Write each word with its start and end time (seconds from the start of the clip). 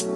Sie 0.00 0.06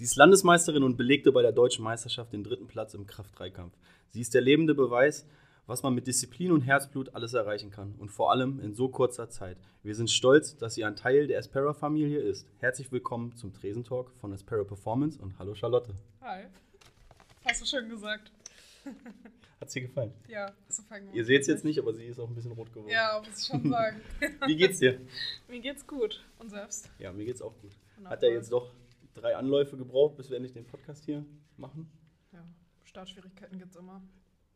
ist 0.00 0.16
Landesmeisterin 0.16 0.82
und 0.82 0.96
belegte 0.96 1.30
bei 1.30 1.42
der 1.42 1.52
deutschen 1.52 1.84
Meisterschaft 1.84 2.32
den 2.32 2.42
dritten 2.42 2.66
Platz 2.66 2.94
im 2.94 3.06
Kraft-3-Kampf. 3.06 3.72
Sie 4.08 4.20
ist 4.20 4.34
der 4.34 4.40
lebende 4.40 4.74
Beweis, 4.74 5.24
was 5.66 5.84
man 5.84 5.94
mit 5.94 6.08
Disziplin 6.08 6.50
und 6.50 6.62
Herzblut 6.62 7.14
alles 7.14 7.34
erreichen 7.34 7.70
kann 7.70 7.94
und 7.98 8.08
vor 8.10 8.32
allem 8.32 8.58
in 8.58 8.74
so 8.74 8.88
kurzer 8.88 9.30
Zeit. 9.30 9.58
Wir 9.84 9.94
sind 9.94 10.10
stolz, 10.10 10.56
dass 10.56 10.74
sie 10.74 10.84
ein 10.84 10.96
Teil 10.96 11.28
der 11.28 11.38
Aspera-Familie 11.38 12.18
ist. 12.18 12.48
Herzlich 12.58 12.90
willkommen 12.90 13.36
zum 13.36 13.54
Tresentalk 13.54 14.10
von 14.20 14.32
Aspera 14.32 14.64
Performance 14.64 15.22
und 15.22 15.38
hallo 15.38 15.54
Charlotte. 15.54 15.94
Hi. 16.20 16.46
Hast 17.44 17.62
du 17.62 17.66
schön 17.66 17.88
gesagt. 17.88 18.32
Hat 19.60 19.70
sie 19.70 19.80
gefallen? 19.82 20.12
Ja, 20.28 20.52
so 20.68 20.82
fangen 20.82 21.06
wir 21.08 21.14
Ihr 21.14 21.24
seht 21.24 21.42
es 21.42 21.46
jetzt 21.46 21.64
nicht, 21.64 21.78
aber 21.78 21.94
sie 21.94 22.04
ist 22.04 22.18
auch 22.18 22.28
ein 22.28 22.34
bisschen 22.34 22.52
rot 22.52 22.72
geworden. 22.72 22.90
Ja, 22.90 23.22
muss 23.24 23.40
ich 23.40 23.46
schon 23.46 23.68
sagen. 23.70 24.00
Wie 24.46 24.56
geht's 24.56 24.78
dir? 24.80 25.00
Mir 25.48 25.60
geht's 25.60 25.86
gut. 25.86 26.24
Und 26.38 26.50
selbst? 26.50 26.90
Ja, 26.98 27.12
mir 27.12 27.24
geht's 27.24 27.40
auch 27.42 27.54
gut. 27.60 27.70
Wundervoll. 27.96 28.10
Hat 28.16 28.22
er 28.24 28.32
jetzt 28.32 28.50
doch 28.50 28.72
drei 29.14 29.36
Anläufe 29.36 29.76
gebraucht, 29.76 30.16
bis 30.16 30.30
wir 30.30 30.36
endlich 30.36 30.52
den 30.52 30.64
Podcast 30.66 31.04
hier 31.04 31.24
machen? 31.56 31.88
Ja, 32.32 32.44
Startschwierigkeiten 32.84 33.58
gibt's 33.58 33.76
immer. 33.76 34.02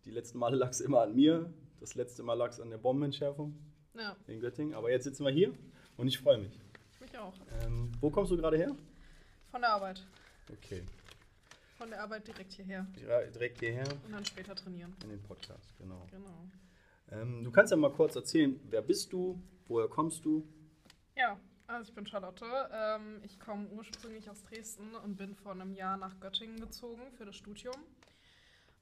Die 0.04 0.10
letzten 0.10 0.38
Male 0.38 0.56
lag 0.56 0.70
es 0.70 0.80
immer 0.80 1.02
an 1.02 1.14
mir. 1.14 1.52
Das 1.78 1.94
letzte 1.94 2.22
Mal 2.22 2.34
lag 2.34 2.50
es 2.50 2.58
an 2.60 2.70
der 2.70 2.78
Bombenentschärfung 2.78 3.56
Ja, 3.94 4.16
in 4.26 4.40
Göttingen. 4.40 4.74
Aber 4.74 4.90
jetzt 4.90 5.04
sitzen 5.04 5.24
wir 5.24 5.30
hier 5.32 5.52
und 5.96 6.08
ich 6.08 6.18
freue 6.18 6.38
mich. 6.38 6.58
ich 6.94 7.00
mich 7.00 7.16
auch. 7.18 7.34
Ähm, 7.64 7.92
wo 8.00 8.10
kommst 8.10 8.32
du 8.32 8.36
gerade 8.36 8.56
her? 8.56 8.74
Von 9.50 9.60
der 9.60 9.70
Arbeit. 9.70 10.04
Okay. 10.50 10.82
Von 11.78 11.90
der 11.90 12.02
Arbeit 12.02 12.26
direkt 12.26 12.52
hierher. 12.52 12.86
Direkt 13.34 13.60
hierher 13.60 13.86
Und 14.04 14.12
dann 14.12 14.24
später 14.24 14.54
trainieren. 14.54 14.94
in 15.02 15.10
den 15.10 15.22
Podcast, 15.22 15.76
genau. 15.78 16.06
Genau. 16.10 16.48
Ähm, 17.12 17.44
du 17.44 17.50
kannst 17.50 17.70
ja 17.70 17.76
mal 17.76 17.92
kurz 17.92 18.16
erzählen, 18.16 18.58
wer 18.70 18.82
bist 18.82 19.12
du, 19.12 19.40
woher 19.68 19.88
kommst 19.88 20.24
du? 20.24 20.46
Ja, 21.16 21.38
also 21.66 21.88
ich 21.88 21.94
bin 21.94 22.06
Charlotte. 22.06 22.44
Ähm, 22.72 23.20
ich 23.24 23.38
komme 23.38 23.68
ursprünglich 23.68 24.28
aus 24.30 24.42
Dresden 24.44 24.94
und 24.96 25.16
bin 25.16 25.34
vor 25.34 25.52
einem 25.52 25.72
Jahr 25.74 25.96
nach 25.96 26.18
Göttingen 26.20 26.58
gezogen 26.60 27.02
für 27.16 27.24
das 27.24 27.36
Studium. 27.36 27.76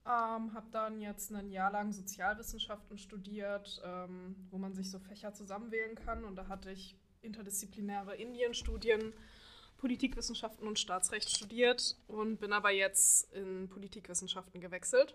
Ähm, 0.07 0.53
habe 0.53 0.67
dann 0.71 1.01
jetzt 1.01 1.33
ein 1.33 1.51
Jahr 1.51 1.73
lang 1.73 1.93
Sozialwissenschaften 1.93 2.99
studiert, 2.99 3.81
ähm, 3.85 4.37
wo 4.51 4.59
man 4.59 4.75
sich 4.75 4.91
so 4.91 4.99
Fächer 4.99 5.33
zusammenwählen 5.33 5.95
kann. 5.97 6.25
Und 6.25 6.37
da 6.37 6.47
hatte 6.49 6.71
ich 6.71 6.97
interdisziplinäre 7.23 8.15
Indienstudien, 8.17 9.15
Politikwissenschaften 9.85 10.67
und 10.67 10.79
Staatsrecht 10.79 11.29
studiert 11.29 11.95
und 12.09 12.39
bin 12.39 12.55
aber 12.55 12.71
jetzt 12.71 13.31
in 13.35 13.69
Politikwissenschaften 13.69 14.59
gewechselt. 14.63 15.15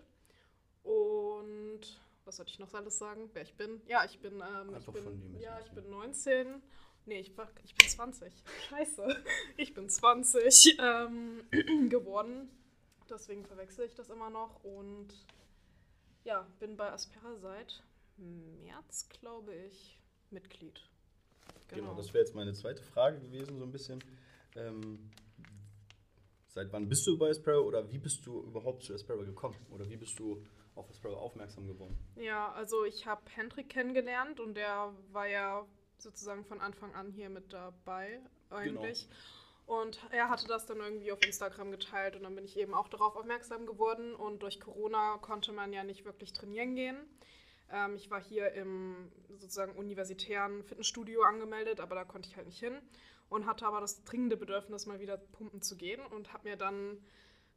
Und 0.84 1.80
was 2.24 2.36
sollte 2.36 2.52
ich 2.52 2.60
noch 2.60 2.72
alles 2.72 2.96
sagen, 2.96 3.28
wer 3.32 3.42
ich 3.42 3.54
bin? 3.54 3.80
Ja, 3.88 4.04
ich 4.04 4.20
bin, 4.20 4.34
ähm, 4.34 4.76
ich 4.78 4.86
bin, 4.86 5.40
ja, 5.40 5.58
ich 5.58 5.72
bin 5.72 5.90
19. 5.90 6.62
Nee, 7.06 7.18
ich, 7.18 7.36
war, 7.36 7.50
ich 7.64 7.74
bin 7.74 7.88
20. 7.88 8.32
Scheiße. 8.68 9.24
Ich 9.56 9.74
bin 9.74 9.88
20 9.88 10.78
ähm, 10.78 11.42
geworden. 11.90 12.48
Deswegen 13.10 13.44
verwechsel 13.44 13.86
ich 13.86 13.96
das 13.96 14.08
immer 14.08 14.30
noch. 14.30 14.62
Und 14.62 15.08
ja, 16.22 16.46
bin 16.60 16.76
bei 16.76 16.92
Aspera 16.92 17.34
seit 17.38 17.82
März, 18.18 19.08
glaube 19.08 19.52
ich, 19.52 19.98
Mitglied. 20.30 20.80
Genau, 21.66 21.94
das 21.94 22.14
wäre 22.14 22.22
jetzt 22.22 22.36
meine 22.36 22.52
zweite 22.52 22.84
Frage 22.84 23.18
gewesen, 23.18 23.58
so 23.58 23.64
ein 23.64 23.72
bisschen. 23.72 24.00
Ähm, 24.56 25.10
seit 26.48 26.72
wann 26.72 26.88
bist 26.88 27.06
du 27.06 27.18
bei 27.18 27.30
Aspera 27.30 27.58
oder 27.58 27.90
wie 27.90 27.98
bist 27.98 28.26
du 28.26 28.42
überhaupt 28.42 28.84
zu 28.84 28.94
Aspera 28.94 29.22
gekommen? 29.22 29.56
Oder 29.70 29.88
wie 29.88 29.96
bist 29.96 30.18
du 30.18 30.44
auf 30.74 30.88
Aspera 30.90 31.14
aufmerksam 31.14 31.66
geworden? 31.66 31.96
Ja, 32.16 32.52
also 32.52 32.84
ich 32.84 33.06
habe 33.06 33.22
Hendrik 33.34 33.68
kennengelernt 33.68 34.40
und 34.40 34.54
der 34.54 34.92
war 35.12 35.26
ja 35.26 35.66
sozusagen 35.98 36.44
von 36.44 36.60
Anfang 36.60 36.94
an 36.94 37.10
hier 37.10 37.28
mit 37.28 37.52
dabei 37.52 38.20
eigentlich. 38.50 39.08
Und 39.66 40.00
er 40.10 40.28
hatte 40.28 40.48
das 40.48 40.66
dann 40.66 40.78
irgendwie 40.78 41.12
auf 41.12 41.24
Instagram 41.24 41.70
geteilt 41.70 42.16
und 42.16 42.24
dann 42.24 42.34
bin 42.34 42.44
ich 42.44 42.56
eben 42.56 42.74
auch 42.74 42.88
darauf 42.88 43.14
aufmerksam 43.14 43.66
geworden. 43.66 44.16
Und 44.16 44.42
durch 44.42 44.58
Corona 44.58 45.18
konnte 45.18 45.52
man 45.52 45.72
ja 45.72 45.84
nicht 45.84 46.04
wirklich 46.04 46.32
trainieren 46.32 46.74
gehen. 46.74 46.96
Ähm, 47.70 47.94
ich 47.94 48.10
war 48.10 48.20
hier 48.20 48.52
im 48.52 49.12
sozusagen 49.38 49.76
universitären 49.76 50.64
Fitnessstudio 50.64 51.22
angemeldet, 51.22 51.78
aber 51.78 51.94
da 51.94 52.04
konnte 52.04 52.28
ich 52.28 52.36
halt 52.36 52.46
nicht 52.46 52.58
hin 52.58 52.80
und 53.30 53.46
hatte 53.46 53.66
aber 53.66 53.80
das 53.80 54.04
dringende 54.04 54.36
Bedürfnis, 54.36 54.86
mal 54.86 55.00
wieder 55.00 55.16
pumpen 55.16 55.62
zu 55.62 55.76
gehen 55.76 56.00
und 56.14 56.32
habe 56.34 56.48
mir 56.48 56.56
dann 56.56 56.98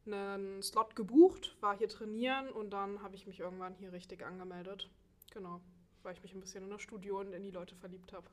einen 0.06 0.62
Slot 0.62 0.96
gebucht, 0.96 1.56
war 1.60 1.76
hier 1.76 1.88
trainieren 1.88 2.48
und 2.50 2.70
dann 2.70 3.02
habe 3.02 3.16
ich 3.16 3.26
mich 3.26 3.40
irgendwann 3.40 3.74
hier 3.74 3.92
richtig 3.92 4.24
angemeldet. 4.24 4.88
Genau, 5.32 5.60
weil 6.02 6.14
ich 6.14 6.22
mich 6.22 6.34
ein 6.34 6.40
bisschen 6.40 6.64
in 6.64 6.70
das 6.70 6.80
Studio 6.80 7.20
und 7.20 7.32
in 7.32 7.42
die 7.42 7.50
Leute 7.50 7.74
verliebt 7.74 8.12
habe. 8.12 8.26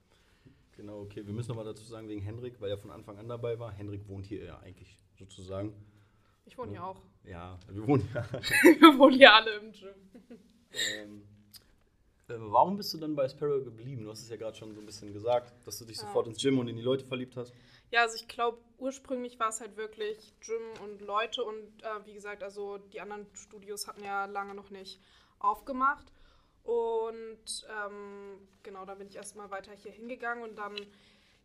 Genau, 0.78 1.02
okay. 1.02 1.26
Wir 1.26 1.34
müssen 1.34 1.50
nochmal 1.50 1.66
dazu 1.66 1.84
sagen, 1.84 2.08
wegen 2.08 2.22
Hendrik, 2.22 2.62
weil 2.62 2.70
er 2.70 2.78
von 2.78 2.92
Anfang 2.92 3.18
an 3.18 3.28
dabei 3.28 3.60
war. 3.60 3.72
Hendrik 3.72 4.08
wohnt 4.08 4.26
hier 4.26 4.44
ja 4.44 4.60
eigentlich 4.60 4.98
sozusagen. 5.18 5.74
Ich 6.46 6.58
wohne 6.58 6.72
hier 6.72 6.84
auch. 6.84 7.02
Ja, 7.24 7.60
wir 7.70 7.88
wohnen 7.88 8.08
ja. 8.14 8.26
Wir 8.32 8.98
wohnen 8.98 9.16
hier 9.16 9.34
alle 9.34 9.52
im 9.58 9.72
Gym. 9.72 9.90
ähm, 10.98 11.22
äh, 11.22 11.41
warum 12.38 12.78
bist 12.78 12.94
du 12.94 12.98
dann 12.98 13.16
bei 13.16 13.24
Aspera 13.26 13.58
geblieben? 13.60 14.04
Du 14.04 14.12
hast 14.12 14.22
es 14.22 14.30
ja 14.30 14.38
gerade 14.38 14.56
schon 14.58 14.74
so 14.74 14.80
ein 14.80 14.86
bisschen 14.86 15.14
gesagt, 15.14 15.54
dass 15.66 15.78
du 15.80 15.86
dich 15.86 15.98
Ja. 15.98 16.04
sofort 16.04 16.28
ins 16.28 16.42
Gym 16.42 16.60
und 16.60 16.68
in 16.68 16.76
die 16.76 16.82
Leute 16.82 17.06
verliebt 17.06 17.36
hast. 17.38 17.54
Ja, 17.92 18.02
also 18.02 18.16
ich 18.16 18.28
glaube, 18.28 18.60
ursprünglich 18.78 19.40
war 19.40 19.50
es 19.50 19.60
halt 19.60 19.76
wirklich 19.78 20.34
Gym 20.40 20.62
und 20.84 21.02
Leute 21.02 21.44
und 21.44 21.84
äh, 21.84 22.06
wie 22.06 22.14
gesagt, 22.14 22.42
also 22.44 22.78
die 22.78 23.02
anderen 23.02 23.28
Studios 23.34 23.88
hatten 23.88 24.04
ja 24.04 24.26
lange 24.26 24.56
noch 24.56 24.70
nicht 24.70 25.02
aufgemacht. 25.40 26.12
Und 26.64 27.66
ähm, 27.70 28.48
genau, 28.64 28.86
da 28.86 28.96
bin 28.96 29.08
ich 29.08 29.16
erstmal 29.16 29.50
weiter 29.50 29.74
hier 29.74 29.92
hingegangen 29.92 30.44
und 30.44 30.58
dann 30.58 30.76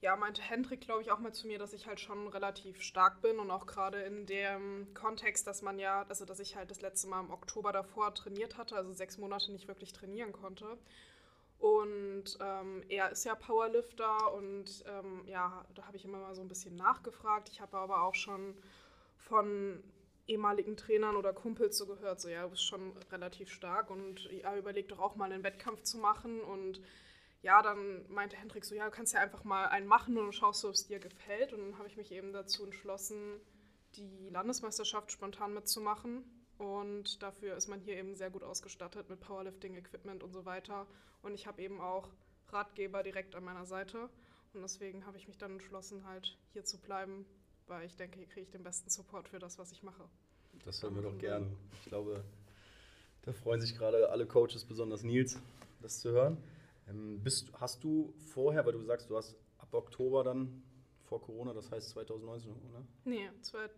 ja, 0.00 0.14
meinte 0.16 0.42
Hendrik, 0.42 0.82
glaube 0.82 1.02
ich, 1.02 1.10
auch 1.10 1.18
mal 1.18 1.32
zu 1.32 1.46
mir, 1.46 1.58
dass 1.58 1.72
ich 1.72 1.86
halt 1.86 2.00
schon 2.00 2.28
relativ 2.28 2.82
stark 2.82 3.22
bin 3.22 3.38
und 3.38 3.50
auch 3.50 3.66
gerade 3.66 4.02
in 4.02 4.26
dem 4.26 4.92
Kontext, 4.94 5.46
dass 5.46 5.62
man 5.62 5.78
ja, 5.78 6.04
also 6.08 6.24
dass 6.24 6.38
ich 6.38 6.56
halt 6.56 6.70
das 6.70 6.82
letzte 6.82 7.08
Mal 7.08 7.20
im 7.20 7.30
Oktober 7.30 7.72
davor 7.72 8.14
trainiert 8.14 8.58
hatte, 8.58 8.76
also 8.76 8.92
sechs 8.92 9.16
Monate 9.18 9.52
nicht 9.52 9.68
wirklich 9.68 9.92
trainieren 9.92 10.32
konnte. 10.32 10.78
Und 11.58 12.36
ähm, 12.40 12.82
er 12.88 13.10
ist 13.10 13.24
ja 13.24 13.34
Powerlifter 13.34 14.34
und 14.34 14.84
ähm, 14.86 15.22
ja, 15.26 15.64
da 15.74 15.86
habe 15.86 15.96
ich 15.96 16.04
immer 16.04 16.18
mal 16.18 16.34
so 16.34 16.42
ein 16.42 16.48
bisschen 16.48 16.76
nachgefragt. 16.76 17.48
Ich 17.48 17.62
habe 17.62 17.78
aber 17.78 18.02
auch 18.02 18.14
schon 18.14 18.54
von 19.16 19.82
ehemaligen 20.26 20.76
Trainern 20.76 21.16
oder 21.16 21.32
Kumpels 21.32 21.78
so 21.78 21.86
gehört, 21.86 22.20
so 22.20 22.28
ja, 22.28 22.42
du 22.42 22.50
bist 22.50 22.64
schon 22.64 22.92
relativ 23.10 23.50
stark 23.50 23.90
und 23.90 24.30
er 24.30 24.56
überlegt 24.56 24.90
doch 24.90 24.98
auch 24.98 25.16
mal 25.16 25.32
einen 25.32 25.44
Wettkampf 25.44 25.82
zu 25.82 25.96
machen. 25.98 26.40
Und 26.42 26.82
ja, 27.46 27.62
dann 27.62 28.04
meinte 28.08 28.36
Hendrik 28.36 28.64
so, 28.64 28.74
ja, 28.74 28.86
du 28.86 28.90
kannst 28.90 29.14
ja 29.14 29.20
einfach 29.20 29.44
mal 29.44 29.66
einen 29.66 29.86
machen 29.86 30.18
und 30.18 30.32
schaust 30.32 30.64
ob 30.64 30.72
es 30.72 30.88
dir 30.88 30.98
gefällt. 30.98 31.52
Und 31.52 31.60
dann 31.60 31.78
habe 31.78 31.86
ich 31.86 31.96
mich 31.96 32.10
eben 32.10 32.32
dazu 32.32 32.64
entschlossen, 32.64 33.40
die 33.94 34.28
Landesmeisterschaft 34.30 35.12
spontan 35.12 35.54
mitzumachen. 35.54 36.24
Und 36.58 37.22
dafür 37.22 37.56
ist 37.56 37.68
man 37.68 37.78
hier 37.78 37.96
eben 37.98 38.16
sehr 38.16 38.30
gut 38.30 38.42
ausgestattet 38.42 39.08
mit 39.08 39.20
Powerlifting-Equipment 39.20 40.24
und 40.24 40.32
so 40.32 40.44
weiter. 40.44 40.88
Und 41.22 41.34
ich 41.34 41.46
habe 41.46 41.62
eben 41.62 41.80
auch 41.80 42.08
Ratgeber 42.48 43.04
direkt 43.04 43.36
an 43.36 43.44
meiner 43.44 43.64
Seite. 43.64 44.08
Und 44.52 44.62
deswegen 44.62 45.06
habe 45.06 45.16
ich 45.16 45.28
mich 45.28 45.38
dann 45.38 45.52
entschlossen, 45.52 46.04
halt 46.04 46.36
hier 46.52 46.64
zu 46.64 46.78
bleiben, 46.78 47.26
weil 47.68 47.86
ich 47.86 47.94
denke, 47.94 48.18
hier 48.18 48.26
kriege 48.26 48.40
ich 48.40 48.50
den 48.50 48.64
besten 48.64 48.90
Support 48.90 49.28
für 49.28 49.38
das, 49.38 49.56
was 49.56 49.70
ich 49.70 49.84
mache. 49.84 50.02
Das 50.64 50.82
hören 50.82 50.96
wir 50.96 51.02
doch 51.02 51.18
gern. 51.18 51.56
Ich 51.74 51.82
glaube, 51.84 52.24
da 53.22 53.32
freuen 53.32 53.60
sich 53.60 53.76
gerade 53.76 54.10
alle 54.10 54.26
Coaches, 54.26 54.64
besonders 54.64 55.04
Nils, 55.04 55.38
das 55.80 56.00
zu 56.00 56.10
hören. 56.10 56.38
Ähm, 56.88 57.22
bist, 57.22 57.50
hast 57.54 57.82
du 57.82 58.14
vorher, 58.32 58.64
weil 58.64 58.72
du 58.72 58.82
sagst, 58.82 59.10
du 59.10 59.16
hast 59.16 59.36
ab 59.58 59.72
Oktober 59.72 60.24
dann 60.24 60.62
vor 61.04 61.20
Corona, 61.22 61.52
das 61.52 61.70
heißt 61.70 61.90
2019, 61.90 62.52
oder? 62.52 62.84
Nee, 63.04 63.30
zwei, 63.42 63.68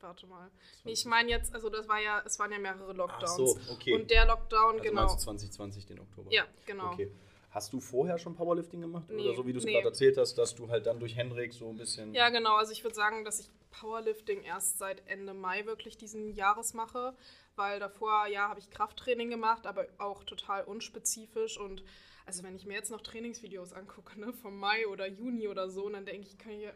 warte 0.00 0.26
mal. 0.26 0.50
Nee, 0.84 0.92
ich 0.92 1.04
meine 1.04 1.30
jetzt, 1.30 1.54
also 1.54 1.68
das 1.68 1.88
war 1.88 2.00
ja, 2.00 2.22
es 2.24 2.38
waren 2.38 2.52
ja 2.52 2.58
mehrere 2.58 2.90
Ach 2.90 2.96
Lockdowns. 2.96 3.36
so, 3.36 3.58
okay. 3.72 3.94
Und 3.94 4.10
der 4.10 4.26
Lockdown, 4.26 4.72
also 4.72 4.82
genau. 4.82 5.00
meinst 5.02 5.16
du 5.16 5.24
2020, 5.24 5.86
den 5.86 6.00
Oktober? 6.00 6.30
Ja, 6.30 6.46
genau. 6.66 6.92
Okay. 6.92 7.10
Hast 7.50 7.72
du 7.72 7.80
vorher 7.80 8.18
schon 8.18 8.34
Powerlifting 8.34 8.80
gemacht? 8.80 9.08
Nee, 9.08 9.28
Oder 9.28 9.36
so 9.36 9.46
wie 9.46 9.52
du 9.52 9.60
es 9.60 9.64
nee. 9.64 9.74
gerade 9.74 9.86
erzählt 9.86 10.18
hast, 10.18 10.34
dass 10.34 10.56
du 10.56 10.68
halt 10.68 10.86
dann 10.86 10.98
durch 10.98 11.14
Henrik 11.14 11.52
so 11.52 11.68
ein 11.68 11.76
bisschen. 11.76 12.12
Ja, 12.12 12.28
genau. 12.30 12.56
Also 12.56 12.72
ich 12.72 12.82
würde 12.82 12.96
sagen, 12.96 13.24
dass 13.24 13.38
ich 13.38 13.48
Powerlifting 13.70 14.42
erst 14.42 14.78
seit 14.78 15.06
Ende 15.06 15.34
Mai 15.34 15.64
wirklich 15.64 15.96
diesen 15.96 16.34
Jahres 16.34 16.74
mache, 16.74 17.14
weil 17.54 17.78
davor, 17.78 18.26
ja, 18.26 18.48
habe 18.48 18.58
ich 18.58 18.70
Krafttraining 18.70 19.30
gemacht, 19.30 19.68
aber 19.68 19.86
auch 19.98 20.24
total 20.24 20.64
unspezifisch 20.64 21.56
und 21.56 21.84
also 22.26 22.42
wenn 22.42 22.56
ich 22.56 22.66
mir 22.66 22.74
jetzt 22.74 22.90
noch 22.90 23.02
Trainingsvideos 23.02 23.72
angucke, 23.72 24.18
ne, 24.18 24.32
vom 24.32 24.58
Mai 24.58 24.86
oder 24.86 25.06
Juni 25.06 25.48
oder 25.48 25.68
so, 25.68 25.88
dann 25.88 26.06
denke 26.06 26.26
ich, 26.26 26.38
kann 26.38 26.52
ich 26.52 26.68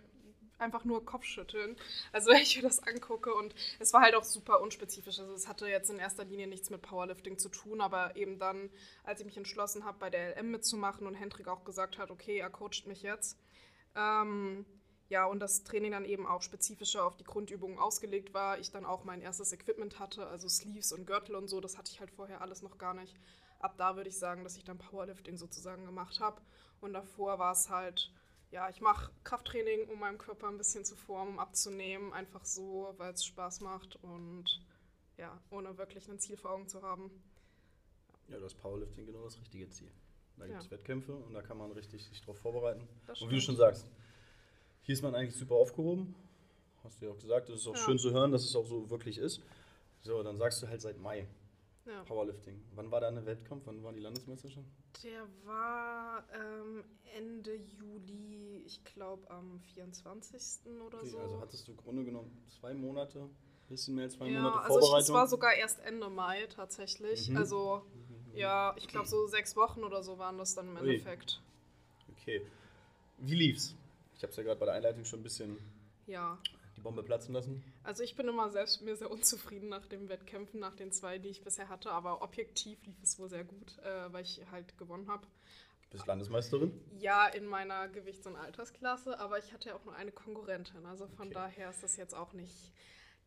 einfach 0.59 0.85
nur 0.85 1.05
Kopfschütteln. 1.05 1.77
Also 2.13 2.31
wenn 2.33 2.43
ich 2.43 2.57
mir 2.57 2.63
das 2.63 2.81
angucke 2.81 3.35
und 3.35 3.55
es 3.79 3.93
war 3.93 4.03
halt 4.03 4.15
auch 4.15 4.25
super 4.25 4.61
unspezifisch. 4.61 5.19
Also 5.19 5.33
es 5.33 5.49
hatte 5.49 5.69
jetzt 5.69 5.91
in 5.91 5.99
erster 5.99 6.25
Linie 6.25 6.47
nichts 6.47 6.71
mit 6.71 6.83
Powerlifting 6.83 7.39
zu 7.39 7.49
tun, 7.49 7.81
aber 7.81 8.17
eben 8.17 8.39
dann, 8.39 8.71
als 9.05 9.21
ich 9.21 9.27
mich 9.27 9.37
entschlossen 9.37 9.85
habe, 9.85 9.99
bei 9.99 10.11
der 10.11 10.37
LM 10.37 10.51
mitzumachen 10.51 11.07
und 11.07 11.15
Hendrik 11.15 11.49
auch 11.49 11.65
gesagt 11.65 11.99
hat, 11.99 12.11
okay, 12.11 12.39
er 12.39 12.51
coacht 12.51 12.87
mich 12.87 13.03
jetzt, 13.03 13.39
ähm, 13.95 14.67
ja, 15.09 15.25
und 15.25 15.41
das 15.41 15.65
Training 15.65 15.93
dann 15.93 16.05
eben 16.05 16.27
auch 16.27 16.43
spezifischer 16.43 17.05
auf 17.05 17.17
die 17.17 17.25
Grundübungen 17.25 17.79
ausgelegt 17.79 18.35
war. 18.35 18.59
Ich 18.59 18.71
dann 18.71 18.85
auch 18.85 19.05
mein 19.05 19.23
erstes 19.23 19.53
Equipment 19.53 19.99
hatte, 19.99 20.27
also 20.27 20.49
Sleeves 20.49 20.93
und 20.93 21.07
Gürtel 21.07 21.35
und 21.35 21.49
so. 21.49 21.61
Das 21.61 21.79
hatte 21.79 21.91
ich 21.93 22.01
halt 22.01 22.11
vorher 22.11 22.43
alles 22.43 22.63
noch 22.63 22.79
gar 22.79 22.95
nicht. 22.95 23.15
ab 23.61 23.77
da 23.77 23.97
würde 23.97 24.09
ich 24.09 24.17
sagen, 24.19 24.45
dass 24.45 24.57
ich 24.57 24.65
dann 24.65 24.79
Powerlifting 24.79 25.37
sozusagen 25.37 25.85
gemacht 25.85 26.21
habe. 26.21 26.41
Und 26.81 26.93
davor 26.93 27.39
war 27.39 27.53
es 27.53 27.71
halt, 27.71 28.13
ja, 28.51 28.69
ich 28.69 28.81
mache 28.81 29.11
Krafttraining, 29.25 29.89
um 29.89 29.99
meinen 29.99 30.19
Körper 30.19 30.49
ein 30.49 30.59
bisschen 30.59 30.85
zu 30.85 30.95
formen, 30.95 31.33
um 31.33 31.39
abzunehmen, 31.39 32.13
einfach 32.13 32.45
so, 32.45 32.95
weil 32.99 33.13
es 33.15 33.25
Spaß 33.25 33.61
macht 33.63 33.97
und 34.03 34.45
ja, 35.17 35.37
ohne 35.51 35.77
wirklich 35.77 36.09
ein 36.09 36.21
Ziel 36.21 36.37
vor 36.37 36.53
Augen 36.53 36.69
zu 36.69 36.83
haben. 36.83 37.11
Ja, 38.29 38.39
das 38.39 38.55
Powerlifting 38.55 39.07
genau 39.07 39.25
das 39.25 39.41
richtige 39.41 39.69
Ziel. 39.71 39.91
Da 40.37 40.47
gibt 40.47 40.61
es 40.61 40.67
Ja. 40.67 40.71
Wettkämpfe 40.71 41.17
und 41.17 41.35
da 41.35 41.43
kann 41.43 41.59
man 41.59 41.73
richtig 41.73 42.07
sich 42.07 42.21
drauf 42.23 42.39
vorbereiten. 42.39 42.87
Das 43.07 43.21
Und 43.21 43.31
wie 43.31 43.37
du 43.37 43.41
schon 43.41 43.57
sagst, 43.57 43.91
hier 44.89 44.95
ist 44.95 45.03
man 45.03 45.15
eigentlich 45.15 45.37
super 45.37 45.55
aufgehoben. 45.57 46.15
Hast 46.83 47.03
du 47.03 47.05
ja 47.07 47.13
auch 47.13 47.19
gesagt, 47.19 47.51
es 47.51 47.61
ist 47.61 47.67
auch 47.67 47.75
Ja. 47.77 47.85
schön 47.85 47.99
zu 47.99 48.11
hören, 48.11 48.33
dass 48.33 48.43
es 48.43 48.57
auch 48.57 48.65
so 48.65 48.89
wirklich 48.89 49.19
ist. 49.19 49.43
So, 50.01 50.23
dann 50.23 50.39
sagst 50.39 50.63
du 50.63 50.67
halt 50.67 50.81
seit 50.81 50.99
Mai 50.99 51.27
Ja. 51.85 52.03
Powerlifting. 52.05 52.59
Wann 52.75 52.91
war 52.91 53.03
deine 53.03 53.27
Wettkampf? 53.27 53.65
Wann 53.67 53.83
war 53.83 53.93
die 53.93 54.01
Landesmeisterschaft? 54.01 54.67
Der 55.05 55.27
war 55.45 56.25
ähm, 56.33 56.85
Ende 57.15 57.55
Juli, 57.57 58.63
ich 58.65 58.83
glaube 58.85 59.31
am 59.31 59.61
24. 59.75 60.73
oder 60.87 61.01
Okay, 61.01 61.09
so. 61.11 61.19
also 61.19 61.41
hattest 61.43 61.69
du 61.69 61.73
im 61.73 61.77
Grunde 61.77 62.05
genommen 62.07 62.31
zwei 62.59 62.73
Monate, 62.73 63.29
bisschen 63.69 63.95
mehr 63.95 64.05
als 64.05 64.15
zwei 64.15 64.29
ja, 64.29 64.41
Monate 64.41 64.59
also 64.61 64.81
Vorbereitung. 64.81 65.01
es 65.01 65.13
war 65.13 65.27
sogar 65.27 65.53
erst 65.53 65.81
Ende 65.81 66.09
Mai 66.09 66.47
tatsächlich. 66.47 67.29
Mhm. 67.29 67.37
Also 67.37 67.83
ja, 68.33 68.75
ich 68.79 68.89
glaube 68.89 69.07
so 69.07 69.27
sechs 69.27 69.55
Wochen 69.55 69.85
oder 69.85 70.03
so 70.03 70.17
waren 70.17 70.39
das 70.39 70.55
dann 70.55 70.69
im. 70.71 70.77
Endeffekt. 70.79 71.43
Okay. 72.13 72.41
Wie 73.19 73.35
lief's? 73.35 73.75
Ich 74.19 74.23
habe 74.25 74.31
es 74.33 74.37
ja 74.37 74.43
gerade 74.43 74.59
bei 74.61 74.67
der 74.67 74.75
Einleitung 74.75 75.05
schon 75.05 75.21
ein 75.21 75.23
bisschen 75.23 75.57
Ja, 76.07 76.39
die 76.77 76.81
Bombe 76.81 77.03
platzen 77.03 77.35
lassen. 77.35 77.63
also 77.85 78.03
ich 78.03 78.17
bin 78.17 78.29
immer 78.29 78.51
selbst 78.51 78.81
mit 78.81 78.91
mir 78.91 78.97
sehr 78.97 79.11
unzufrieden 79.11 79.69
nach 79.69 79.87
den 79.87 80.09
Wettkämpfen, 80.09 80.61
nach 80.61 80.75
den 80.75 80.91
zwei, 80.93 81.19
die 81.19 81.29
ich 81.29 81.43
bisher 81.43 81.69
hatte, 81.69 81.91
aber 81.93 82.21
objektiv 82.23 82.85
lief 82.85 83.01
es 83.03 83.19
wohl 83.19 83.29
sehr 83.31 83.45
gut, 83.45 83.79
äh, 83.79 84.13
weil 84.13 84.25
ich 84.25 84.41
halt 84.51 84.77
gewonnen 84.77 85.09
habe. 85.09 85.27
Bist 85.91 86.07
Landesmeisterin? 86.07 86.73
Ja, 86.99 87.27
in 87.29 87.47
meiner 87.47 87.89
Gewichts- 87.89 88.27
und 88.27 88.37
Altersklasse, 88.37 89.19
aber 89.19 89.39
ich 89.39 89.53
hatte 89.55 89.71
ja 89.71 89.75
auch 89.77 89.85
nur 89.85 89.95
eine 89.95 90.13
Konkurrentin. 90.13 90.85
Also 90.85 91.07
von 91.07 91.29
Okay. 91.29 91.35
daher 91.35 91.71
ist 91.71 91.83
das 91.83 91.97
jetzt 91.97 92.15
auch 92.15 92.33
nicht. 92.35 92.73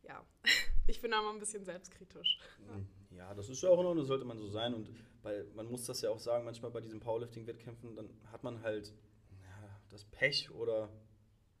Ja, 0.02 0.24
ich 0.86 1.00
bin 1.00 1.10
da 1.10 1.22
mal 1.22 1.32
ein 1.32 1.40
bisschen 1.40 1.64
selbstkritisch. 1.64 2.38
Ja, 3.10 3.34
das 3.34 3.48
ist 3.48 3.62
ja 3.62 3.68
auch 3.70 3.80
in 3.80 3.86
Ordnung, 3.86 3.98
das 4.02 4.08
sollte 4.08 4.24
man 4.26 4.38
so 4.38 4.48
sein. 4.48 4.74
Und 4.74 4.90
bei, 5.22 5.44
man 5.54 5.66
muss 5.70 5.86
das 5.86 6.02
ja 6.02 6.10
auch 6.10 6.18
sagen, 6.20 6.44
manchmal 6.44 6.70
bei 6.70 6.80
diesen 6.80 7.00
Powerlifting-Wettkämpfen, 7.00 7.96
dann 7.96 8.10
hat 8.30 8.44
man 8.44 8.62
halt 8.62 8.92
das 9.92 10.04
Pech 10.06 10.50
oder 10.50 10.88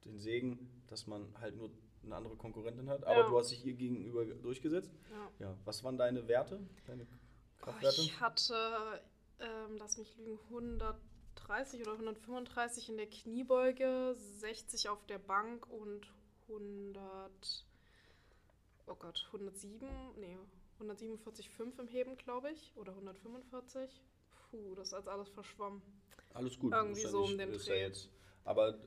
den 0.04 0.18
Segen, 0.18 0.82
dass 0.88 1.06
man 1.06 1.32
halt 1.40 1.54
nur 1.56 1.70
eine 2.02 2.16
andere 2.16 2.36
Konkurrentin 2.36 2.88
hat. 2.88 3.04
Aber 3.04 3.20
Ja. 3.20 3.28
du 3.28 3.38
hast 3.38 3.50
dich 3.52 3.64
ihr 3.64 3.74
gegenüber 3.74 4.24
durchgesetzt. 4.24 4.90
Ja. 5.10 5.46
Ja, 5.46 5.56
was 5.64 5.84
waren 5.84 5.96
deine 5.96 6.26
Werte, 6.26 6.58
deine 6.86 7.04
Oh, 7.04 7.64
Kraftwerte? 7.66 8.00
ich 8.00 8.18
hatte, 8.20 9.00
ähm, 9.38 9.76
lass 9.78 9.98
mich 9.98 10.16
lügen, 10.18 10.38
130 10.48 11.80
oder 11.82 11.92
135 11.92 12.88
in 12.88 12.96
der 12.96 13.06
Kniebeuge, 13.08 14.16
60 14.16 14.88
auf 14.88 15.04
der 15.06 15.18
Bank 15.20 15.68
und 15.70 16.10
100, 16.48 17.64
oh 18.88 18.94
Gott, 18.96 19.24
107, 19.32 19.86
nee, 20.18 20.36
147,5 20.80 21.78
im 21.78 21.86
Heben, 21.88 22.16
glaube 22.16 22.50
ich, 22.50 22.72
oder 22.76 22.92
145. 22.92 24.02
Puh, 24.50 24.74
das 24.74 24.92
ist 24.92 25.06
alles 25.06 25.28
verschwommen. 25.28 25.80
Alles 26.34 26.58
gut. 26.58 26.72
Irgendwie 26.72 27.00
so 27.02 27.22
um 27.24 27.38
den 27.38 27.50
ist 27.52 27.66
ja 27.68 27.74
Dreh. 27.74 27.82
jetzt. 27.82 28.08
Aber 28.44 28.78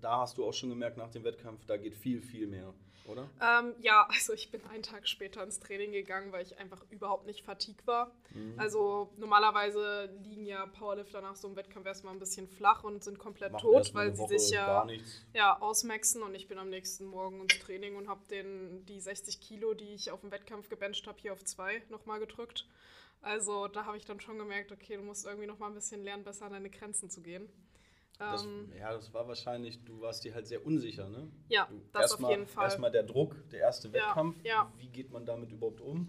da 0.00 0.18
hast 0.20 0.38
du 0.38 0.44
auch 0.44 0.52
schon 0.52 0.68
gemerkt 0.68 0.96
nach 0.96 1.10
dem 1.10 1.24
Wettkampf, 1.24 1.64
da 1.66 1.76
geht 1.76 1.94
viel, 1.94 2.20
viel 2.20 2.46
mehr, 2.46 2.74
oder? 3.06 3.28
Ähm, 3.40 3.74
ja, 3.80 4.06
also 4.10 4.34
ich 4.34 4.50
bin 4.50 4.62
einen 4.66 4.82
Tag 4.82 5.08
später 5.08 5.42
ins 5.42 5.60
Training 5.60 5.92
gegangen, 5.92 6.30
weil 6.30 6.42
ich 6.42 6.58
einfach 6.58 6.84
überhaupt 6.90 7.26
nicht 7.26 7.42
fatig 7.42 7.76
war. 7.86 8.14
Mhm. 8.34 8.54
Also 8.58 9.12
normalerweise 9.16 10.10
liegen 10.22 10.44
ja 10.44 10.66
Powerlifter 10.66 11.22
nach 11.22 11.36
so 11.36 11.48
einem 11.48 11.56
Wettkampf 11.56 11.86
erstmal 11.86 12.12
ein 12.12 12.18
bisschen 12.18 12.48
flach 12.48 12.84
und 12.84 13.02
sind 13.02 13.18
komplett 13.18 13.52
Machen 13.52 13.70
tot, 13.70 13.94
weil 13.94 14.14
sie 14.14 14.38
sich 14.38 14.50
ja, 14.50 14.86
ja 15.32 15.60
ausmaxen 15.60 16.22
und 16.22 16.34
ich 16.34 16.48
bin 16.48 16.58
am 16.58 16.68
nächsten 16.68 17.06
Morgen 17.06 17.40
ins 17.40 17.58
Training 17.60 17.96
und 17.96 18.08
habe 18.08 18.20
die 18.30 19.00
60 19.00 19.40
Kilo, 19.40 19.72
die 19.72 19.94
ich 19.94 20.10
auf 20.10 20.20
dem 20.20 20.30
Wettkampf 20.30 20.68
gebencht 20.68 21.06
habe, 21.06 21.18
hier 21.20 21.32
auf 21.32 21.44
zwei 21.44 21.82
nochmal 21.88 22.20
gedrückt. 22.20 22.66
Also 23.22 23.68
da 23.68 23.86
habe 23.86 23.96
ich 23.96 24.04
dann 24.04 24.20
schon 24.20 24.36
gemerkt, 24.36 24.70
okay, 24.70 24.96
du 24.96 25.02
musst 25.02 25.24
irgendwie 25.24 25.46
nochmal 25.46 25.70
ein 25.70 25.74
bisschen 25.74 26.04
lernen, 26.04 26.24
besser 26.24 26.44
an 26.44 26.52
deine 26.52 26.68
Grenzen 26.68 27.08
zu 27.08 27.22
gehen. 27.22 27.48
Das, 28.18 28.44
Ähm, 28.44 28.72
ja, 28.78 28.92
das 28.92 29.12
war 29.12 29.26
wahrscheinlich, 29.26 29.82
du 29.84 30.00
warst 30.00 30.22
dir 30.24 30.34
halt 30.34 30.46
sehr 30.46 30.64
unsicher, 30.64 31.08
ne? 31.08 31.28
ja, 31.48 31.66
Du, 31.66 31.80
das 31.92 32.12
auf 32.12 32.30
jeden 32.30 32.46
Fall. 32.46 32.64
Erstmal 32.64 32.90
der 32.92 33.02
Druck, 33.02 33.36
der 33.50 33.60
erste 33.60 33.88
Ja, 33.88 33.94
Wettkampf. 33.94 34.36
ja. 34.44 34.70
Wie 34.78 34.88
geht 34.88 35.10
man 35.10 35.26
damit 35.26 35.50
überhaupt 35.50 35.80
um? 35.80 36.08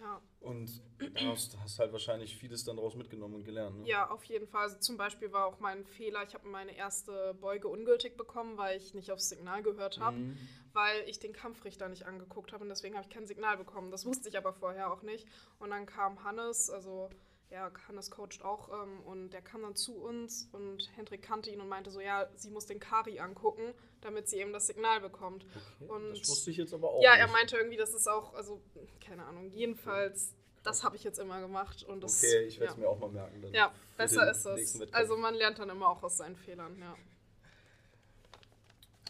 ja. 0.00 0.20
Und 0.40 0.80
hast, 1.16 1.58
hast 1.60 1.78
halt 1.78 1.92
wahrscheinlich 1.92 2.34
vieles 2.34 2.64
dann 2.64 2.76
daraus 2.76 2.94
mitgenommen 2.94 3.34
und 3.34 3.44
gelernt. 3.44 3.78
Ne? 3.80 3.86
Ja, 3.86 4.08
auf 4.10 4.24
jeden 4.24 4.46
Fall. 4.46 4.62
Also 4.62 4.78
zum 4.78 4.96
Beispiel 4.96 5.32
war 5.32 5.44
auch 5.46 5.60
mein 5.60 5.84
Fehler, 5.84 6.22
ich 6.26 6.32
habe 6.32 6.48
meine 6.48 6.74
erste 6.74 7.34
Beuge 7.34 7.68
ungültig 7.68 8.16
bekommen, 8.16 8.56
weil 8.56 8.78
ich 8.78 8.94
nicht 8.94 9.10
aufs 9.12 9.28
Signal 9.28 9.62
gehört 9.62 9.98
habe, 10.00 10.16
Mhm. 10.16 10.38
weil 10.72 11.02
ich 11.06 11.18
den 11.18 11.34
Kampfrichter 11.34 11.88
nicht 11.90 12.06
angeguckt 12.06 12.52
habe 12.54 12.62
und 12.64 12.70
deswegen 12.70 12.94
habe 12.96 13.06
ich 13.06 13.12
kein 13.14 13.26
Signal 13.26 13.58
bekommen. 13.58 13.90
Das 13.90 14.06
wusste 14.06 14.30
ich 14.30 14.38
aber 14.38 14.54
vorher 14.54 14.90
auch 14.90 15.02
nicht. 15.02 15.26
Und 15.58 15.70
dann 15.70 15.84
kam 15.84 16.24
Hannes, 16.24 16.70
also 16.70 17.10
ja, 17.50 17.70
Hannes 17.88 18.10
coacht 18.10 18.42
auch 18.42 18.68
ähm, 18.82 19.00
und 19.06 19.30
der 19.30 19.42
kam 19.42 19.62
dann 19.62 19.74
zu 19.74 19.96
uns 19.96 20.48
und 20.52 20.88
Hendrik 20.96 21.22
kannte 21.22 21.50
ihn 21.50 21.60
und 21.60 21.68
meinte 21.68 21.90
so, 21.90 22.00
ja, 22.00 22.28
sie 22.36 22.50
muss 22.50 22.66
den 22.66 22.78
Kari 22.78 23.18
angucken, 23.18 23.74
damit 24.02 24.28
sie 24.28 24.38
eben 24.38 24.52
das 24.52 24.68
Signal 24.68 25.00
bekommt. 25.00 25.44
Okay, 25.80 25.90
Und- 25.90 26.18
das 26.20 26.28
wusste 26.28 26.50
ich 26.52 26.56
jetzt 26.58 26.72
aber 26.72 26.90
auch 26.90 27.02
ja, 27.02 27.14
er 27.14 27.26
meinte 27.28 27.56
irgendwie, 27.56 27.76
das 27.76 27.92
ist 27.92 28.06
auch, 28.08 28.34
also 28.34 28.60
keine 29.04 29.24
Ahnung, 29.24 29.50
jedenfalls, 29.50 30.34
das 30.62 30.84
habe 30.84 30.94
ich 30.94 31.02
jetzt 31.04 31.18
immer 31.18 31.40
gemacht 31.40 31.82
und 31.82 32.04
das 32.04 32.22
Okay, 32.22 32.44
ich 32.44 32.60
werde 32.60 32.66
ja. 32.66 32.72
es 32.72 32.76
mir 32.78 32.88
auch 32.88 32.98
mal 33.00 33.10
merken. 33.10 33.42
Dann 33.42 33.52
Ja, 33.52 33.72
besser 33.96 34.30
ist. 34.30 34.44
Wettkampf. 34.44 34.94
Also 34.94 35.16
man 35.16 35.34
lernt 35.34 35.58
dann 35.58 35.70
immer 35.70 35.88
auch 35.88 36.02
aus 36.02 36.18
seinen 36.18 36.36
Fehlern, 36.36 36.78
ja. 36.78 36.94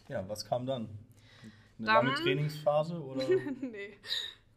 ja, 0.08 0.28
was 0.28 0.44
kam 0.46 0.64
dann? 0.66 0.88
Eine 1.78 1.86
Dann- 1.86 2.06
lange 2.06 2.14
Trainingsphase 2.14 2.94
oder? 3.02 3.22
nee. 3.60 3.98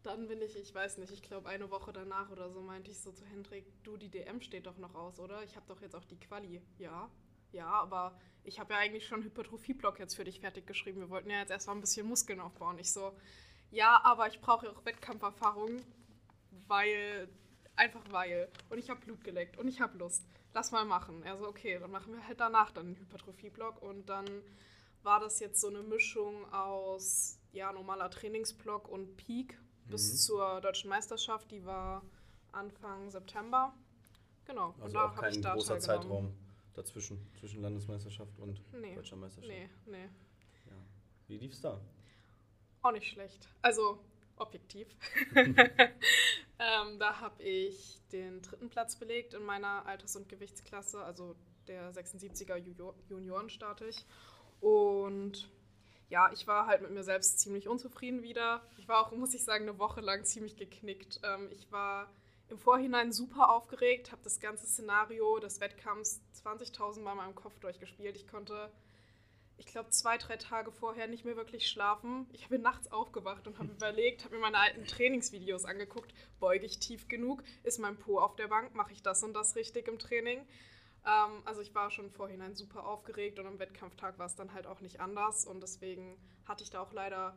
Dann 0.04 0.28
bin 0.28 0.42
ich, 0.42 0.54
ich 0.54 0.74
weiß 0.74 0.98
nicht, 0.98 1.10
ich 1.12 1.22
glaube 1.22 1.48
eine 1.48 1.70
Woche 1.70 1.90
danach 1.90 2.30
oder 2.30 2.50
so 2.50 2.60
meinte 2.60 2.90
ich 2.90 3.00
so 3.00 3.10
zu 3.10 3.24
Hendrik, 3.24 3.64
du, 3.84 3.96
die 3.96 4.10
DM 4.10 4.42
steht 4.42 4.66
doch 4.66 4.76
noch 4.76 4.94
aus, 4.94 5.18
oder? 5.18 5.42
Ich 5.44 5.56
habe 5.56 5.66
doch 5.66 5.80
jetzt 5.80 5.96
auch 5.96 6.04
die 6.04 6.20
Quali. 6.20 6.60
Ja, 6.76 7.10
ja, 7.52 7.68
aber 7.68 8.14
ich 8.42 8.60
habe 8.60 8.74
ja 8.74 8.80
eigentlich 8.80 9.06
schon 9.06 9.20
einen 9.20 9.24
Hypertrophie-Block 9.24 9.98
jetzt 9.98 10.14
für 10.14 10.24
dich 10.24 10.40
fertig 10.40 10.66
geschrieben. 10.66 11.00
Wir 11.00 11.08
wollten 11.08 11.30
ja 11.30 11.38
jetzt 11.38 11.50
erstmal 11.50 11.76
ein 11.76 11.80
bisschen 11.80 12.06
Muskeln 12.06 12.38
aufbauen. 12.40 12.78
Ich 12.78 12.92
so, 12.92 13.16
ja, 13.70 13.98
aber 14.04 14.28
ich 14.28 14.42
brauche 14.42 14.66
ja 14.66 14.72
auch 14.72 14.84
Wettkampferfahrung, 14.84 15.80
weil, 16.68 17.26
einfach 17.74 18.04
weil. 18.10 18.50
Und 18.68 18.76
ich 18.76 18.90
habe 18.90 19.00
Blut 19.00 19.24
geleckt 19.24 19.56
und 19.56 19.68
ich 19.68 19.80
habe 19.80 19.96
Lust. 19.96 20.26
Lass 20.52 20.70
mal 20.70 20.84
machen. 20.84 21.22
Er 21.22 21.38
so, 21.38 21.48
okay, 21.48 21.78
dann 21.78 21.90
machen 21.90 22.12
wir 22.12 22.28
halt 22.28 22.40
danach 22.40 22.72
dann 22.72 22.88
einen 22.88 22.98
Hypertrophie-Block 22.98 23.80
und 23.80 24.06
dann 24.10 24.26
war 25.02 25.18
das 25.20 25.40
jetzt 25.40 25.62
so 25.62 25.68
eine 25.68 25.82
Mischung 25.82 26.52
aus 26.52 27.38
ja, 27.52 27.72
normaler 27.72 28.10
Trainingsblock 28.10 28.86
und 28.86 29.16
Peak 29.16 29.58
bis 29.88 30.12
Mhm. 30.12 30.16
zur 30.16 30.60
deutschen 30.60 30.90
Meisterschaft. 30.90 31.50
Die 31.50 31.64
war 31.64 32.02
Anfang 32.52 33.10
September. 33.10 33.74
Genau. 34.46 34.74
und 34.76 34.82
Also 34.82 34.94
da 34.94 35.04
auch 35.06 35.10
habe 35.10 35.20
kein 35.22 35.32
ich 35.34 35.40
da 35.40 35.54
großer. 35.54 35.78
Zeitraum 35.78 36.34
dazwischen, 36.74 37.26
zwischen 37.40 37.62
Landesmeisterschaft 37.62 38.38
und 38.38 38.60
Nee. 38.74 38.94
deutscher 38.94 39.16
Meisterschaft. 39.16 39.48
Nee, 39.52 39.70
nee. 39.86 40.04
Ja. 40.66 40.72
Wie 41.28 41.38
lief's 41.38 41.60
da? 41.62 41.80
Auch 42.82 42.92
nicht 42.92 43.06
schlecht. 43.10 43.48
Also 43.62 43.98
objektiv. 44.36 44.86
ähm, 46.58 46.98
da 46.98 47.20
habe 47.20 47.42
ich 47.42 48.00
den 48.12 48.42
dritten 48.42 48.68
Platz 48.68 48.96
belegt 48.96 49.34
in 49.34 49.42
meiner 49.44 49.86
Alters- 49.86 50.16
und 50.16 50.28
Gewichtsklasse, 50.28 51.02
also 51.02 51.34
der 51.66 51.92
76er 51.94 52.56
Junior 52.56 52.94
Junioren 53.08 53.48
starte 53.48 53.86
ich. 53.86 54.04
Und 54.60 55.48
ja, 56.08 56.30
ich 56.32 56.46
war 56.46 56.66
halt 56.66 56.82
mit 56.82 56.90
mir 56.90 57.02
selbst 57.02 57.38
ziemlich 57.40 57.68
unzufrieden 57.68 58.22
wieder. 58.22 58.62
Ich 58.76 58.88
war 58.88 59.00
auch, 59.00 59.12
muss 59.12 59.34
ich 59.34 59.44
sagen, 59.44 59.68
eine 59.68 59.78
Woche 59.78 60.00
lang 60.00 60.24
ziemlich 60.24 60.56
geknickt. 60.56 61.20
Ähm, 61.22 61.48
ich 61.52 61.70
war 61.72 62.10
im 62.48 62.58
Vorhinein 62.58 63.12
super 63.12 63.50
aufgeregt, 63.50 64.12
habe 64.12 64.22
das 64.22 64.38
ganze 64.38 64.66
Szenario 64.66 65.38
des 65.38 65.60
Wettkampfs 65.60 66.20
20.000 66.44 67.00
Mal 67.00 67.12
in 67.12 67.18
meinem 67.18 67.34
Kopf 67.34 67.58
durchgespielt. 67.58 68.16
Ich 68.16 68.28
konnte 68.28 68.70
ich 69.56 69.66
glaube, 69.66 69.90
zwei, 69.90 70.18
drei 70.18 70.36
Tage 70.36 70.72
vorher 70.72 71.06
nicht 71.06 71.24
mehr 71.24 71.36
wirklich 71.36 71.68
schlafen. 71.68 72.26
Ich 72.32 72.48
bin 72.48 72.62
nachts 72.62 72.90
aufgewacht 72.90 73.46
und 73.46 73.58
habe 73.58 73.72
überlegt, 73.76 74.24
habe 74.24 74.34
mir 74.34 74.40
meine 74.40 74.58
alten 74.58 74.84
Trainingsvideos 74.86 75.64
angeguckt. 75.64 76.12
Beuge 76.40 76.66
ich 76.66 76.78
tief 76.78 77.08
genug? 77.08 77.42
Ist 77.62 77.78
mein 77.78 77.96
Po 77.96 78.18
auf 78.18 78.36
der 78.36 78.48
Bank? 78.48 78.74
Mache 78.74 78.92
ich 78.92 79.02
das 79.02 79.22
und 79.22 79.34
das 79.34 79.56
richtig 79.56 79.88
im 79.88 79.98
Training? 79.98 80.46
Ähm, 81.06 81.42
also 81.44 81.60
ich 81.60 81.74
war 81.74 81.90
schon 81.90 82.06
im 82.06 82.10
Vorhinein 82.10 82.54
super 82.54 82.86
aufgeregt 82.86 83.38
und 83.38 83.46
am 83.46 83.58
Wettkampftag 83.58 84.18
war 84.18 84.26
es 84.26 84.34
dann 84.36 84.54
halt 84.54 84.66
auch 84.66 84.80
nicht 84.80 85.00
anders. 85.00 85.44
Und 85.46 85.62
deswegen 85.62 86.16
hatte 86.46 86.62
ich 86.64 86.70
da 86.70 86.80
auch 86.80 86.92
leider, 86.92 87.36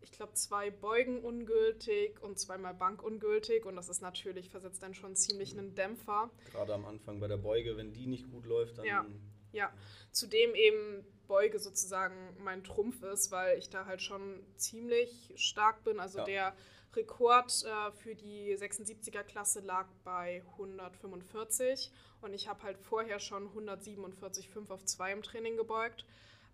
ich 0.00 0.12
glaube, 0.12 0.34
zwei 0.34 0.70
Beugen 0.70 1.24
ungültig 1.24 2.20
und 2.22 2.38
zweimal 2.38 2.74
Bank 2.74 3.02
ungültig. 3.02 3.64
Und 3.66 3.76
das 3.76 3.88
ist 3.88 4.02
natürlich, 4.02 4.50
versetzt 4.50 4.82
dann 4.82 4.94
schon 4.94 5.16
ziemlich 5.16 5.52
einen 5.56 5.74
Dämpfer. 5.74 6.30
Gerade 6.52 6.74
am 6.74 6.84
Anfang 6.84 7.20
bei 7.20 7.28
der 7.28 7.38
Beuge, 7.38 7.76
wenn 7.76 7.92
die 7.92 8.06
nicht 8.06 8.30
gut 8.30 8.46
läuft, 8.46 8.78
dann. 8.78 8.86
Ja. 8.86 9.06
Ja, 9.50 9.72
zudem 10.12 10.54
eben 10.54 11.06
Beuge 11.26 11.58
sozusagen 11.58 12.36
mein 12.38 12.64
Trumpf 12.64 13.02
ist, 13.02 13.30
weil 13.30 13.58
ich 13.58 13.70
da 13.70 13.86
halt 13.86 14.02
schon 14.02 14.44
ziemlich 14.56 15.32
stark 15.36 15.84
bin. 15.84 16.00
Also 16.00 16.18
Ja. 16.18 16.24
der 16.24 16.56
Rekord 16.94 17.64
äh, 17.64 17.92
für 17.92 18.14
die 18.14 18.56
76er 18.56 19.22
Klasse 19.22 19.60
lag 19.60 19.86
bei 20.04 20.42
145 20.52 21.92
und 22.20 22.32
ich 22.32 22.48
habe 22.48 22.62
halt 22.62 22.78
vorher 22.78 23.20
schon 23.20 23.48
147,5 23.50 24.70
auf 24.70 24.84
2 24.84 25.12
im 25.12 25.22
Training 25.22 25.56
gebeugt. 25.56 26.04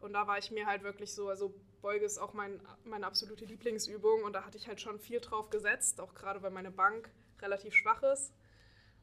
Und 0.00 0.12
da 0.12 0.26
war 0.26 0.36
ich 0.36 0.50
mir 0.50 0.66
halt 0.66 0.82
wirklich 0.82 1.14
so, 1.14 1.28
also 1.28 1.54
Beuge 1.80 2.04
ist 2.04 2.18
auch 2.18 2.34
mein, 2.34 2.60
meine 2.84 3.06
absolute 3.06 3.46
Lieblingsübung 3.46 4.22
und 4.24 4.34
da 4.34 4.44
hatte 4.44 4.58
ich 4.58 4.68
halt 4.68 4.80
schon 4.80 4.98
viel 4.98 5.20
drauf 5.20 5.48
gesetzt, 5.50 6.00
auch 6.00 6.14
gerade 6.14 6.42
weil 6.42 6.50
meine 6.50 6.70
Bank 6.70 7.10
relativ 7.40 7.74
schwach 7.74 8.02
ist. 8.02 8.32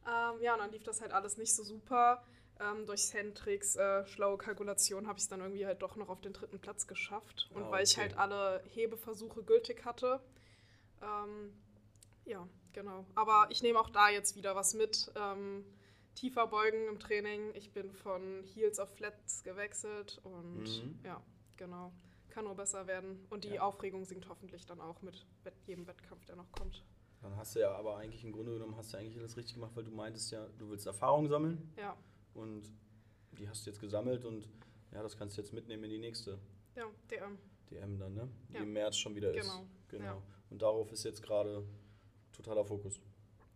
Ähm, 0.07 0.41
ja, 0.41 0.53
und 0.53 0.59
dann 0.59 0.71
lief 0.71 0.83
das 0.83 1.01
halt 1.01 1.11
alles 1.11 1.37
nicht 1.37 1.55
so 1.55 1.63
super. 1.63 2.23
Ähm, 2.59 2.85
durch 2.85 3.13
Handtricks, 3.15 3.75
äh, 3.75 4.05
schlaue 4.05 4.37
Kalkulation 4.37 5.07
habe 5.07 5.17
ich 5.17 5.23
es 5.23 5.29
dann 5.29 5.39
irgendwie 5.41 5.65
halt 5.65 5.81
doch 5.81 5.95
noch 5.95 6.09
auf 6.09 6.21
den 6.21 6.33
dritten 6.33 6.59
Platz 6.59 6.85
geschafft. 6.85 7.49
Und 7.53 7.63
Ah, 7.63 7.71
weil 7.71 7.83
ich 7.83 7.93
okay. 7.93 8.01
halt 8.01 8.17
alle 8.17 8.61
Hebeversuche 8.73 9.43
gültig 9.43 9.85
hatte. 9.85 10.19
Ähm, 11.01 11.53
ja, 12.25 12.47
genau. 12.73 13.05
Aber 13.15 13.47
ich 13.49 13.61
nehme 13.63 13.79
auch 13.79 13.89
da 13.89 14.09
jetzt 14.09 14.35
wieder 14.35 14.55
was 14.55 14.73
mit. 14.73 15.11
Ähm, 15.15 15.65
tiefer 16.15 16.47
beugen 16.47 16.87
im 16.87 16.99
Training. 16.99 17.53
Ich 17.55 17.71
bin 17.71 17.91
von 17.91 18.43
Heels 18.43 18.79
auf 18.79 18.89
Flats 18.95 19.43
gewechselt 19.43 20.19
und 20.23 20.63
Mhm. 20.63 20.99
ja, 21.03 21.21
genau. 21.57 21.91
Kann 22.29 22.45
nur 22.45 22.55
besser 22.55 22.85
werden. 22.87 23.25
Und 23.29 23.43
die 23.45 23.55
Ja. 23.55 23.61
Aufregung 23.63 24.05
sinkt 24.05 24.27
hoffentlich 24.29 24.65
dann 24.65 24.79
auch 24.81 25.01
mit 25.01 25.25
jedem 25.65 25.87
Wettkampf, 25.87 26.25
der 26.25 26.35
noch 26.35 26.51
kommt. 26.51 26.83
Dann 27.21 27.35
hast 27.37 27.55
du 27.55 27.59
ja 27.59 27.71
aber 27.75 27.97
eigentlich 27.97 28.23
im 28.23 28.31
Grunde 28.31 28.53
genommen 28.53 28.75
hast 28.75 28.93
du 28.93 28.97
eigentlich 28.97 29.17
alles 29.17 29.37
richtig 29.37 29.55
gemacht, 29.55 29.71
weil 29.75 29.83
du 29.83 29.91
meintest 29.91 30.31
ja, 30.31 30.47
du 30.57 30.69
willst 30.69 30.85
Erfahrung 30.87 31.27
sammeln 31.27 31.71
Ja, 31.77 31.95
und 32.33 32.63
die 33.33 33.47
hast 33.47 33.65
du 33.65 33.69
jetzt 33.69 33.79
gesammelt 33.79 34.25
und 34.25 34.47
ja, 34.91 35.03
das 35.03 35.15
kannst 35.17 35.37
du 35.37 35.41
jetzt 35.41 35.53
mitnehmen 35.53 35.83
in 35.85 35.91
die 35.91 35.99
nächste 35.99 36.39
ja, 36.75 36.85
DM. 37.11 37.37
DM 37.69 37.99
dann, 37.99 38.13
ne? 38.15 38.27
Die 38.49 38.53
Ja. 38.55 38.61
im 38.61 38.73
März 38.73 38.97
schon 38.97 39.13
wieder 39.15 39.33
ist. 39.33 39.41
Genau, 39.49 39.65
Genau. 39.89 40.03
ja. 40.05 40.21
Und 40.51 40.61
darauf 40.61 40.91
ist 40.91 41.03
jetzt 41.03 41.23
gerade 41.23 41.63
totaler 42.33 42.63
Fokus. 42.65 42.99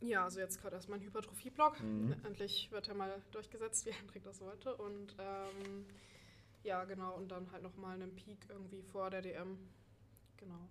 Ja, 0.02 0.24
also 0.24 0.40
jetzt 0.40 0.60
gerade 0.62 0.76
erstmal 0.76 1.00
ein 1.00 1.06
Hypertrophie-Block. 1.06 1.82
Mhm. 1.82 2.16
Endlich 2.24 2.72
wird 2.72 2.88
er 2.88 2.96
mal 2.96 3.22
durchgesetzt, 3.32 3.86
wie 3.86 3.92
Hendrik 3.92 4.24
das 4.24 4.42
wollte. 4.42 4.76
Und 4.76 5.16
ähm, 5.20 5.86
ja, 6.64 6.84
genau. 6.86 7.16
Und 7.16 7.30
dann 7.32 7.52
halt 7.52 7.64
nochmal 7.64 7.96
einen 7.96 8.16
Peak 8.16 8.40
irgendwie 8.50 8.82
vor 8.82 9.10
der 9.10 9.22
DM. 9.22 9.58
Genau. 10.38 10.70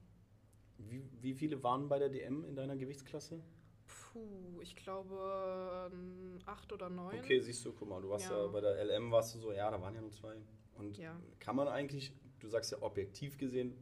Wie, 0.78 1.02
wie 1.20 1.34
viele 1.34 1.62
waren 1.62 1.88
bei 1.88 1.98
der 1.98 2.08
DM 2.08 2.44
in 2.44 2.56
deiner 2.56 2.76
Gewichtsklasse? 2.76 3.40
Puh, 3.86 4.60
ich 4.62 4.76
glaube 4.76 5.90
ähm, 5.92 6.38
acht 6.46 6.72
oder 6.72 6.88
neun. 6.88 7.18
Okay, 7.18 7.40
siehst 7.40 7.64
du, 7.64 7.72
guck 7.72 7.88
mal, 7.88 8.00
du 8.00 8.08
warst 8.08 8.30
ja. 8.30 8.44
Ja. 8.44 8.46
bei 8.48 8.60
der 8.60 8.82
LM 8.84 9.10
warst 9.10 9.34
du 9.34 9.38
so, 9.38 9.52
ja, 9.52 9.70
da 9.70 9.80
waren 9.80 9.94
ja 9.94 10.00
nur 10.00 10.12
zwei. 10.12 10.36
Und 10.76 10.96
Ja. 10.98 11.16
kann 11.38 11.56
man 11.56 11.68
eigentlich, 11.68 12.12
du 12.40 12.48
sagst 12.48 12.72
ja 12.72 12.82
objektiv 12.82 13.38
gesehen, 13.38 13.74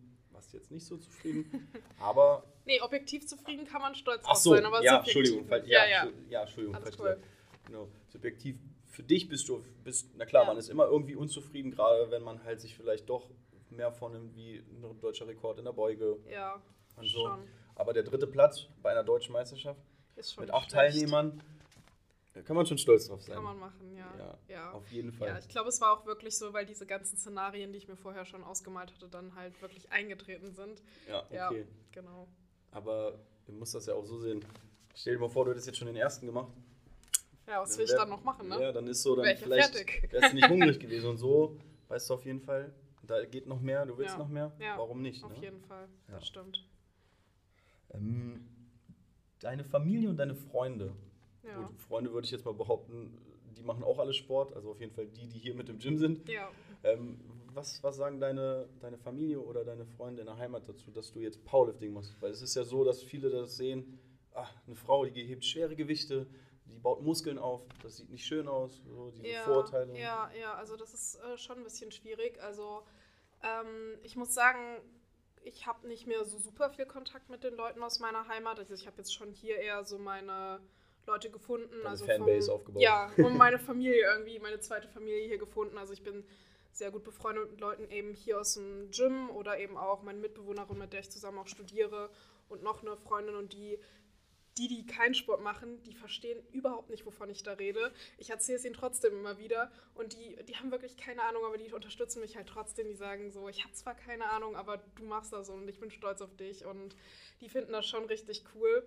warst 0.43 0.55
jetzt 0.55 0.71
nicht 0.73 0.85
so 0.85 0.97
zufrieden, 0.97 1.69
aber 2.01 2.45
Nee, 2.65 2.81
objektiv 2.81 3.27
zufrieden 3.27 3.67
kann 3.67 3.81
man 3.81 3.95
stolz 3.95 4.23
Ach 4.25 4.37
so, 4.37 4.55
sein, 4.55 4.65
aber 4.65 4.83
ja, 4.83 4.99
Entschuldigung, 4.99 5.49
ja, 5.49 5.57
ja, 5.67 5.87
ja. 5.87 6.09
Ja, 6.29 6.43
Entschuldigung, 6.43 6.77
Alles 6.77 6.99
cool. 6.99 7.19
Genau, 7.67 7.89
subjektiv. 8.09 8.57
Für 8.89 9.03
dich 9.03 9.29
bist 9.29 9.49
du, 9.49 9.65
bist, 9.85 10.11
na 10.17 10.27
klar, 10.27 10.43
Ja. 10.43 10.49
man 10.49 10.59
ist 10.59 10.69
immer 10.69 10.87
irgendwie 10.87 11.17
unzufrieden, 11.17 11.71
gerade 11.71 12.11
wenn 12.11 12.23
man 12.23 12.43
halt 12.45 12.61
sich 12.61 12.77
vielleicht 12.77 13.09
doch 13.09 13.31
mehr 13.71 13.91
vornimmt 13.91 14.37
wie 14.37 14.57
ein 14.59 15.01
deutscher 15.01 15.27
Rekord 15.27 15.59
in 15.59 15.65
der 15.65 15.73
Beuge 15.73 16.19
Ja, 16.31 16.61
und 16.97 17.07
so. 17.09 17.27
schon. 17.27 17.49
Aber 17.75 17.93
der 17.93 18.03
dritte 18.03 18.27
Platz 18.27 18.67
bei 18.83 18.91
einer 18.91 19.03
deutschen 19.03 19.33
Meisterschaft 19.33 19.81
mit 20.39 20.51
acht 20.53 20.71
schlecht. 20.71 20.95
Teilnehmern, 20.95 21.43
da 22.35 22.43
kann 22.43 22.57
man 22.57 22.65
schon 22.67 22.79
stolz 22.79 23.09
drauf 23.09 23.23
sein. 23.23 23.35
Kann 23.35 23.45
man 23.45 23.59
machen, 23.59 23.95
ja. 23.97 24.15
Ja, 24.19 24.39
ja. 24.49 24.73
Auf 24.73 24.91
jeden 24.91 25.13
Fall. 25.13 25.29
Ja, 25.29 25.39
ich 25.39 25.49
glaube, 25.49 25.69
es 25.69 25.81
war 25.81 25.93
auch 25.93 26.07
wirklich 26.07 26.37
so, 26.37 26.53
weil 26.53 26.65
diese 26.67 26.87
ganzen 26.87 27.17
Szenarien, 27.19 27.73
die 27.73 27.79
ich 27.79 27.89
mir 27.89 27.97
vorher 27.97 28.25
schon 28.25 28.43
ausgemalt 28.43 28.93
hatte, 28.95 29.09
dann 29.09 29.35
halt 29.35 29.61
wirklich 29.61 29.91
eingetreten 29.93 30.53
sind. 30.53 30.83
Ja, 31.09 31.25
Ja, 31.31 31.49
okay. 31.51 31.67
genau. 31.93 32.29
Aber 32.71 33.19
du 33.47 33.53
musst 33.53 33.75
das 33.75 33.87
ja 33.87 33.95
auch 33.95 34.05
so 34.07 34.19
sehen. 34.19 34.45
Stell 34.95 35.15
dir 35.15 35.21
mal 35.21 35.29
vor, 35.29 35.45
du 35.45 35.51
hättest 35.51 35.67
jetzt 35.67 35.79
schon 35.79 35.87
den 35.87 35.97
ersten 35.97 36.27
gemacht. 36.27 36.53
Ja, 37.47 37.61
was 37.61 37.71
Dann 37.71 37.79
will 37.79 37.85
ich 37.85 37.91
wär- 37.91 37.99
dann 37.99 38.09
noch 38.09 38.23
machen, 38.25 38.49
ne? 38.49 38.61
Ja, 38.63 38.73
dann 38.73 38.87
ist 38.87 39.03
so, 39.03 39.17
dann 39.17 39.27
ja 39.27 39.35
vielleicht 39.37 39.75
fertig. 39.75 40.11
wärst 40.13 40.33
du 40.33 40.37
nicht 40.37 40.49
hungrig 40.49 40.79
gewesen. 40.81 41.11
Und 41.11 41.19
so 41.19 41.59
weißt 41.89 42.09
du 42.09 42.15
auf 42.15 42.25
jeden 42.25 42.41
Fall, 42.41 42.73
da 43.03 43.25
geht 43.27 43.47
noch 43.47 43.61
mehr, 43.61 43.85
du 43.85 43.99
willst 43.99 44.13
Ja, 44.15 44.19
noch 44.19 44.29
mehr. 44.29 44.53
ja, 44.59 44.79
Warum 44.79 45.03
nicht? 45.03 45.23
Auf 45.25 45.33
Ne? 45.33 45.41
jeden 45.43 45.61
Fall, 45.61 45.89
Ja. 46.09 46.15
das 46.15 46.27
stimmt. 46.29 46.65
Ähm, 47.91 48.47
deine 49.41 49.65
Familie 49.65 50.09
und 50.09 50.17
deine 50.17 50.35
Freunde. 50.35 50.95
Ja. 51.43 51.63
Gut, 51.63 51.81
Freunde 51.81 52.13
würde 52.13 52.25
ich 52.25 52.31
jetzt 52.31 52.45
mal 52.45 52.55
behaupten, 52.55 53.19
die 53.57 53.63
machen 53.63 53.85
auch 53.85 53.99
alle 53.99 54.13
Sport, 54.13 54.55
also 54.55 54.71
auf 54.71 54.81
jeden 54.81 54.93
Fall 54.93 55.07
die, 55.07 55.27
die 55.27 55.39
hier 55.39 55.55
mit 55.55 55.69
im 55.69 55.79
Gym 55.79 55.99
sind. 55.99 56.29
Ja, 56.29 56.51
Ähm, 56.85 57.21
was, 57.55 57.83
was 57.83 57.97
sagen 57.97 58.19
deine, 58.19 58.69
deine 58.81 58.99
Familie 58.99 59.41
oder 59.41 59.65
deine 59.65 59.85
Freunde 59.85 60.21
in 60.21 60.27
der 60.27 60.37
Heimat 60.37 60.69
dazu, 60.69 60.91
dass 60.91 61.13
du 61.13 61.21
jetzt 61.21 61.45
Powerlifting 61.45 61.93
machst? 61.93 62.17
Weil 62.21 62.31
es 62.31 62.43
ist 62.43 62.55
ja 62.55 62.65
so, 62.65 62.85
dass 62.85 63.03
viele 63.03 63.31
das 63.31 63.57
sehen, 63.57 63.99
ah, 64.35 64.49
eine 64.67 64.77
Frau, 64.77 65.05
die 65.05 65.25
hebt 65.25 65.45
schwere 65.45 65.77
Gewichte, 65.77 66.27
die 66.67 66.79
baut 66.79 67.03
Muskeln 67.03 67.39
auf, 67.39 67.63
das 67.83 67.99
sieht 67.99 68.11
nicht 68.11 68.25
schön 68.25 68.49
aus, 68.49 68.83
so 68.87 69.11
diese 69.11 69.27
ja, 69.27 69.43
Vorurteile. 69.43 69.97
Ja, 69.99 70.31
ja, 70.39 70.55
also 70.55 70.77
das 70.77 70.95
ist 70.95 71.17
äh, 71.17 71.37
schon 71.37 71.59
ein 71.59 71.65
bisschen 71.65 71.93
schwierig. 71.93 72.41
Also 72.43 72.83
ähm, 73.43 73.99
ich 74.03 74.17
muss 74.17 74.33
sagen, 74.33 74.81
ich 75.45 75.67
habe 75.67 75.87
nicht 75.89 76.07
mehr 76.07 76.25
so 76.25 76.39
super 76.39 76.71
viel 76.71 76.87
Kontakt 76.87 77.29
mit 77.29 77.45
den 77.45 77.55
Leuten 77.55 77.83
aus 77.83 77.99
meiner 77.99 78.29
Heimat. 78.29 78.59
Also 78.59 78.75
ich 78.75 78.87
habe 78.87 78.99
jetzt 78.99 79.15
schon 79.15 79.31
hier 79.31 79.57
eher 79.57 79.85
so 79.85 79.99
meine 79.99 80.61
Leute 81.07 81.31
gefunden. 81.31 81.71
Deine 81.71 81.89
also 81.89 82.07
Fanbase 82.07 82.47
vom, 82.47 82.57
aufgebaut. 82.57 82.83
Ja, 82.83 83.11
und 83.17 83.37
meine 83.37 83.59
Familie 83.59 84.05
irgendwie, 84.15 84.39
meine 84.39 84.61
zweite 84.61 84.89
Familie 84.89 85.27
hier 85.27 85.39
gefunden. 85.39 85.79
Also 85.79 85.93
ich 85.93 86.03
bin 86.03 86.25
sehr 86.73 86.91
gut 86.91 87.05
befreundet 87.05 87.51
mit 87.51 87.61
Leuten 87.61 87.91
eben 87.91 88.15
hier 88.15 88.41
aus 88.41 88.55
dem 88.55 88.91
Gym 88.91 89.31
oder 89.31 89.59
eben 89.59 89.77
auch 89.77 90.03
meine 90.03 90.19
Mitbewohnerin, 90.19 90.79
mit 90.79 90.93
der 90.93 91.01
ich 91.01 91.11
zusammen 91.11 91.39
auch 91.39 91.47
studiere 91.47 92.09
und 92.49 92.63
noch 92.63 92.83
eine 92.83 92.97
Freundin 92.97 93.35
und 93.35 93.53
die 93.53 93.79
die, 94.59 94.69
die 94.69 94.87
keinen 94.87 95.15
Sport 95.15 95.43
machen, 95.43 95.83
die 95.85 95.95
verstehen 95.95 96.39
überhaupt 96.53 96.91
nicht, 96.91 97.07
wovon 97.07 97.31
ich 97.31 97.43
da 97.43 97.55
rede. 97.55 97.93
Ich 98.19 98.31
erzähle 98.31 98.59
es 98.59 98.65
ihnen 98.65 98.75
trotzdem 98.75 99.15
immer 99.15 99.39
wieder 99.39 99.71
und 99.95 100.13
die, 100.13 100.37
die 100.47 100.57
haben 100.57 100.71
wirklich 100.71 100.97
keine 100.97 101.23
Ahnung, 101.23 101.45
aber 101.47 101.57
die 101.57 101.73
unterstützen 101.73 102.21
mich 102.21 102.37
halt 102.37 102.49
trotzdem. 102.49 102.87
Die 102.89 102.95
sagen 102.95 103.31
so, 103.31 103.49
ich 103.49 103.65
habe 103.65 103.73
zwar 103.73 103.95
keine 103.95 104.31
Ahnung, 104.31 104.57
aber 104.57 104.79
du 104.97 105.05
machst 105.05 105.33
das 105.33 105.49
und 105.49 105.67
ich 105.69 105.81
bin 105.81 105.91
stolz 105.91 106.21
auf 106.21 106.37
dich 106.37 106.67
und 106.67 106.95
die 107.41 107.49
finden 107.49 107.73
das 107.73 107.87
schon 107.87 108.05
richtig 108.05 108.45
cool. 108.55 108.87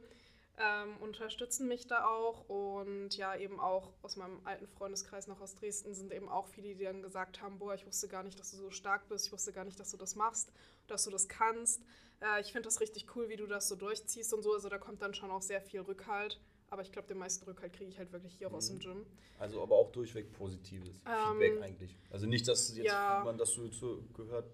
Ähm, 0.58 0.96
unterstützen 1.02 1.68
mich 1.68 1.86
da 1.86 2.06
auch 2.06 2.48
und 2.48 3.18
ja, 3.18 3.36
eben 3.36 3.60
auch 3.60 3.92
aus 4.02 4.16
meinem 4.16 4.40
alten 4.46 4.68
Freundeskreis 4.68 5.28
noch 5.28 5.42
aus 5.42 5.54
Dresden 5.56 5.94
sind 5.94 6.14
eben 6.14 6.30
auch 6.30 6.48
viele, 6.48 6.76
die 6.76 6.86
dann 6.86 7.02
gesagt 7.02 7.42
haben, 7.42 7.60
boah, 7.60 7.74
ich 7.74 7.86
wusste 7.86 8.08
gar 8.08 8.24
nicht, 8.24 8.40
dass 8.40 8.52
du 8.52 8.58
so 8.58 8.72
stark 8.72 9.10
bist, 9.10 9.26
ich 9.26 9.34
wusste 9.34 9.52
gar 9.52 9.66
nicht, 9.66 9.78
dass 9.78 9.92
du 9.92 9.98
das 9.98 10.16
machst, 10.16 10.54
dass 10.88 11.04
du 11.04 11.12
das 11.12 11.28
kannst. 11.28 11.82
Äh, 12.22 12.40
ich 12.40 12.54
finde 12.54 12.68
das 12.68 12.80
richtig 12.80 13.14
cool, 13.18 13.28
wie 13.28 13.36
du 13.36 13.48
das 13.48 13.68
so 13.68 13.76
durchziehst 13.76 14.34
und 14.34 14.44
so, 14.44 14.54
also 14.54 14.70
da 14.70 14.78
kommt 14.78 15.02
dann 15.02 15.14
schon 15.14 15.30
auch 15.30 15.42
sehr 15.42 15.60
viel 15.60 15.82
Rückhalt, 15.82 16.40
aber 16.70 16.84
ich 16.84 16.92
glaube, 16.94 17.10
den 17.10 17.18
meisten 17.18 17.44
Rückhalt 17.44 17.74
kriege 17.74 17.90
ich 17.90 17.98
halt 17.98 18.14
wirklich 18.14 18.36
hier 18.36 18.48
auch 18.48 18.54
aus 18.54 18.70
dem 18.70 18.80
Gym. 18.80 19.06
Also 19.38 19.62
aber 19.62 19.76
auch 19.76 19.92
durchweg 19.92 20.32
positives 20.32 21.02
Ähm, 21.06 21.38
Feedback 21.38 21.64
eigentlich. 21.64 21.98
Also 22.12 22.28
nicht, 22.28 22.48
dass 22.48 22.74
jetzt 22.78 22.86
ja. 22.86 23.22
man 23.26 23.38
das 23.38 23.50
so 23.52 23.68
gehört, 24.14 24.50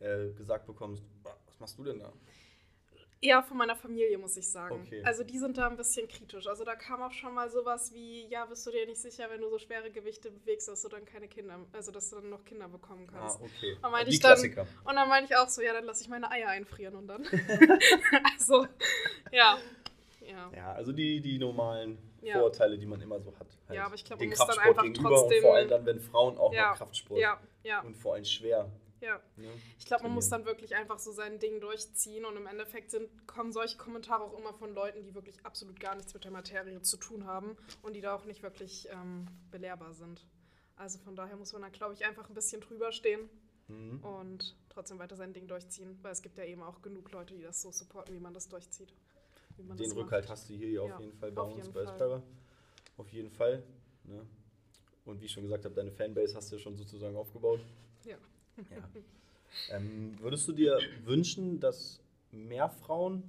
äh, 0.00 0.30
gesagt 0.34 0.66
bekommst, 0.66 1.02
"Ah, 1.24 1.34
was 1.46 1.58
machst 1.58 1.78
du 1.78 1.84
denn 1.84 2.00
da? 2.00 2.12
Eher 3.20 3.42
von 3.42 3.56
meiner 3.56 3.74
Familie, 3.74 4.16
muss 4.16 4.36
ich 4.36 4.48
sagen. 4.48 4.80
Okay. 4.86 5.02
Also 5.04 5.24
die 5.24 5.38
sind 5.38 5.58
da 5.58 5.66
ein 5.68 5.76
bisschen 5.76 6.06
kritisch. 6.06 6.46
Also 6.46 6.64
da 6.64 6.76
kam 6.76 7.02
auch 7.02 7.10
schon 7.10 7.34
mal 7.34 7.50
sowas 7.50 7.92
wie, 7.92 8.26
ja, 8.28 8.44
bist 8.46 8.64
du 8.64 8.70
dir 8.70 8.86
nicht 8.86 9.00
sicher, 9.00 9.28
wenn 9.28 9.40
du 9.40 9.48
so 9.50 9.58
schwere 9.58 9.90
Gewichte 9.90 10.30
bewegst, 10.30 10.68
dass 10.68 10.82
du 10.82 10.88
dann 10.88 11.04
keine 11.04 11.26
Kinder, 11.26 11.58
also 11.72 11.90
dass 11.90 12.10
du 12.10 12.16
dann 12.16 12.30
noch 12.30 12.44
Kinder 12.44 12.68
bekommen 12.68 13.08
Ah, 13.12 13.18
kannst. 13.20 13.40
okay. 13.40 13.76
Da 13.82 13.90
meinte 13.90 14.10
Die 14.10 14.14
ich 14.16 14.20
dann- 14.22 14.34
Klassiker. 14.34 14.66
Und 14.84 14.94
dann 14.94 15.08
meine 15.08 15.26
ich 15.26 15.34
auch 15.36 15.48
so, 15.48 15.60
ja, 15.62 15.72
dann 15.72 15.84
lasse 15.84 16.02
ich 16.04 16.08
meine 16.08 16.30
Eier 16.30 16.48
einfrieren 16.50 16.94
und 16.94 17.08
dann. 17.08 17.22
also, 18.38 18.66
ja. 19.32 19.58
Ja. 20.20 20.50
Ja, 20.54 20.72
also 20.74 20.92
die, 20.92 21.20
die 21.20 21.38
normalen 21.38 21.98
Ja. 22.22 22.34
Vorurteile, 22.34 22.76
die 22.78 22.86
man 22.86 23.00
immer 23.00 23.18
so 23.20 23.32
hat. 23.38 23.46
Halt 23.68 23.76
Ja, 23.76 23.86
aber 23.86 23.94
ich 23.94 24.04
glaub, 24.04 24.18
den 24.18 24.28
man 24.28 24.38
muss 24.38 24.46
dann 24.46 24.58
einfach 24.58 24.82
gegenüber 24.82 25.08
trotzdem- 25.10 25.36
und 25.38 25.42
vor 25.42 25.54
allem 25.56 25.68
dann, 25.68 25.86
wenn 25.86 26.00
Frauen 26.00 26.36
auch 26.38 26.52
Ja, 26.52 26.70
noch 26.70 26.76
Kraftsport 26.78 27.18
Ja, 27.20 27.40
ja, 27.64 27.80
und 27.80 27.96
vor 27.96 28.14
allem 28.14 28.24
schwer. 28.24 28.70
Ja. 29.00 29.20
Ne? 29.36 29.48
Ich 29.78 29.86
glaube, 29.86 30.04
man 30.04 30.12
muss 30.12 30.28
dann 30.28 30.44
wirklich 30.44 30.74
einfach 30.74 30.98
so 30.98 31.12
sein 31.12 31.38
Ding 31.38 31.60
durchziehen 31.60 32.24
und 32.24 32.36
im 32.36 32.46
Endeffekt 32.46 32.90
sind, 32.90 33.08
kommen 33.26 33.52
solche 33.52 33.76
Kommentare 33.76 34.22
auch 34.24 34.36
immer 34.38 34.52
von 34.54 34.74
Leuten, 34.74 35.02
die 35.02 35.14
wirklich 35.14 35.44
absolut 35.44 35.78
gar 35.80 35.94
nichts 35.94 36.14
mit 36.14 36.24
der 36.24 36.30
Materie 36.30 36.80
zu 36.82 36.96
tun 36.96 37.26
haben 37.26 37.56
und 37.82 37.94
die 37.94 38.00
da 38.00 38.14
auch 38.14 38.24
nicht 38.24 38.42
wirklich 38.42 38.88
ähm, 38.90 39.26
belehrbar 39.50 39.94
sind. 39.94 40.26
Also 40.76 40.98
von 40.98 41.16
daher 41.16 41.36
muss 41.36 41.52
man 41.52 41.62
da, 41.62 41.68
glaube 41.68 41.94
ich, 41.94 42.04
einfach 42.04 42.28
ein 42.28 42.34
bisschen 42.34 42.60
drüber 42.60 42.92
stehen 42.92 43.28
Mhm. 43.70 44.02
und 44.02 44.56
trotzdem 44.70 44.98
weiter 44.98 45.14
sein 45.14 45.34
Ding 45.34 45.46
durchziehen, 45.46 45.98
weil 46.00 46.12
es 46.12 46.22
gibt 46.22 46.38
ja 46.38 46.44
eben 46.44 46.62
auch 46.62 46.80
genug 46.80 47.12
Leute, 47.12 47.34
die 47.34 47.42
das 47.42 47.60
so 47.60 47.70
supporten, 47.70 48.14
wie 48.14 48.18
man 48.20 48.32
das 48.32 48.48
durchzieht. 48.48 48.94
Wie 49.58 49.62
man 49.62 49.76
Den 49.76 49.90
das 49.90 49.96
Rückhalt 49.98 50.24
macht. 50.24 50.30
hast 50.32 50.48
du 50.48 50.54
hier 50.54 50.82
auf 50.84 50.88
Ja, 50.88 50.98
jeden 51.00 51.12
Fall 51.18 51.32
bei 51.32 51.42
auf 51.42 51.52
uns 51.54 51.68
bei. 51.68 51.82
Aspera. 51.86 52.22
Auf 52.96 53.08
jeden 53.12 53.30
Fall. 53.30 53.62
Ne? 54.04 54.24
Und 55.04 55.20
wie 55.20 55.26
ich 55.26 55.32
schon 55.32 55.42
gesagt 55.42 55.66
habe, 55.66 55.74
deine 55.74 55.90
Fanbase 55.92 56.34
hast 56.34 56.50
du 56.50 56.56
ja 56.56 56.62
schon 56.62 56.76
sozusagen 56.76 57.14
aufgebaut. 57.14 57.60
Ja. 58.06 58.16
Ja. 58.70 59.76
ähm, 59.76 60.16
würdest 60.20 60.46
du 60.48 60.52
dir 60.52 60.78
wünschen, 61.04 61.60
dass 61.60 62.00
mehr 62.30 62.68
Frauen 62.68 63.22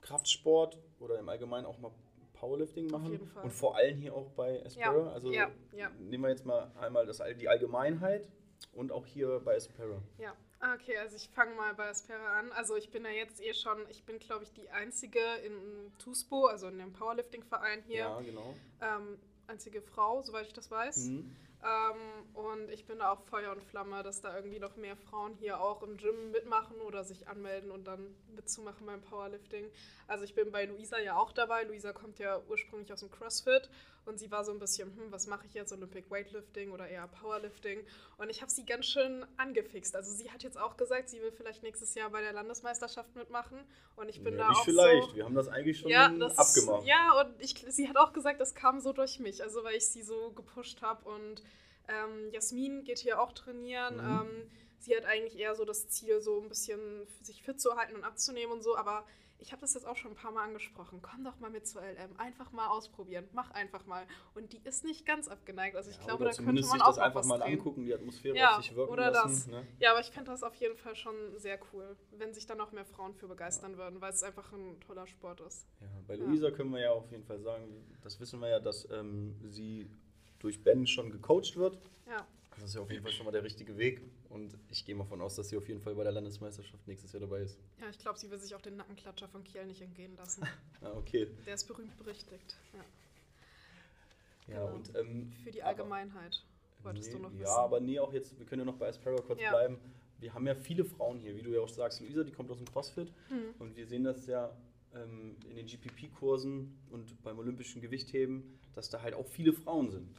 Kraftsport 0.00 0.78
oder 1.00 1.18
im 1.18 1.28
Allgemeinen 1.28 1.66
auch 1.66 1.78
mal 1.78 1.90
Powerlifting 2.34 2.90
machen? 2.90 3.20
Und 3.42 3.52
vor 3.52 3.76
allem 3.76 3.98
hier 3.98 4.14
auch 4.14 4.30
bei 4.30 4.64
Aspera? 4.64 5.12
Also 5.12 5.32
ja, 5.32 5.50
ja. 5.72 5.90
nehmen 5.98 6.24
wir 6.24 6.30
jetzt 6.30 6.44
mal 6.44 6.70
einmal 6.80 7.06
das, 7.06 7.22
die 7.40 7.48
Allgemeinheit 7.48 8.28
und 8.72 8.92
auch 8.92 9.06
hier 9.06 9.40
bei 9.44 9.56
Aspera. 9.56 10.02
Ja, 10.18 10.34
Ah, 10.64 10.74
Okay, 10.76 10.96
also 10.96 11.16
ich 11.16 11.28
fange 11.28 11.54
mal 11.56 11.74
bei 11.74 11.90
Aspera 11.90 12.38
an. 12.38 12.50
Also 12.52 12.74
ich 12.74 12.90
bin 12.90 13.04
ja 13.04 13.10
jetzt 13.10 13.38
eh 13.42 13.52
schon, 13.52 13.78
ich 13.90 14.02
bin 14.04 14.18
glaube 14.18 14.44
ich 14.44 14.52
die 14.52 14.70
einzige 14.70 15.20
in 15.44 15.92
TUSPO, 15.98 16.46
also 16.46 16.68
in 16.68 16.78
dem 16.78 16.92
Powerlifting-Verein 16.94 17.82
hier, 17.86 17.98
Ja, 17.98 18.20
genau. 18.22 18.54
ähm, 18.80 19.18
einzige 19.46 19.82
Frau, 19.82 20.22
soweit 20.22 20.46
ich 20.46 20.54
das 20.54 20.70
weiß. 20.70 21.08
Mhm. 21.08 21.36
Ähm, 21.64 22.34
und 22.34 22.70
ich 22.70 22.86
bin 22.86 22.98
da 22.98 23.12
auch 23.12 23.22
Feuer 23.22 23.52
und 23.52 23.62
Flamme, 23.62 24.02
dass 24.02 24.20
da 24.20 24.36
irgendwie 24.36 24.58
noch 24.58 24.76
mehr 24.76 24.96
Frauen 24.96 25.34
hier 25.34 25.60
auch 25.60 25.82
im 25.82 25.96
Gym 25.96 26.30
mitmachen 26.30 26.76
oder 26.82 27.04
sich 27.04 27.26
anmelden 27.26 27.70
und 27.70 27.84
dann 27.86 28.14
mitzumachen 28.36 28.84
beim 28.84 29.00
Powerlifting. 29.00 29.70
Also 30.06 30.24
ich 30.24 30.34
bin 30.34 30.52
bei 30.52 30.66
Luisa 30.66 30.98
ja 30.98 31.16
auch 31.16 31.32
dabei. 31.32 31.62
Luisa 31.62 31.92
kommt 31.94 32.18
ja 32.18 32.42
ursprünglich 32.48 32.92
aus 32.92 33.00
dem 33.00 33.10
CrossFit 33.10 33.70
und 34.06 34.18
sie 34.18 34.30
war 34.30 34.44
so 34.44 34.52
ein 34.52 34.58
bisschen, 34.58 34.94
hm, 34.96 35.10
was 35.10 35.26
mache 35.26 35.46
ich 35.46 35.54
jetzt, 35.54 35.72
Olympic 35.72 36.10
Weightlifting 36.10 36.72
oder 36.72 36.88
eher 36.88 37.06
Powerlifting? 37.08 37.84
Und 38.18 38.30
ich 38.30 38.42
habe 38.42 38.50
sie 38.50 38.64
ganz 38.64 38.86
schön 38.86 39.24
angefixt. 39.36 39.96
Also 39.96 40.12
sie 40.12 40.30
hat 40.30 40.42
jetzt 40.42 40.58
auch 40.58 40.76
gesagt, 40.76 41.08
sie 41.08 41.20
will 41.20 41.32
vielleicht 41.32 41.62
nächstes 41.62 41.94
Jahr 41.94 42.10
bei 42.10 42.20
der 42.20 42.32
Landesmeisterschaft 42.32 43.14
mitmachen 43.16 43.58
und 43.96 44.08
ich 44.08 44.22
bin 44.22 44.34
ja, 44.34 44.40
da 44.40 44.48
nicht 44.50 44.58
auch 44.58 44.64
vielleicht. 44.64 45.10
so... 45.10 45.16
Wir 45.16 45.24
haben 45.24 45.34
das 45.34 45.48
eigentlich 45.48 45.78
schon 45.80 45.90
Ja, 45.90 46.08
das 46.08 46.38
abgemacht. 46.38 46.86
Ja, 46.86 47.20
und 47.20 47.40
ich, 47.40 47.54
sie 47.68 47.88
hat 47.88 47.96
auch 47.96 48.12
gesagt, 48.12 48.40
das 48.40 48.54
kam 48.54 48.80
so 48.80 48.92
durch 48.92 49.20
mich, 49.20 49.42
also 49.42 49.64
weil 49.64 49.76
ich 49.76 49.86
sie 49.86 50.02
so 50.02 50.32
gepusht 50.32 50.82
habe. 50.82 51.08
Und 51.08 51.42
ähm, 51.88 52.30
Jasmin 52.32 52.84
geht 52.84 52.98
hier 52.98 53.20
auch 53.20 53.32
trainieren. 53.32 53.96
Mhm. 53.96 54.28
Ähm, 54.28 54.50
sie 54.78 54.96
hat 54.96 55.04
eigentlich 55.04 55.38
eher 55.38 55.54
so 55.54 55.64
das 55.64 55.88
Ziel, 55.88 56.20
so 56.20 56.40
ein 56.40 56.48
bisschen 56.48 57.06
sich 57.22 57.42
fit 57.42 57.60
zu 57.60 57.76
halten 57.76 57.94
und 57.96 58.04
abzunehmen 58.04 58.52
und 58.52 58.62
so. 58.62 58.76
Aber 58.76 59.06
ich 59.44 59.52
habe 59.52 59.60
das 59.60 59.74
jetzt 59.74 59.86
auch 59.86 59.96
schon 59.96 60.12
ein 60.12 60.16
paar 60.16 60.32
Mal 60.32 60.44
angesprochen. 60.44 61.00
Komm 61.02 61.22
doch 61.22 61.38
mal 61.38 61.50
mit 61.50 61.66
zur 61.66 61.82
LM. 61.82 62.16
Einfach 62.16 62.50
mal 62.52 62.68
ausprobieren. 62.68 63.28
Mach 63.34 63.50
einfach 63.50 63.84
mal. 63.84 64.06
Und 64.34 64.54
die 64.54 64.60
ist 64.64 64.84
nicht 64.84 65.04
ganz 65.04 65.28
abgeneigt. 65.28 65.76
Also 65.76 65.90
ich 65.90 65.98
Ja, 65.98 66.04
glaube, 66.04 66.24
da 66.24 66.30
könnte 66.30 66.52
man 66.52 66.62
sich 66.62 66.80
auch 66.80 66.86
das 66.86 66.98
einfach 66.98 67.24
mal 67.26 67.38
drehen. 67.38 67.58
angucken, 67.58 67.84
die 67.84 67.92
Atmosphäre 67.92 68.34
Ja, 68.36 68.56
auf 68.56 68.64
sich 68.64 68.74
wirken 68.74 68.90
oder 68.92 69.10
lassen. 69.10 69.28
das. 69.28 69.46
Ne? 69.48 69.66
Ja, 69.80 69.90
aber 69.90 70.00
ich 70.00 70.10
fände 70.10 70.30
das 70.30 70.42
auf 70.42 70.54
jeden 70.54 70.78
Fall 70.78 70.96
schon 70.96 71.14
sehr 71.36 71.58
cool, 71.72 71.94
wenn 72.12 72.32
sich 72.32 72.46
da 72.46 72.54
noch 72.54 72.72
mehr 72.72 72.86
Frauen 72.86 73.14
für 73.14 73.28
begeistern 73.28 73.76
würden, 73.76 74.00
weil 74.00 74.12
es 74.14 74.22
einfach 74.22 74.50
ein 74.52 74.80
toller 74.80 75.06
Sport 75.06 75.40
ist. 75.42 75.66
Ja, 75.82 75.88
bei 76.08 76.14
Ja. 76.14 76.24
Luisa 76.24 76.50
können 76.50 76.70
wir 76.72 76.80
ja 76.80 76.92
auf 76.92 77.10
jeden 77.10 77.24
Fall 77.24 77.38
sagen, 77.40 77.84
das 78.02 78.18
wissen 78.20 78.40
wir 78.40 78.48
ja, 78.48 78.60
dass 78.60 78.88
ähm, 78.90 79.36
sie 79.50 79.90
durch 80.38 80.62
Ben 80.64 80.86
schon 80.86 81.10
gecoacht 81.10 81.56
wird. 81.56 81.78
Ja. 82.08 82.26
Das 82.56 82.70
ist 82.70 82.74
ja 82.76 82.80
auf 82.80 82.90
jeden 82.90 83.02
Fall 83.02 83.12
schon 83.12 83.26
mal 83.26 83.32
der 83.32 83.42
richtige 83.44 83.76
Weg. 83.76 84.00
Und 84.30 84.56
ich 84.70 84.84
gehe 84.84 84.94
mal 84.94 85.04
von 85.04 85.20
aus, 85.20 85.34
dass 85.36 85.48
sie 85.48 85.56
auf 85.56 85.66
jeden 85.68 85.80
Fall 85.80 85.94
bei 85.94 86.02
der 86.04 86.12
Landesmeisterschaft 86.12 86.86
nächstes 86.86 87.12
Jahr 87.12 87.20
dabei 87.20 87.40
ist. 87.40 87.58
Ja, 87.80 87.88
ich 87.90 87.98
glaube, 87.98 88.18
sie 88.18 88.30
will 88.30 88.38
sich 88.38 88.54
auch 88.54 88.60
den 88.60 88.76
Nackenklatscher 88.76 89.28
von 89.28 89.42
Kiel 89.44 89.66
nicht 89.66 89.82
entgehen 89.82 90.16
lassen. 90.16 90.46
Ah, 90.82 90.92
okay. 90.96 91.28
Der 91.46 91.54
ist 91.54 91.64
berühmt 91.66 91.96
berüchtigt. 91.96 92.56
Ja. 92.74 94.54
Ja, 94.54 94.60
Genau. 94.66 94.74
und 94.76 94.94
ähm, 94.96 95.32
Für 95.42 95.50
die 95.50 95.62
Allgemeinheit 95.62 96.42
wolltest 96.82 97.08
nee, 97.08 97.16
du 97.16 97.22
noch 97.22 97.32
wissen. 97.32 97.42
Ja, 97.42 97.56
aber 97.56 97.80
nee, 97.80 97.98
auch 97.98 98.12
jetzt, 98.12 98.38
wir 98.38 98.44
können 98.44 98.60
ja 98.60 98.66
noch 98.66 98.76
bei 98.76 98.88
Aspera 98.88 99.16
kurz 99.22 99.40
Ja. 99.40 99.48
bleiben. 99.50 99.78
Wir 100.18 100.34
haben 100.34 100.46
ja 100.46 100.54
viele 100.54 100.84
Frauen 100.84 101.18
hier, 101.20 101.34
wie 101.36 101.42
du 101.42 101.50
ja 101.54 101.60
auch 101.60 101.68
sagst. 101.68 102.00
Luisa, 102.00 102.22
die 102.22 102.32
kommt 102.32 102.50
aus 102.50 102.58
dem 102.58 102.66
CrossFit. 102.70 103.10
Hm. 103.28 103.54
Und 103.58 103.76
wir 103.76 103.86
sehen 103.86 104.04
das 104.04 104.26
ja 104.26 104.54
ähm, 104.94 105.36
in 105.48 105.56
den 105.56 105.66
GPP-Kursen 105.66 106.76
und 106.90 107.22
beim 107.22 107.38
olympischen 107.38 107.80
Gewichtheben, 107.80 108.58
dass 108.74 108.90
da 108.90 109.00
halt 109.00 109.14
auch 109.14 109.26
viele 109.26 109.52
Frauen 109.54 109.90
sind. 109.90 110.10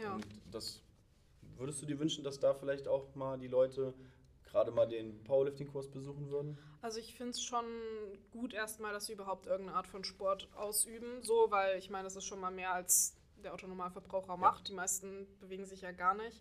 Ja. 0.00 0.14
Und 0.14 0.26
das 0.50 0.80
würdest 1.58 1.82
du 1.82 1.86
dir 1.86 1.98
wünschen, 1.98 2.24
dass 2.24 2.38
da 2.40 2.54
vielleicht 2.54 2.88
auch 2.88 3.14
mal 3.14 3.38
die 3.38 3.48
Leute 3.48 3.94
gerade 4.44 4.70
mal 4.70 4.86
den 4.86 5.22
Powerlifting-Kurs 5.24 5.90
besuchen 5.90 6.30
würden? 6.30 6.58
Also 6.82 6.98
ich 7.00 7.14
finde 7.14 7.30
es 7.32 7.42
schon 7.42 7.64
gut 8.30 8.54
erstmal, 8.54 8.92
dass 8.92 9.06
sie 9.06 9.12
überhaupt 9.12 9.46
irgendeine 9.46 9.76
Art 9.76 9.86
von 9.86 10.04
Sport 10.04 10.48
ausüben. 10.54 11.22
So, 11.22 11.50
weil 11.50 11.78
ich 11.78 11.90
meine, 11.90 12.04
das 12.04 12.16
ist 12.16 12.24
schon 12.24 12.40
mal 12.40 12.50
mehr 12.52 12.72
als 12.72 13.16
der 13.42 13.52
Autonormalverbraucher 13.54 14.36
macht. 14.36 14.68
Die 14.68 14.72
meisten 14.72 15.26
bewegen 15.40 15.66
sich 15.66 15.82
ja 15.82 15.92
gar 15.92 16.14
nicht. 16.14 16.40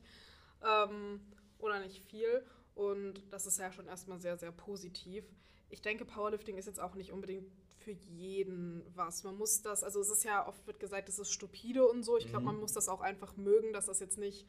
Ähm, 0.63 1.19
oder 1.59 1.79
nicht 1.79 2.03
viel. 2.05 2.45
Und 2.75 3.23
das 3.31 3.45
ist 3.45 3.57
ja 3.59 3.71
schon 3.71 3.87
erstmal 3.87 4.19
sehr, 4.19 4.37
sehr 4.37 4.51
positiv. 4.51 5.25
Ich 5.69 5.81
denke, 5.81 6.05
Powerlifting 6.05 6.57
ist 6.57 6.67
jetzt 6.67 6.79
auch 6.79 6.95
nicht 6.95 7.11
unbedingt 7.11 7.49
für 7.79 7.91
jeden 7.91 8.83
was. 8.95 9.23
Man 9.23 9.37
muss 9.37 9.61
das, 9.61 9.83
also 9.83 9.99
es 9.99 10.09
ist 10.09 10.23
ja 10.23 10.47
oft 10.47 10.65
wird 10.67 10.79
gesagt, 10.79 11.07
das 11.07 11.19
ist 11.19 11.31
stupide 11.31 11.87
und 11.87 12.03
so. 12.03 12.17
Ich 12.17 12.25
glaube, 12.27 12.41
Mhm. 12.41 12.45
man 12.45 12.59
muss 12.59 12.73
das 12.73 12.87
auch 12.89 13.01
einfach 13.01 13.35
mögen, 13.35 13.73
dass 13.73 13.85
das 13.87 13.99
jetzt 13.99 14.17
nicht 14.17 14.47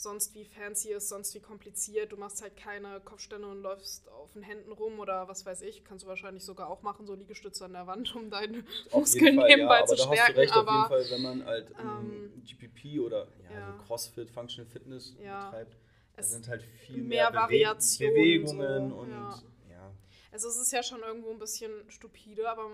sonst 0.00 0.32
wie 0.34 0.44
fancy 0.44 0.90
ist, 0.92 1.08
sonst 1.08 1.34
wie 1.34 1.40
kompliziert. 1.40 2.12
Du 2.12 2.16
machst 2.16 2.40
halt 2.40 2.56
keine 2.56 3.00
Kopfstände 3.00 3.48
und 3.48 3.62
läufst 3.62 4.08
auf 4.10 4.32
den 4.32 4.42
Händen 4.44 4.70
rum 4.70 5.00
oder 5.00 5.26
was 5.26 5.44
weiß 5.44 5.62
ich. 5.62 5.84
Kannst 5.84 6.04
du 6.04 6.08
wahrscheinlich 6.08 6.44
sogar 6.44 6.70
auch 6.70 6.82
machen, 6.82 7.04
so 7.04 7.14
Liegestütze 7.14 7.64
an 7.64 7.72
der 7.72 7.88
Wand, 7.88 8.14
um 8.14 8.30
deine 8.30 8.64
Muskeln 8.92 9.34
nebenbei 9.36 9.78
aber 9.78 9.86
zu 9.86 9.96
da 9.96 10.02
stärken. 10.04 10.20
hast 10.20 10.28
du 10.36 10.40
recht, 10.40 10.52
aber 10.52 10.84
auf 10.84 10.90
jeden 10.92 11.08
Fall, 11.08 11.10
wenn 11.16 11.22
man 11.22 11.44
halt 11.46 11.70
ähm, 11.80 12.32
ähm, 12.36 12.42
GPP 12.44 13.00
oder 13.00 13.26
ja, 13.42 13.58
ja. 13.58 13.76
so 13.76 13.84
CrossFit, 13.86 14.30
Functional 14.30 14.70
Fitness 14.70 15.16
Ja. 15.20 15.46
betreibt, 15.50 15.74
da 16.14 16.20
Es- 16.22 16.30
sind 16.30 16.46
halt 16.46 16.62
viel 16.62 17.02
mehr 17.02 17.32
mehr, 17.32 17.46
Bewe 17.48 17.76
Bewegungen 17.98 18.90
so, 18.90 18.96
und 18.98 19.10
ja. 19.10 19.42
ja. 19.68 19.92
Also 20.30 20.46
es 20.48 20.58
ist 20.58 20.70
ja 20.72 20.84
schon 20.84 21.00
irgendwo 21.00 21.30
ein 21.32 21.40
bisschen 21.40 21.72
stupide, 21.90 22.48
aber 22.48 22.70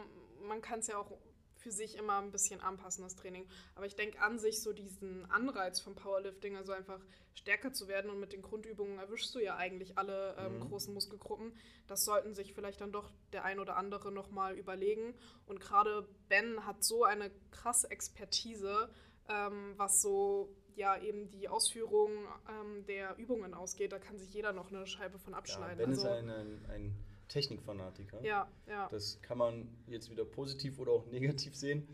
man 0.46 0.60
kann 0.60 0.80
es 0.80 0.88
ja 0.88 0.98
auch 0.98 1.10
für 1.64 1.72
sich 1.72 1.96
immer 1.96 2.18
ein 2.18 2.30
bisschen 2.30 2.60
anpassen, 2.60 3.02
das 3.02 3.16
Training. 3.16 3.46
Aber 3.74 3.86
ich 3.86 3.96
denke 3.96 4.20
an 4.20 4.38
sich 4.38 4.62
so 4.62 4.72
diesen 4.72 5.28
Anreiz 5.30 5.80
vom 5.80 5.94
Powerlifting, 5.94 6.56
also 6.56 6.72
einfach 6.72 7.00
stärker 7.34 7.72
zu 7.72 7.88
werden 7.88 8.10
und 8.10 8.20
mit 8.20 8.32
den 8.32 8.42
Grundübungen 8.42 8.98
erwischst 8.98 9.34
du 9.34 9.38
ja 9.40 9.56
eigentlich 9.56 9.96
alle 9.98 10.36
ähm, 10.38 10.58
Mhm. 10.58 10.60
großen 10.60 10.92
Muskelgruppen. 10.92 11.52
Das 11.86 12.04
sollten 12.04 12.34
sich 12.34 12.52
vielleicht 12.54 12.80
dann 12.82 12.92
doch 12.92 13.10
der 13.32 13.44
ein 13.44 13.58
oder 13.58 13.76
andere 13.76 14.12
nochmal 14.12 14.56
überlegen. 14.56 15.14
Und 15.46 15.58
gerade 15.58 16.06
Ben 16.28 16.64
hat 16.66 16.84
so 16.84 17.02
eine 17.04 17.30
krasse 17.50 17.90
Expertise, 17.90 18.90
ähm, 19.28 19.72
was 19.76 20.02
so 20.02 20.54
ja 20.76 21.00
eben 21.00 21.30
die 21.30 21.48
Ausführung 21.48 22.10
ähm, 22.48 22.84
der 22.86 23.16
Übungen 23.16 23.54
ausgeht. 23.54 23.92
Da 23.92 23.98
kann 23.98 24.18
sich 24.18 24.32
jeder 24.34 24.52
noch 24.52 24.70
eine 24.70 24.86
Scheibe 24.86 25.18
von 25.18 25.32
ja 25.32 25.38
abschneiden. 25.38 25.78
Ben 25.78 25.92
ist 25.92 26.04
also, 26.04 26.10
ein, 26.10 26.28
ein, 26.28 26.66
ein 26.66 27.13
Technikfanatiker. 27.28 28.22
ja, 28.22 28.48
ja. 28.68 28.88
Das 28.90 29.20
kann 29.22 29.38
man 29.38 29.68
jetzt 29.86 30.10
wieder 30.10 30.24
positiv 30.24 30.78
oder 30.78 30.92
auch 30.92 31.06
negativ 31.06 31.54
sehen. 31.56 31.86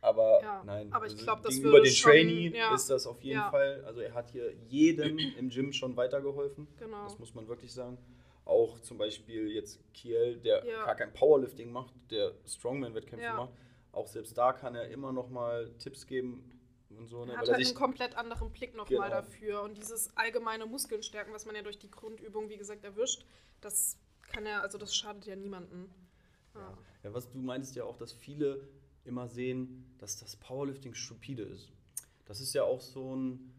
Aber 0.00 0.40
Ja, 0.42 0.64
nein, 0.64 0.92
aber 0.92 1.06
ich 1.06 1.12
also 1.12 1.24
glaub, 1.24 1.42
das 1.42 1.54
gegenüber 1.54 1.80
den 1.80 1.92
schon- 1.92 2.10
Trainee 2.10 2.48
ja, 2.56 2.74
ist 2.74 2.90
das 2.90 3.06
auf 3.06 3.22
jeden 3.22 3.38
ja. 3.38 3.50
Fall. 3.50 3.84
Also 3.84 4.00
er 4.00 4.12
hat 4.14 4.30
hier 4.32 4.52
jedem 4.68 5.16
im 5.18 5.48
Gym 5.48 5.72
schon 5.72 5.96
weitergeholfen. 5.96 6.66
Genau. 6.78 7.04
Das 7.04 7.18
muss 7.20 7.34
man 7.34 7.46
wirklich 7.46 7.72
sagen. 7.72 7.96
Auch 8.44 8.80
zum 8.80 8.98
Beispiel 8.98 9.48
jetzt 9.52 9.78
Kiel, 9.94 10.36
der 10.38 10.62
gar 10.62 10.96
kein 10.96 11.12
Powerlifting 11.12 11.70
macht, 11.70 11.94
der 12.10 12.32
Strongman-Wettkämpfe 12.44 13.32
macht. 13.34 13.52
Auch 13.92 14.08
selbst 14.08 14.36
da 14.36 14.52
kann 14.52 14.74
er 14.74 14.88
immer 14.88 15.12
noch 15.12 15.30
mal 15.30 15.70
Tipps 15.78 16.04
geben 16.08 16.50
und 16.90 17.06
so. 17.06 17.24
Ne? 17.24 17.34
Er 17.34 17.38
hat 17.38 17.48
halt 17.48 17.64
einen 17.64 17.74
komplett 17.76 18.16
anderen 18.16 18.50
Blick 18.50 18.74
nochmal 18.74 19.08
Genau. 19.08 19.20
dafür. 19.22 19.62
Und 19.62 19.76
dieses 19.76 20.16
allgemeine 20.16 20.66
Muskeln 20.66 21.04
stärken, 21.04 21.32
was 21.32 21.46
man 21.46 21.54
ja 21.54 21.62
durch 21.62 21.78
die 21.78 21.90
Grundübung, 21.90 22.48
wie 22.48 22.56
gesagt, 22.56 22.82
erwischt, 22.84 23.24
das 23.60 23.96
kann 24.32 24.46
ja, 24.46 24.60
also 24.60 24.78
das 24.78 24.94
schadet 24.94 25.26
ja 25.26 25.36
niemanden. 25.36 25.90
Ja. 26.54 26.78
ja, 27.04 27.14
was 27.14 27.30
du 27.30 27.38
meintest 27.38 27.76
ja 27.76 27.84
auch, 27.84 27.96
dass 27.96 28.12
viele 28.12 28.68
immer 29.04 29.28
sehen, 29.28 29.94
dass 29.98 30.18
das 30.18 30.36
Powerlifting 30.36 30.94
stupide 30.94 31.42
ist. 31.42 31.72
Das 32.24 32.40
ist 32.40 32.52
ja 32.54 32.64
auch 32.64 32.80
so, 32.80 33.14
ein, 33.14 33.52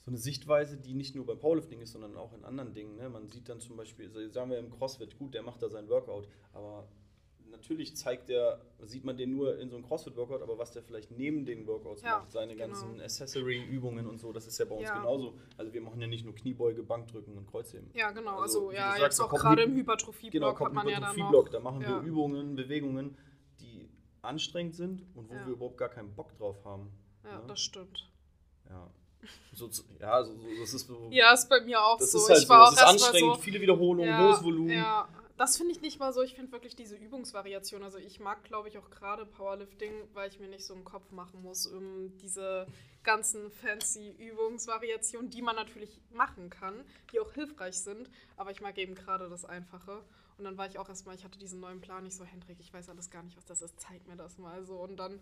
so 0.00 0.10
eine 0.10 0.18
Sichtweise, 0.18 0.76
die 0.76 0.94
nicht 0.94 1.14
nur 1.14 1.26
beim 1.26 1.38
Powerlifting 1.38 1.80
ist, 1.80 1.92
sondern 1.92 2.16
auch 2.16 2.32
in 2.32 2.44
anderen 2.44 2.74
Dingen. 2.74 2.96
Ne? 2.96 3.08
Man 3.08 3.28
sieht 3.28 3.48
dann 3.48 3.60
zum 3.60 3.76
Beispiel, 3.76 4.10
sagen 4.30 4.50
wir 4.50 4.58
im 4.58 4.70
CrossFit, 4.70 5.18
gut, 5.18 5.34
der 5.34 5.42
macht 5.42 5.62
da 5.62 5.68
sein 5.68 5.88
Workout, 5.88 6.28
aber 6.52 6.88
natürlich 7.52 7.94
zeigt 7.96 8.28
der, 8.28 8.60
sieht 8.82 9.04
man 9.04 9.16
den 9.16 9.30
nur 9.30 9.58
in 9.58 9.70
so 9.70 9.76
einem 9.76 9.86
CrossFit-Workout, 9.86 10.42
aber 10.42 10.58
was 10.58 10.72
der 10.72 10.82
vielleicht 10.82 11.10
neben 11.12 11.44
den 11.44 11.66
Workouts 11.66 12.02
Ja, 12.02 12.18
macht, 12.18 12.32
seine 12.32 12.54
genau. 12.54 12.66
ganzen 12.66 13.00
Accessory-Übungen 13.00 14.06
und 14.06 14.18
so, 14.18 14.32
das 14.32 14.46
ist 14.46 14.58
ja 14.58 14.64
bei 14.64 14.74
uns 14.74 14.88
Ja. 14.88 14.96
genauso. 14.98 15.34
Also 15.56 15.72
wir 15.72 15.80
machen 15.80 16.00
ja 16.00 16.06
nicht 16.06 16.24
nur 16.24 16.34
Kniebeuge, 16.34 16.82
Bankdrücken 16.82 17.36
und 17.38 17.46
Kreuzheben. 17.50 17.90
Ja, 17.94 18.10
genau. 18.10 18.40
Also, 18.40 18.68
Also, 18.68 18.72
ja, 18.72 18.88
sagst, 18.90 19.02
jetzt 19.02 19.20
auch 19.20 19.30
gerade 19.30 19.62
im 19.62 19.74
Hypertrophie-Block 19.76 20.58
Genau, 20.58 20.66
hat 20.66 20.72
man 20.72 20.88
ja 20.88 21.00
dann 21.00 21.16
noch. 21.16 21.48
Da 21.48 21.60
machen 21.60 21.80
wir 21.80 22.00
Übungen, 22.00 22.56
Bewegungen, 22.56 23.16
die 23.60 23.88
anstrengend 24.22 24.74
sind 24.74 25.02
und 25.14 25.28
wo 25.28 25.34
wir 25.34 25.46
überhaupt 25.46 25.78
gar 25.78 25.88
keinen 25.88 26.14
Bock 26.14 26.36
drauf 26.36 26.64
haben. 26.64 26.90
Ja, 27.24 27.38
ne? 27.38 27.44
das 27.46 27.60
stimmt. 27.60 28.08
Ja. 28.68 28.90
So, 29.52 29.68
ja, 30.00 30.24
so, 30.24 30.34
so, 30.34 30.46
das 30.60 30.74
ist 30.74 30.86
so. 30.86 31.08
Ja, 31.12 31.32
ist 31.32 31.48
bei 31.48 31.60
mir 31.60 31.80
auch 31.80 31.96
das 31.98 32.10
so. 32.10 32.18
ist 32.18 32.28
halt 32.28 32.38
ich 32.40 32.44
so. 32.46 32.48
war 32.50 32.62
Es 32.62 32.68
auch 32.68 32.72
ist 32.72 32.78
erst 32.78 33.00
mal 33.00 33.06
anstrengend, 33.06 33.36
so, 33.36 33.40
viele 33.42 33.60
Wiederholungen, 33.60 34.18
hohes 34.18 34.42
Volumen. 34.42 34.70
Ja, 34.70 35.08
das 35.42 35.56
finde 35.56 35.72
ich 35.72 35.80
nicht 35.80 35.98
mal 35.98 36.12
so. 36.12 36.22
Ich 36.22 36.36
finde 36.36 36.52
wirklich 36.52 36.76
diese 36.76 36.94
Übungsvariation. 36.94 37.82
Also 37.82 37.98
ich 37.98 38.20
mag, 38.20 38.44
glaube 38.44 38.68
ich, 38.68 38.78
auch 38.78 38.90
gerade 38.90 39.26
Powerlifting, 39.26 39.92
weil 40.14 40.28
ich 40.30 40.38
mir 40.38 40.46
nicht 40.46 40.64
so 40.64 40.72
einen 40.72 40.84
Kopf 40.84 41.10
machen 41.10 41.42
muss, 41.42 41.66
um 41.66 42.16
diese 42.18 42.68
ganzen 43.02 43.50
fancy 43.50 44.14
Übungsvariationen, 44.20 45.30
die 45.30 45.42
man 45.42 45.56
natürlich 45.56 46.00
machen 46.12 46.48
kann, 46.48 46.84
die 47.10 47.18
auch 47.18 47.32
hilfreich 47.32 47.76
sind. 47.80 48.08
Aber 48.36 48.52
ich 48.52 48.60
mag 48.60 48.78
eben 48.78 48.94
gerade 48.94 49.28
das 49.28 49.44
Einfache. 49.44 50.04
Und 50.42 50.46
dann 50.46 50.58
war 50.58 50.66
ich 50.66 50.76
auch 50.76 50.88
erstmal, 50.88 51.14
ich 51.14 51.22
hatte 51.22 51.38
diesen 51.38 51.60
neuen 51.60 51.80
Plan, 51.80 52.04
ich 52.04 52.16
so, 52.16 52.24
Hendrik, 52.24 52.58
ich 52.58 52.72
weiß 52.74 52.88
alles 52.88 53.10
gar 53.10 53.22
nicht, 53.22 53.36
was 53.36 53.44
das 53.44 53.62
ist, 53.62 53.78
zeig 53.78 54.04
mir 54.08 54.16
das 54.16 54.38
mal 54.38 54.64
so. 54.64 54.74
Und 54.74 54.96
dann, 54.96 55.20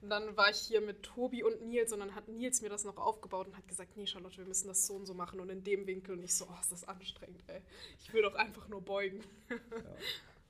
dann 0.00 0.34
war 0.34 0.48
ich 0.48 0.56
hier 0.56 0.80
mit 0.80 1.02
Tobi 1.02 1.42
und 1.44 1.60
Nils 1.66 1.92
und 1.92 2.00
dann 2.00 2.14
hat 2.14 2.26
Nils 2.28 2.62
mir 2.62 2.70
das 2.70 2.84
noch 2.84 2.96
aufgebaut 2.96 3.48
und 3.48 3.56
hat 3.58 3.68
gesagt, 3.68 3.98
nee, 3.98 4.06
Charlotte, 4.06 4.38
wir 4.38 4.46
müssen 4.46 4.68
das 4.68 4.86
so 4.86 4.94
und 4.94 5.04
so 5.04 5.12
machen 5.12 5.40
und 5.40 5.50
in 5.50 5.62
dem 5.62 5.86
Winkel. 5.86 6.16
Und 6.16 6.22
ich 6.22 6.34
so, 6.34 6.46
oh, 6.48 6.60
ist 6.60 6.72
das 6.72 6.88
anstrengend, 6.88 7.44
ey. 7.48 7.60
Ich 8.00 8.10
will 8.14 8.22
doch 8.22 8.34
einfach 8.34 8.66
nur 8.68 8.80
beugen. 8.80 9.20
Ja. 9.50 9.56
Ja. 9.56 9.62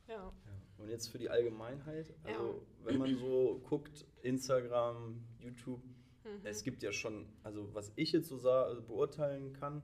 Ja. 0.08 0.32
Und 0.78 0.88
jetzt 0.88 1.08
für 1.08 1.18
die 1.18 1.30
Allgemeinheit, 1.30 2.12
also 2.24 2.61
wenn 2.82 2.98
man 2.98 3.16
so 3.16 3.61
guckt, 3.68 4.04
Instagram, 4.22 5.22
YouTube, 5.38 5.80
Mhm. 6.24 6.40
es 6.44 6.62
gibt 6.62 6.82
ja 6.82 6.92
schon, 6.92 7.26
also 7.42 7.74
was 7.74 7.92
ich 7.96 8.12
jetzt 8.12 8.28
so 8.28 8.37
sah, 8.38 8.62
also 8.62 8.82
beurteilen 8.82 9.52
kann, 9.54 9.82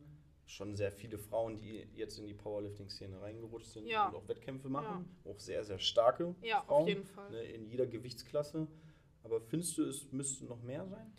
schon 0.48 0.74
sehr 0.76 0.90
viele 0.90 1.18
Frauen, 1.18 1.58
die 1.58 1.86
jetzt 1.94 2.18
in 2.18 2.26
die 2.26 2.34
Powerlifting-Szene 2.34 3.20
reingerutscht 3.20 3.70
sind 3.70 3.86
Ja. 3.86 4.08
und 4.08 4.14
auch 4.16 4.26
Wettkämpfe 4.28 4.68
machen. 4.68 5.08
Auch 5.24 5.38
sehr, 5.38 5.62
sehr 5.64 5.78
starke 5.78 6.34
Ja, 6.40 6.60
auf 6.60 6.66
Frauen. 6.66 6.86
jeden 6.88 7.04
Fall. 7.04 7.30
Ne, 7.30 7.42
in 7.44 7.66
jeder 7.68 7.86
Gewichtsklasse. 7.86 8.66
Aber 9.22 9.40
findest 9.42 9.76
du, 9.76 9.84
es 9.84 10.10
müsste 10.10 10.46
noch 10.46 10.62
mehr 10.62 10.86
sein? 10.86 11.12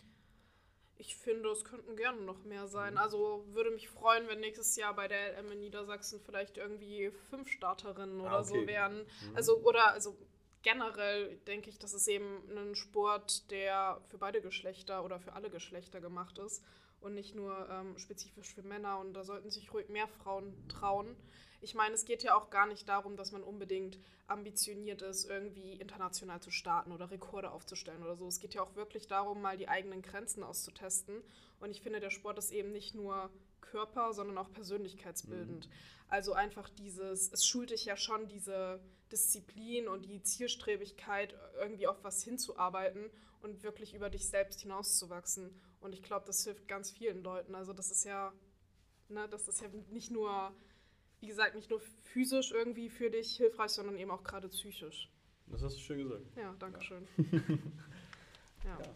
Ich 0.97 1.15
finde, 1.15 1.49
es 1.49 1.63
könnten 1.63 1.95
gerne 1.95 2.21
noch 2.21 2.43
mehr 2.43 2.67
sein. 2.67 2.93
Mhm. 2.93 2.99
Also 2.99 3.45
würde 3.51 3.69
mich 3.71 3.87
freuen, 3.87 4.27
wenn 4.27 4.39
nächstes 4.39 4.75
Jahr 4.75 4.95
bei 4.95 5.07
der 5.07 5.37
LM 5.39 5.51
in 5.51 5.59
Niedersachsen 5.59 6.19
vielleicht 6.19 6.57
irgendwie 6.57 7.11
fünf 7.29 7.49
Starterinnen 7.49 8.19
oder 8.19 8.39
Ah, 8.39 8.43
so 8.43 8.55
okay. 8.55 8.67
wären. 8.67 8.97
Mhm. 9.03 9.35
Also, 9.35 9.57
oder 9.59 9.93
also 9.93 10.17
generell 10.63 11.37
denke 11.47 11.69
ich, 11.69 11.77
das 11.79 11.93
ist 11.93 12.07
eben 12.07 12.41
ein 12.57 12.75
Sport, 12.75 13.49
der 13.51 14.01
für 14.07 14.17
beide 14.17 14.41
Geschlechter 14.41 15.05
oder 15.05 15.19
für 15.19 15.33
alle 15.33 15.49
Geschlechter 15.49 16.01
gemacht 16.01 16.37
ist 16.39 16.63
und 17.01 17.13
nicht 17.13 17.35
nur 17.35 17.69
ähm, 17.69 17.97
spezifisch 17.97 18.53
für 18.53 18.63
Männer. 18.63 18.99
Und 18.99 19.13
da 19.13 19.23
sollten 19.23 19.49
sich 19.49 19.73
ruhig 19.73 19.89
mehr 19.89 20.07
Frauen 20.07 20.53
trauen. 20.67 21.15
Ich 21.61 21.75
meine, 21.75 21.93
es 21.95 22.05
geht 22.05 22.23
ja 22.23 22.35
auch 22.35 22.49
gar 22.49 22.67
nicht 22.67 22.87
darum, 22.87 23.17
dass 23.17 23.31
man 23.31 23.43
unbedingt 23.43 23.99
ambitioniert 24.27 25.01
ist, 25.01 25.29
irgendwie 25.29 25.73
international 25.73 26.41
zu 26.41 26.51
starten 26.51 26.91
oder 26.91 27.11
Rekorde 27.11 27.51
aufzustellen 27.51 28.01
oder 28.03 28.15
so. 28.15 28.27
Es 28.27 28.39
geht 28.39 28.53
ja 28.53 28.61
auch 28.61 28.75
wirklich 28.75 29.07
darum, 29.07 29.41
mal 29.41 29.57
die 29.57 29.67
eigenen 29.67 30.01
Grenzen 30.01 30.43
auszutesten. 30.43 31.21
Und 31.59 31.71
ich 31.71 31.81
finde, 31.81 31.99
der 31.99 32.11
Sport 32.11 32.37
ist 32.37 32.51
eben 32.51 32.71
nicht 32.71 32.95
nur 32.95 33.29
Körper, 33.59 34.13
sondern 34.13 34.37
auch 34.37 34.51
persönlichkeitsbildend. 34.51 35.69
Also 36.07 36.33
einfach 36.33 36.69
dieses, 36.69 37.31
es 37.31 37.45
schult 37.45 37.71
dich 37.71 37.85
ja 37.85 37.97
schon 37.97 38.27
diese 38.27 38.79
Disziplin 39.11 39.87
und 39.87 40.05
die 40.05 40.21
Zielstrebigkeit, 40.23 41.35
irgendwie 41.59 41.87
auf 41.87 42.03
was 42.03 42.23
hinzuarbeiten 42.23 43.09
und 43.41 43.63
wirklich 43.63 43.93
über 43.93 44.09
dich 44.09 44.27
selbst 44.27 44.61
hinauszuwachsen. 44.61 45.49
Und 45.81 45.93
ich 45.93 46.03
glaube, 46.03 46.25
das 46.25 46.43
hilft 46.43 46.67
ganz 46.67 46.91
vielen 46.91 47.23
Leuten. 47.23 47.55
Also 47.55 47.73
das 47.73 47.91
ist 47.91 48.05
ja, 48.05 48.33
ne, 49.07 49.27
das 49.29 49.47
ist 49.47 49.61
ja 49.61 49.67
nicht 49.91 50.11
nur, 50.11 50.51
wie 51.19 51.27
gesagt, 51.27 51.55
nicht 51.55 51.69
nur 51.69 51.81
physisch 52.03 52.51
irgendwie 52.51 52.89
für 52.89 53.09
dich 53.09 53.37
hilfreich, 53.37 53.71
sondern 53.71 53.97
eben 53.97 54.11
auch 54.11 54.23
gerade 54.23 54.49
psychisch. 54.49 55.09
Das 55.47 55.63
hast 55.63 55.77
du 55.77 55.81
schön 55.81 56.03
gesagt. 56.03 56.25
Ja, 56.35 56.55
danke 56.59 56.81
schön. 56.81 57.07
ja. 58.63 58.77
Ja. 58.79 58.95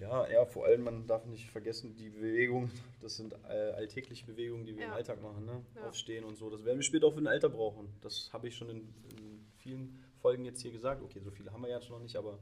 Ja, 0.00 0.26
ja, 0.30 0.46
vor 0.46 0.64
allem, 0.64 0.82
man 0.84 1.06
darf 1.06 1.26
nicht 1.26 1.50
vergessen, 1.50 1.94
die 1.94 2.08
Bewegungen, 2.08 2.70
das 3.02 3.16
sind 3.16 3.34
alltägliche 3.44 4.24
Bewegungen, 4.24 4.64
die 4.64 4.74
wir 4.74 4.84
im 4.84 4.90
Ja. 4.90 4.96
Alltag 4.96 5.20
machen, 5.20 5.44
ne? 5.44 5.62
Ja. 5.76 5.88
Aufstehen 5.88 6.24
und 6.24 6.38
so. 6.38 6.48
Das 6.48 6.64
werden 6.64 6.78
wir 6.78 6.82
später 6.82 7.06
auch 7.06 7.12
für 7.12 7.20
ein 7.20 7.26
Alter 7.26 7.50
brauchen. 7.50 7.92
Das 8.00 8.32
habe 8.32 8.48
ich 8.48 8.56
schon 8.56 8.70
in, 8.70 8.94
in 9.10 9.44
vielen 9.58 10.02
Folgen 10.22 10.46
jetzt 10.46 10.62
hier 10.62 10.72
gesagt. 10.72 11.02
Okay, 11.02 11.20
so 11.20 11.30
viele 11.30 11.52
haben 11.52 11.60
wir 11.62 11.68
jetzt 11.68 11.90
noch 11.90 12.00
nicht, 12.00 12.16
aber 12.16 12.38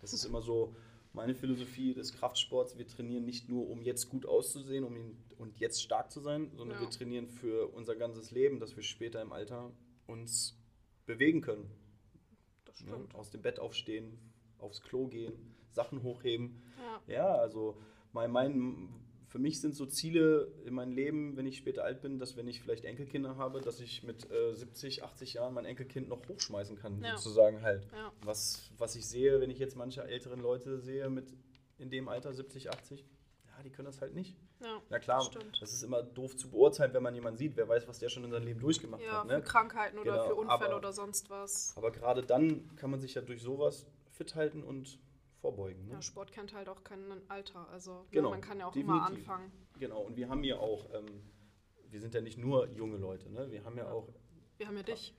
das 0.00 0.12
ist 0.12 0.24
immer 0.28 0.42
so 0.42 0.74
meine 1.16 1.34
Philosophie 1.34 1.94
des 1.94 2.12
Kraftsports. 2.12 2.76
Wir 2.78 2.86
trainieren 2.86 3.24
nicht 3.24 3.48
nur, 3.48 3.68
um 3.68 3.80
jetzt 3.82 4.08
gut 4.10 4.26
auszusehen 4.26 4.84
um 4.84 4.94
ihn, 4.96 5.16
und 5.38 5.58
jetzt 5.58 5.82
stark 5.82 6.12
zu 6.12 6.20
sein, 6.20 6.50
sondern 6.54 6.76
Ja. 6.78 6.82
wir 6.82 6.90
trainieren 6.90 7.26
für 7.28 7.68
unser 7.74 7.96
ganzes 7.96 8.30
Leben, 8.30 8.60
dass 8.60 8.76
wir 8.76 8.82
später 8.82 9.20
im 9.22 9.32
Alter 9.32 9.72
uns 10.06 10.56
bewegen 11.06 11.40
können. 11.40 11.70
Das 12.66 12.80
Ne? 12.82 12.88
stimmt. 12.92 13.14
Aus 13.14 13.30
dem 13.30 13.42
Bett 13.42 13.58
aufstehen, 13.58 14.18
aufs 14.58 14.82
Klo 14.82 15.08
gehen, 15.08 15.32
Sachen 15.72 16.02
hochheben. 16.02 16.62
Ja. 17.08 17.14
Ja, 17.14 17.34
also 17.34 17.76
mein, 18.12 18.30
mein, 18.30 18.88
für 19.28 19.38
mich 19.38 19.60
sind 19.60 19.74
so 19.74 19.86
Ziele 19.86 20.52
in 20.64 20.74
meinem 20.74 20.92
Leben, 20.92 21.36
wenn 21.36 21.46
ich 21.46 21.56
später 21.58 21.84
alt 21.84 22.00
bin, 22.00 22.18
dass 22.18 22.36
wenn 22.36 22.46
ich 22.48 22.60
vielleicht 22.62 22.84
Enkelkinder 22.84 23.36
habe, 23.36 23.60
dass 23.60 23.80
ich 23.80 24.02
mit 24.02 24.30
äh, 24.30 24.54
70, 24.54 25.02
80 25.04 25.34
Jahren 25.34 25.52
mein 25.54 25.64
Enkelkind 25.64 26.08
noch 26.08 26.26
hochschmeißen 26.28 26.76
kann, 26.76 27.02
Ja. 27.02 27.16
sozusagen 27.16 27.62
halt. 27.62 27.86
Ja. 27.92 28.12
Was, 28.22 28.70
was 28.78 28.94
ich 28.96 29.06
sehe, 29.06 29.40
wenn 29.40 29.50
ich 29.50 29.58
jetzt 29.58 29.76
manche 29.76 30.04
älteren 30.04 30.40
Leute 30.40 30.78
sehe 30.78 31.08
mit 31.10 31.26
in 31.78 31.90
dem 31.90 32.08
Alter 32.08 32.32
70, 32.32 32.70
80, 32.70 33.00
ja, 33.46 33.62
die 33.64 33.70
können 33.70 33.86
das 33.86 34.00
halt 34.00 34.14
nicht. 34.14 34.36
Ja, 34.60 34.80
Na 34.88 34.98
klar, 34.98 35.18
das 35.18 35.26
stimmt. 35.26 35.58
das 35.60 35.72
ist 35.74 35.82
immer 35.82 36.02
doof 36.02 36.34
zu 36.36 36.48
beurteilen, 36.50 36.94
wenn 36.94 37.02
man 37.02 37.14
jemanden 37.14 37.36
sieht, 37.36 37.56
wer 37.56 37.68
weiß, 37.68 37.86
was 37.88 37.98
der 37.98 38.08
schon 38.08 38.24
in 38.24 38.30
seinem 38.30 38.46
Leben 38.46 38.60
durchgemacht 38.60 39.02
Ja, 39.02 39.20
hat. 39.22 39.28
für 39.28 39.34
Ne? 39.34 39.42
Krankheiten 39.42 39.98
oder 39.98 40.12
Genau, 40.12 40.26
für 40.28 40.34
Unfälle 40.36 40.68
aber- 40.70 40.76
oder 40.78 40.92
sonst 40.92 41.28
was. 41.28 41.74
Aber 41.76 41.90
gerade 41.90 42.22
dann 42.22 42.74
kann 42.76 42.90
man 42.90 43.00
sich 43.00 43.14
ja 43.14 43.20
durch 43.22 43.42
sowas 43.42 43.86
fit 44.12 44.34
halten 44.34 44.62
und 44.62 44.98
vorbeugen. 45.46 45.86
Ne? 45.86 45.92
Ja, 45.92 46.02
Sport 46.02 46.32
kennt 46.32 46.52
halt 46.54 46.68
auch 46.68 46.82
kein 46.82 47.00
Alter. 47.28 47.68
Also 47.70 47.92
ne, 47.92 48.06
Genau, 48.10 48.30
man 48.30 48.40
kann 48.40 48.58
ja 48.58 48.66
auch 48.66 48.74
immer 48.74 48.94
definitiv. 49.00 49.28
anfangen. 49.28 49.52
Genau, 49.78 50.00
und 50.02 50.16
wir 50.16 50.28
haben 50.28 50.42
ja 50.42 50.56
auch, 50.58 50.88
ähm, 50.94 51.06
wir 51.90 52.00
sind 52.00 52.14
ja 52.14 52.20
nicht 52.20 52.36
nur 52.38 52.68
junge 52.72 52.96
Leute, 52.96 53.30
ne? 53.30 53.50
wir 53.50 53.64
haben 53.64 53.76
ja 53.76 53.84
Ja. 53.84 53.92
auch, 53.92 54.08
Wir 54.58 54.66
haben 54.66 54.76
ja 54.76 54.82
dich. 54.82 55.14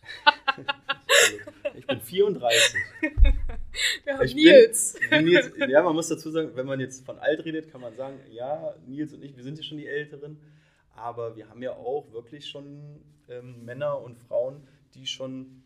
ich 1.74 1.86
bin 1.86 2.00
34. 2.00 2.74
Wir 4.04 4.14
haben 4.14 4.24
Ich 4.24 4.34
bin- 4.34 4.44
Nils. 4.44 4.98
Wie 5.10 5.22
Nils, 5.22 5.52
ja, 5.68 5.82
man 5.82 5.94
muss 5.94 6.08
dazu 6.08 6.30
sagen, 6.30 6.52
wenn 6.54 6.66
man 6.66 6.78
jetzt 6.80 7.04
von 7.04 7.18
alt 7.18 7.44
redet, 7.44 7.68
kann 7.70 7.80
man 7.80 7.94
sagen, 7.96 8.20
ja, 8.30 8.74
Nils 8.86 9.12
und 9.12 9.22
ich, 9.24 9.36
wir 9.36 9.42
sind 9.42 9.56
ja 9.58 9.64
schon 9.64 9.78
die 9.78 9.86
Älteren, 9.88 10.40
aber 10.94 11.34
wir 11.36 11.48
haben 11.48 11.62
ja 11.62 11.72
auch 11.72 12.12
wirklich 12.12 12.46
schon 12.48 13.02
ähm, 13.28 13.64
Männer 13.64 14.00
und 14.00 14.16
Frauen, 14.18 14.66
die 14.94 15.06
schon 15.06 15.64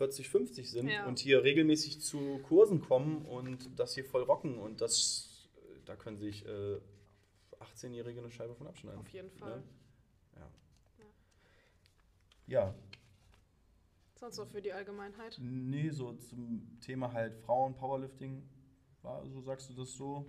40, 0.00 0.30
50 0.30 0.70
sind 0.70 0.88
Ja. 0.88 1.04
und 1.06 1.18
hier 1.18 1.42
regelmäßig 1.44 2.00
zu 2.00 2.38
Kursen 2.48 2.80
kommen 2.80 3.26
und 3.26 3.78
das 3.78 3.92
hier 3.94 4.04
voll 4.06 4.22
rocken 4.22 4.56
und 4.58 4.80
das, 4.80 5.50
äh, 5.56 5.78
da 5.84 5.94
können 5.94 6.16
sich 6.16 6.46
äh, 6.46 6.80
18-Jährige 7.60 8.20
eine 8.20 8.30
Scheibe 8.30 8.54
von 8.54 8.66
abschneiden. 8.66 8.98
Auf 8.98 9.08
jeden 9.10 9.30
Fall. 9.30 9.58
Ne? 9.58 9.62
Ja. 10.36 10.50
ja, 12.46 12.74
Sonst 14.14 14.38
noch 14.38 14.48
für 14.48 14.62
die 14.62 14.72
Allgemeinheit. 14.72 15.36
nee, 15.38 15.90
so 15.90 16.14
zum 16.14 16.78
Thema 16.80 17.12
halt 17.12 17.36
Frauen, 17.36 17.74
Powerlifting, 17.74 18.42
war, 19.02 19.26
so 19.28 19.42
sagst 19.42 19.68
du 19.68 19.74
das 19.74 19.92
so? 19.92 20.24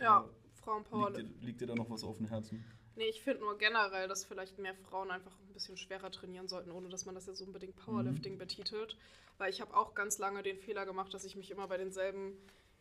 Ja, 0.00 0.22
Liegt 0.22 0.58
Frauenpower. 0.58 1.10
dir, 1.10 1.24
liegt 1.40 1.60
dir 1.60 1.66
da 1.66 1.74
noch 1.74 1.90
was 1.90 2.04
auf 2.04 2.16
dem 2.16 2.26
Herzen? 2.28 2.64
Nee, 2.98 3.10
ich 3.10 3.22
finde 3.22 3.42
nur 3.42 3.56
generell, 3.56 4.08
dass 4.08 4.24
vielleicht 4.24 4.58
mehr 4.58 4.74
Frauen 4.74 5.12
einfach 5.12 5.30
ein 5.30 5.52
bisschen 5.52 5.76
schwerer 5.76 6.10
trainieren 6.10 6.48
sollten, 6.48 6.72
ohne 6.72 6.88
dass 6.88 7.06
man 7.06 7.14
das 7.14 7.26
jetzt 7.26 7.40
unbedingt 7.40 7.76
Powerlifting 7.76 8.34
Mhm. 8.34 8.38
betitelt. 8.38 8.96
Weil 9.38 9.50
ich 9.50 9.60
habe 9.60 9.76
auch 9.76 9.94
ganz 9.94 10.18
lange 10.18 10.42
den 10.42 10.58
Fehler 10.58 10.84
gemacht, 10.84 11.14
dass 11.14 11.24
ich 11.24 11.36
mich 11.36 11.52
immer 11.52 11.68
bei 11.68 11.76
denselben 11.76 12.36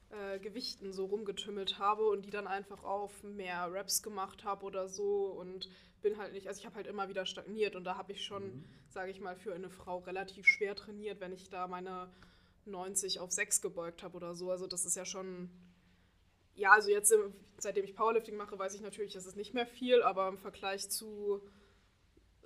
äh, 0.10 0.40
Gewichten 0.40 0.92
so 0.92 1.06
rumgetümmelt 1.06 1.78
habe 1.78 2.08
und 2.10 2.26
die 2.26 2.32
dann 2.32 2.48
einfach 2.48 2.84
auf 2.84 3.22
mehr 3.22 3.72
Reps 3.72 4.02
gemacht 4.02 4.44
habe 4.44 4.66
oder 4.66 4.90
so 4.90 5.26
und 5.28 5.70
bin 6.02 6.18
halt 6.18 6.34
nicht, 6.34 6.48
also 6.48 6.60
ich 6.60 6.66
habe 6.66 6.78
halt 6.78 6.88
immer 6.88 7.10
wieder 7.10 7.26
stagniert 7.28 7.76
und 7.76 7.84
da 7.84 7.96
habe 7.98 8.12
ich 8.14 8.26
schon, 8.26 8.44
Mhm. 8.44 8.66
sage 8.90 9.12
ich 9.12 9.20
mal, 9.22 9.36
für 9.36 9.54
eine 9.54 9.70
Frau 9.70 10.00
relativ 10.00 10.48
schwer 10.48 10.76
trainiert, 10.76 11.20
wenn 11.20 11.32
ich 11.34 11.50
da 11.52 11.68
meine 11.68 12.10
90 12.66 13.20
auf 13.20 13.32
6 13.32 13.62
gebeugt 13.62 14.02
habe 14.02 14.18
oder 14.18 14.34
so. 14.34 14.50
Also 14.50 14.66
das 14.66 14.86
ist 14.86 14.96
ja 14.96 15.06
schon 15.06 15.50
ja, 16.58 16.72
also 16.72 16.90
jetzt, 16.90 17.14
seitdem 17.58 17.86
ich 17.86 17.96
Powerlifting 17.96 18.36
mache, 18.36 18.58
weiß 18.58 18.74
ich 18.74 18.82
natürlich, 18.82 19.14
das 19.14 19.26
ist 19.26 19.38
nicht 19.38 19.54
mehr 19.54 19.66
viel, 19.66 20.02
aber 20.02 20.28
im 20.28 20.38
Vergleich 20.38 20.90
zu 20.90 21.42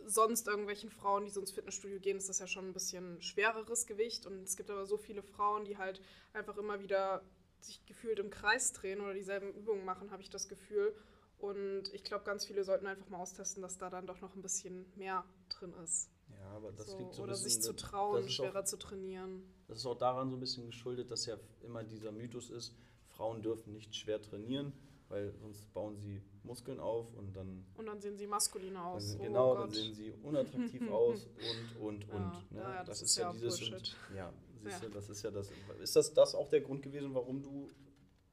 sonst 0.05 0.47
irgendwelchen 0.47 0.89
Frauen, 0.89 1.25
die 1.25 1.31
so 1.31 1.39
ins 1.39 1.51
Fitnessstudio 1.51 1.99
gehen, 1.99 2.17
ist 2.17 2.29
das 2.29 2.39
ja 2.39 2.47
schon 2.47 2.67
ein 2.67 2.73
bisschen 2.73 3.21
schwereres 3.21 3.85
Gewicht. 3.85 4.25
Und 4.25 4.43
es 4.43 4.57
gibt 4.57 4.69
aber 4.69 4.85
so 4.85 4.97
viele 4.97 5.23
Frauen, 5.23 5.63
die 5.63 5.77
halt 5.77 6.01
einfach 6.33 6.57
immer 6.57 6.81
wieder 6.81 7.23
sich 7.59 7.85
gefühlt 7.85 8.19
im 8.19 8.29
Kreis 8.29 8.73
drehen 8.73 9.01
oder 9.01 9.13
dieselben 9.13 9.53
Übungen 9.53 9.85
machen, 9.85 10.11
habe 10.11 10.21
ich 10.21 10.29
das 10.29 10.47
Gefühl. 10.47 10.95
Und 11.37 11.93
ich 11.93 12.03
glaube, 12.03 12.23
ganz 12.23 12.45
viele 12.45 12.63
sollten 12.63 12.87
einfach 12.87 13.07
mal 13.09 13.19
austesten, 13.19 13.61
dass 13.61 13.77
da 13.77 13.89
dann 13.89 14.07
doch 14.07 14.19
noch 14.21 14.35
ein 14.35 14.41
bisschen 14.41 14.91
mehr 14.95 15.23
drin 15.49 15.73
ist. 15.83 16.09
Ja, 16.29 16.49
aber 16.55 16.71
das 16.71 16.87
so, 16.87 16.97
liegt 16.97 17.13
so 17.13 17.21
ein 17.21 17.23
oder 17.25 17.33
bisschen, 17.33 17.49
sich 17.49 17.61
zu 17.61 17.75
trauen, 17.75 18.29
schwerer 18.29 18.61
auch, 18.61 18.65
zu 18.65 18.77
trainieren. 18.77 19.43
Das 19.67 19.79
ist 19.79 19.85
auch 19.85 19.97
daran 19.97 20.29
so 20.29 20.37
ein 20.37 20.39
bisschen 20.39 20.65
geschuldet, 20.65 21.11
dass 21.11 21.25
ja 21.25 21.37
immer 21.61 21.83
dieser 21.83 22.11
Mythos 22.11 22.49
ist, 22.49 22.75
Frauen 23.21 23.43
dürfen 23.43 23.71
nicht 23.71 23.95
schwer 23.95 24.19
trainieren, 24.19 24.73
weil 25.07 25.31
sonst 25.39 25.71
bauen 25.75 25.95
sie 25.95 26.23
Muskeln 26.41 26.79
auf 26.79 27.13
und 27.13 27.35
dann, 27.35 27.63
Und 27.77 27.85
dann 27.85 28.01
sehen 28.01 28.17
sie 28.17 28.25
maskulin 28.25 28.73
dann 28.73 28.83
aus. 28.83 29.15
oh 29.15 29.21
genau, 29.21 29.53
dann 29.53 29.65
Gott. 29.65 29.75
sehen 29.75 29.93
sie 29.93 30.11
unattraktiv 30.23 30.81
aus 30.89 31.27
und, 31.27 31.75
und, 31.75 32.07
Ja, 32.07 32.15
und. 32.15 32.51
Ne? 32.51 32.61
ja, 32.61 32.73
ja, 32.77 32.83
das 32.83 33.03
ist 33.03 33.15
ja 33.17 33.31
Bullshit. 33.31 33.73
Und, 33.75 34.15
ja, 34.15 34.33
siehst 34.63 34.81
Ja. 34.81 34.87
du, 34.87 34.93
das 34.95 35.07
ist 35.09 35.21
ja 35.21 35.29
das. 35.29 35.51
Ist 35.79 35.95
das, 35.95 36.15
das 36.15 36.33
auch 36.33 36.49
der 36.49 36.61
Grund 36.61 36.81
gewesen, 36.81 37.13
warum 37.13 37.43
du 37.43 37.69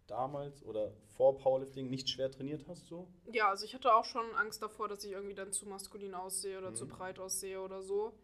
damals 0.06 0.62
oder 0.64 0.94
vor 1.16 1.36
Powerlifting 1.36 1.90
nicht 1.90 2.08
schwer 2.08 2.30
trainiert 2.30 2.66
hast? 2.66 2.86
So? 2.86 3.08
Ja, 3.30 3.50
also 3.50 3.66
ich 3.66 3.74
hatte 3.74 3.94
auch 3.94 4.06
schon 4.06 4.24
Angst 4.36 4.62
davor, 4.62 4.88
dass 4.88 5.04
ich 5.04 5.12
irgendwie 5.12 5.34
dann 5.34 5.52
zu 5.52 5.66
maskulin 5.66 6.14
aussehe 6.14 6.56
oder 6.56 6.72
zu 6.72 6.86
Mhm. 6.86 6.90
breit 6.92 7.18
aussehe 7.18 7.60
oder 7.60 7.82
so. 7.82 8.14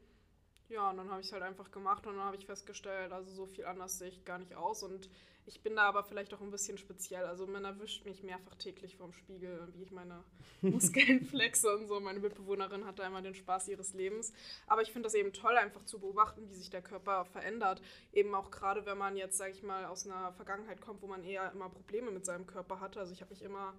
Ja, 0.69 0.91
und 0.91 0.97
dann 0.97 1.11
habe 1.11 1.21
ich 1.21 1.27
es 1.27 1.33
halt 1.33 1.43
einfach 1.43 1.71
gemacht 1.71 2.07
und 2.07 2.17
dann 2.17 2.25
habe 2.25 2.37
ich 2.37 2.47
festgestellt, 2.47 3.13
also 3.13 3.31
so 3.31 3.47
viel 3.47 3.67
anders 3.67 3.99
sehe 3.99 4.09
ich 4.09 4.25
gar 4.25 4.39
nicht 4.39 4.55
aus. 4.55 4.83
Und 4.83 5.11
ich 5.47 5.63
bin 5.63 5.77
da 5.77 5.83
aber 5.83 6.03
vielleicht 6.05 6.33
auch 6.33 6.41
ein 6.41 6.51
bisschen 6.51 6.79
speziell. 6.79 7.27
Also 7.27 7.47
man 7.47 7.65
erwischt 7.67 8.07
mich 8.07 8.23
mehrfach 8.23 8.55
täglich 8.55 8.97
vorm 8.97 9.13
Spiegel, 9.13 9.69
wie 9.75 9.83
ich 9.83 9.93
meine 9.93 10.25
Muskeln 10.63 11.23
flexe 11.27 11.77
und 11.77 11.87
so. 11.87 12.01
Meine 12.01 12.19
Mitbewohnerin 12.19 12.87
hat 12.87 12.99
da 12.99 13.07
immer 13.07 13.21
den 13.21 13.35
Spaß 13.35 13.69
ihres 13.69 13.93
Lebens. 13.93 14.33
Aber 14.67 14.81
ich 14.81 14.91
finde 14.91 15.07
das 15.07 15.15
eben 15.15 15.35
toll, 15.35 15.57
einfach 15.57 15.85
zu 15.85 15.99
beobachten, 15.99 16.49
wie 16.49 16.55
sich 16.55 16.71
der 16.71 16.83
Körper 16.83 17.27
verändert. 17.27 17.83
Eben 18.13 18.35
auch 18.35 18.51
gerade, 18.51 18.87
wenn 18.87 18.97
man 18.97 19.17
jetzt, 19.17 19.37
sage 19.37 19.53
ich 19.53 19.63
mal, 19.63 19.85
aus 19.85 20.07
einer 20.07 20.33
Vergangenheit 20.33 20.81
kommt, 20.81 21.03
wo 21.03 21.07
man 21.07 21.25
eher 21.25 21.53
immer 21.53 21.69
Probleme 21.69 22.11
mit 22.11 22.25
seinem 22.25 22.47
Körper 22.47 22.81
hatte. 22.81 23.01
Also 23.01 23.13
ich 23.13 23.21
habe 23.21 23.35
mich 23.35 23.43
immer 23.43 23.75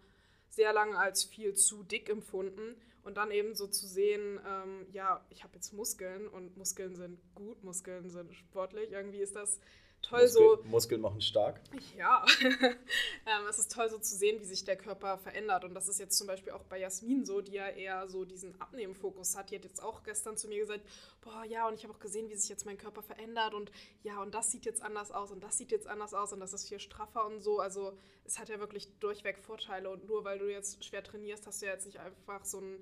sehr 0.55 0.73
lange 0.73 0.97
als 0.97 1.23
viel 1.23 1.53
zu 1.53 1.83
dick 1.83 2.09
empfunden 2.09 2.75
und 3.03 3.17
dann 3.17 3.29
eben 3.31 3.55
so 3.55 3.67
zu 3.67 3.87
sehen, 3.87 4.39
ähm, 4.47 4.87
ja, 4.91 5.23
ich 5.29 5.43
habe 5.43 5.55
jetzt 5.55 5.73
Muskeln 5.73 6.27
und 6.27 6.57
Muskeln 6.57 6.95
sind 6.95 7.19
gut, 7.35 7.63
Muskeln 7.63 8.09
sind 8.09 8.33
sportlich. 8.33 8.91
Irgendwie 8.91 9.19
ist 9.19 9.35
das 9.35 9.59
toll 10.07 10.21
Muskel, 10.21 10.29
so. 10.31 10.63
Muskeln 10.65 11.01
machen 11.01 11.21
stark. 11.21 11.59
Ja, 11.97 12.25
ähm, 12.41 13.47
es 13.49 13.59
ist 13.59 13.71
toll 13.71 13.89
so 13.89 13.97
zu 13.97 14.15
sehen, 14.15 14.39
wie 14.39 14.45
sich 14.45 14.63
der 14.63 14.75
Körper 14.75 15.17
verändert. 15.17 15.63
Und 15.63 15.73
das 15.73 15.87
ist 15.87 15.99
jetzt 15.99 16.17
zum 16.17 16.27
Beispiel 16.27 16.53
auch 16.53 16.63
bei 16.63 16.79
Jasmin 16.79 17.25
so, 17.25 17.41
die 17.41 17.53
ja 17.53 17.67
eher 17.67 18.07
so 18.07 18.25
diesen 18.25 18.59
Abnehmfokus 18.61 19.35
hat. 19.35 19.49
Die 19.51 19.55
hat 19.55 19.63
jetzt 19.63 19.81
auch 19.81 20.03
gestern 20.03 20.37
zu 20.37 20.47
mir 20.47 20.59
gesagt, 20.59 20.81
boah, 21.21 21.43
ja, 21.43 21.67
und 21.67 21.73
ich 21.73 21.83
habe 21.83 21.93
auch 21.93 21.99
gesehen, 21.99 22.29
wie 22.29 22.35
sich 22.35 22.49
jetzt 22.49 22.65
mein 22.65 22.77
Körper 22.77 23.01
verändert. 23.01 23.53
Und 23.53 23.71
ja, 24.03 24.21
und 24.21 24.33
das 24.35 24.51
sieht 24.51 24.65
jetzt 24.65 24.81
anders 24.81 25.11
aus 25.11 25.31
und 25.31 25.43
das 25.43 25.57
sieht 25.57 25.71
jetzt 25.71 25.87
anders 25.87 26.13
aus 26.13 26.33
und 26.33 26.39
das 26.39 26.53
ist 26.53 26.67
viel 26.67 26.79
straffer 26.79 27.25
und 27.25 27.41
so. 27.41 27.59
Also 27.59 27.97
es 28.25 28.39
hat 28.39 28.49
ja 28.49 28.59
wirklich 28.59 28.87
durchweg 28.99 29.37
Vorteile. 29.39 29.89
Und 29.89 30.07
nur 30.07 30.23
weil 30.23 30.39
du 30.39 30.49
jetzt 30.51 30.83
schwer 30.85 31.03
trainierst, 31.03 31.47
hast 31.47 31.61
du 31.61 31.65
ja 31.65 31.73
jetzt 31.73 31.85
nicht 31.85 31.99
einfach 31.99 32.45
so 32.45 32.59
ein 32.59 32.79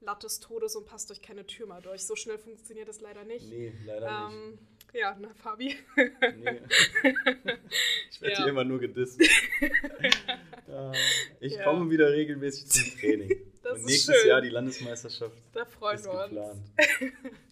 Latte 0.00 0.26
des 0.26 0.40
Todes 0.40 0.76
und 0.76 0.86
passt 0.86 1.08
durch 1.08 1.22
keine 1.22 1.46
Tür 1.46 1.66
mal 1.66 1.80
durch. 1.80 2.04
So 2.04 2.16
schnell 2.16 2.38
funktioniert 2.38 2.88
das 2.88 3.00
leider 3.00 3.24
nicht. 3.24 3.48
Nee, 3.48 3.72
leider 3.84 4.28
Ähm, 4.30 4.50
nicht. 4.50 4.62
Ja, 4.98 5.14
ne, 5.16 5.28
Fabi? 5.34 5.74
Nee. 5.96 6.04
ich 8.10 8.20
werde 8.20 8.32
Ja. 8.34 8.38
hier 8.42 8.46
immer 8.48 8.64
nur 8.64 8.78
gedisst. 8.80 9.20
Ich 11.40 11.54
Ja. 11.54 11.64
komme 11.64 11.88
wieder 11.90 12.10
regelmäßig 12.10 12.66
zum 12.66 12.98
Training. 12.98 13.30
Das 13.62 13.78
Und 13.78 13.86
nächstes 13.86 14.16
schön. 14.16 14.28
Jahr 14.28 14.40
die 14.40 14.48
Landesmeisterschaft 14.48 15.36
Da 15.52 15.64
freuen 15.64 15.96
ist 15.96 16.04
wir 16.04 16.12
uns. 16.12 16.24
geplant. 16.28 16.60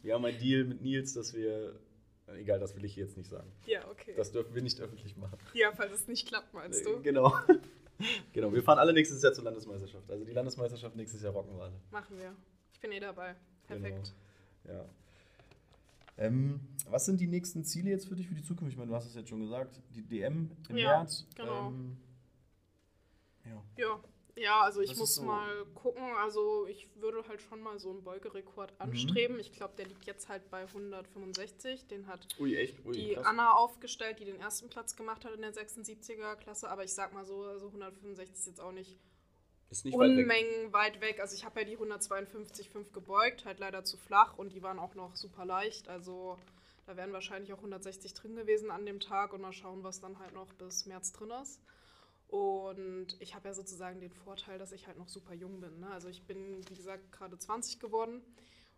Wir 0.02 0.14
haben 0.14 0.24
einen 0.24 0.38
Deal 0.38 0.64
mit 0.64 0.83
Nils, 0.83 1.14
dass 1.14 1.33
wir. 1.35 1.78
Egal, 2.38 2.59
das 2.59 2.74
will 2.74 2.85
ich 2.85 2.96
jetzt 2.96 3.16
nicht 3.16 3.28
sagen. 3.30 3.50
Ja, 3.66 3.87
okay. 3.88 4.14
Das 4.16 4.33
dürfen 4.33 4.54
wir 4.54 4.62
nicht 4.62 4.80
öffentlich 4.80 5.16
machen. 5.16 5.38
ja, 5.52 5.70
falls 5.72 5.92
es 5.92 6.09
nicht 6.09 6.26
klappt, 6.26 6.52
meinst 6.54 6.80
Äh, 6.80 6.85
du? 6.85 7.02
Genau. 7.02 7.33
genau, 8.33 8.52
wir 8.52 8.62
fahren 8.62 8.78
alle 8.78 8.92
nächstes 8.92 9.22
Jahr 9.22 9.33
zur 9.33 9.44
Landesmeisterschaft. 9.44 10.11
Also 10.11 10.24
die 10.24 10.33
Landesmeisterschaft 10.33 10.96
nächstes 10.96 11.22
Jahr 11.22 11.33
rocken 11.33 11.57
wir 11.57 11.64
alle. 11.64 11.80
Machen 11.90 12.18
wir. 12.18 12.35
Ich 12.72 12.80
bin 12.80 12.90
eh 12.92 13.00
dabei. 13.00 13.37
Perfekt. 13.66 14.12
Genau. 14.64 14.78
Ja. 14.78 14.88
Ähm, 16.16 16.61
was 16.88 17.07
sind 17.07 17.20
die 17.20 17.27
nächsten 17.27 17.64
Ziele 17.64 17.90
jetzt 17.90 18.07
für 18.09 18.14
dich 18.14 18.29
für 18.29 18.35
die 18.35 18.42
Zukunft? 18.42 18.72
Ich 18.72 18.79
meine, 18.79 18.90
du 18.90 18.94
hast 18.96 19.07
es 19.07 19.14
jetzt 19.14 19.29
schon 19.29 19.40
gesagt, 19.40 19.81
die 19.94 20.03
DM 20.03 20.50
im 20.68 20.77
Ja, 20.77 20.98
März. 20.98 21.27
genau. 21.35 21.68
Ähm, 21.68 21.96
ja. 23.44 23.62
Ja. 23.77 24.00
Ja, 24.37 24.62
also 24.62 24.81
ich 24.81 24.90
Was 24.90 24.98
muss 24.98 25.14
so- 25.14 25.22
mal 25.22 25.64
gucken. 25.74 26.03
Also 26.20 26.66
ich 26.66 26.88
würde 26.96 27.22
halt 27.29 27.40
schon 27.40 27.61
mal 27.61 27.79
so 27.79 27.90
einen 27.90 28.03
Beugerekord 28.03 28.72
Mhm. 28.72 28.77
anstreben. 28.81 29.38
Ich 29.38 29.53
glaube, 29.53 29.74
der 29.77 29.87
liegt 29.87 30.07
jetzt 30.07 30.29
halt 30.29 30.50
bei 30.50 30.66
165. 30.66 31.87
Den 31.87 32.09
hat 32.09 32.27
Ui, 32.40 32.57
echt? 32.57 32.85
Ui, 32.85 32.92
die 32.94 33.14
krass. 33.14 33.27
Anna 33.27 33.53
aufgestellt, 33.53 34.18
die 34.18 34.24
den 34.24 34.40
ersten 34.40 34.68
Platz 34.68 34.96
gemacht 34.96 35.24
hat 35.24 35.35
in 35.35 35.40
der 35.40 35.53
76er 35.55 36.35
Klasse. 36.35 36.68
Aber 36.68 36.83
ich 36.83 36.92
sag 36.92 37.12
mal 37.14 37.24
so, 37.24 37.44
also 37.44 37.68
165 37.70 38.35
ist 38.35 38.46
jetzt 38.48 38.61
auch 38.61 38.72
nicht, 38.72 38.98
Ist 39.70 39.85
nicht 39.85 39.96
weit 39.98 40.11
weg. 40.11 40.18
Unmengen 40.18 40.72
weit 40.72 41.00
weg. 41.00 41.20
Also 41.20 41.35
ich 41.35 41.44
habe 41.44 41.61
ja 41.61 41.66
die 41.66 41.79
152,5 41.79 42.92
gebeugt, 42.92 43.44
halt 43.44 43.59
leider 43.59 43.85
zu 43.85 43.96
flach 43.96 44.37
und 44.38 44.53
die 44.53 44.62
waren 44.62 44.79
auch 44.79 44.94
noch 44.94 45.16
super 45.16 45.44
leicht. 45.44 45.88
Also 45.88 46.38
da 46.87 46.96
wären 46.96 47.12
wahrscheinlich 47.12 47.53
auch 47.53 47.59
160 47.59 48.14
drin 48.14 48.37
gewesen 48.37 48.70
an 48.70 48.87
dem 48.87 49.00
Tag 49.00 49.33
und 49.33 49.40
mal 49.40 49.53
schauen, 49.53 49.83
was 49.83 50.00
dann 50.00 50.18
halt 50.18 50.35
noch 50.35 50.53
bis 50.55 50.87
März 50.87 51.12
drin 51.12 51.31
ist. 51.42 51.61
Und 52.29 53.16
ich 53.20 53.35
habe 53.35 53.48
ja 53.48 53.55
sozusagen 53.55 54.00
den 54.00 54.12
Vorteil, 54.12 54.59
dass 54.59 54.72
ich 54.72 54.87
halt 54.87 54.98
noch 54.98 55.09
super 55.09 55.35
jung 55.35 55.61
bin. 55.61 55.81
Ne? 55.81 55.90
Also 55.90 56.09
ich 56.09 56.24
bin, 56.27 56.68
wie 56.68 56.74
gesagt, 56.74 57.12
gerade 57.12 57.38
20 57.38 57.79
geworden 57.81 58.22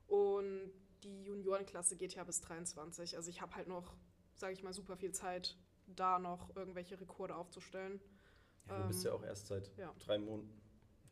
und 0.06 0.70
die 1.02 1.24
Juniorenklasse 1.24 1.96
geht 1.96 2.14
ja 2.14 2.24
bis 2.24 2.40
23. 2.40 3.16
Also 3.16 3.30
ich 3.30 3.40
habe 3.40 3.54
halt 3.54 3.68
noch, 3.68 3.94
sage 4.34 4.52
ich 4.52 4.62
mal, 4.62 4.72
super 4.72 4.96
viel 4.96 5.12
Zeit, 5.12 5.56
da 5.86 6.18
noch 6.18 6.54
irgendwelche 6.56 7.00
Rekorde 7.00 7.34
aufzustellen. 7.36 8.00
Ja, 8.68 8.78
du 8.82 8.88
bist 8.88 9.04
Ähm, 9.04 9.10
ja 9.10 9.16
auch 9.16 9.22
erst 9.22 9.46
seit 9.46 9.70
ja. 9.76 9.94
drei 10.00 10.18
Monaten, 10.18 10.50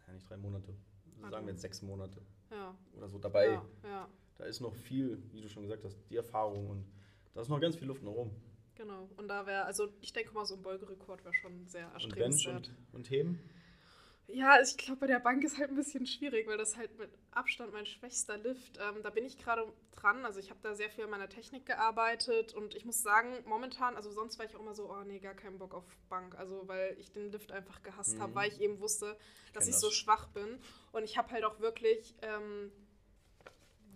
ja 0.07 0.13
nicht 0.13 0.29
drei 0.29 0.37
Monate, 0.37 0.75
Warte 1.19 1.31
sagen 1.35 1.47
wir 1.47 1.53
jetzt 1.53 1.63
sechs 1.63 1.83
Monate 1.83 2.21
Ja, 2.51 2.77
oder 2.97 3.09
so 3.09 3.19
dabei. 3.19 3.47
ja, 3.53 3.65
ja. 3.85 4.09
Da 4.37 4.45
ist 4.45 4.61
noch 4.61 4.75
viel, 4.75 5.23
wie 5.33 5.41
du 5.41 5.49
schon 5.49 5.63
gesagt 5.63 5.85
hast, 5.85 5.97
die 6.11 6.17
Erfahrung 6.17 6.69
und 6.69 6.85
da 7.35 7.41
ist 7.41 7.49
noch 7.49 7.61
ganz 7.61 7.77
viel 7.77 7.87
Luft 7.89 8.03
nach 8.03 8.11
oben. 8.13 8.33
Genau. 8.75 9.09
Und 9.17 9.29
da 9.29 9.47
wäre, 9.47 9.65
also 9.65 9.89
ich 10.01 10.13
denke 10.13 10.33
mal, 10.35 10.45
so 10.45 10.57
ein 10.57 10.63
Beugerekord 10.63 11.25
wäre 11.25 11.35
schon 11.35 11.67
sehr 11.69 11.87
Und 11.87 11.93
Bench 11.93 12.45
erstrebenswert. 12.45 12.69
und, 12.93 12.95
und 12.95 13.11
Heben? 13.11 13.39
Ja, 14.27 14.59
ich 14.61 14.77
glaube, 14.79 15.01
bei 15.01 15.07
der 15.07 15.21
Bank 15.21 15.45
ist 15.45 15.59
halt 15.59 15.69
ein 15.71 15.77
bisschen 15.77 16.07
schwierig, 16.07 16.47
weil 16.49 16.57
das 16.57 16.77
halt 16.79 16.99
mit 16.99 17.11
Abstand 17.31 17.73
mein 17.73 17.85
schwächster 17.85 18.39
Lift. 18.39 18.79
Ähm, 18.79 19.03
da 19.03 19.11
bin 19.11 19.25
ich 19.25 19.37
gerade 19.39 19.71
dran. 19.93 20.25
Also 20.25 20.41
ich 20.41 20.49
habe 20.51 20.61
da 20.63 20.75
sehr 20.75 20.91
viel 20.91 21.05
an 21.05 21.11
meiner 21.11 21.29
Technik 21.29 21.67
gearbeitet 21.67 22.55
und 22.55 22.75
ich 22.75 22.87
muss 22.87 23.03
sagen, 23.03 23.45
momentan, 23.47 23.97
also 23.97 24.11
sonst 24.11 24.39
war 24.39 24.47
ich 24.47 24.57
auch 24.57 24.61
immer 24.61 24.75
so, 24.75 24.91
oh 24.91 25.05
nee, 25.05 25.19
gar 25.19 25.35
keinen 25.35 25.59
Bock 25.59 25.75
auf 25.75 25.85
Bank. 26.09 26.37
Also 26.39 26.67
weil 26.67 26.97
ich 26.99 27.13
den 27.13 27.31
Lift 27.31 27.53
einfach 27.53 27.83
gehasst 27.83 28.17
Mhm. 28.17 28.23
habe, 28.23 28.35
weil 28.35 28.49
ich 28.51 28.61
eben 28.63 28.81
wusste, 28.81 29.17
dass 29.53 29.65
kenn 29.65 29.69
ich 29.69 29.75
das. 29.75 29.83
so 29.83 29.91
schwach 29.91 30.29
bin. 30.29 30.59
Und 30.93 31.05
ich 31.05 31.19
habe 31.19 31.31
halt 31.31 31.45
auch 31.45 31.61
wirklich 31.61 32.15
ähm, 32.23 32.73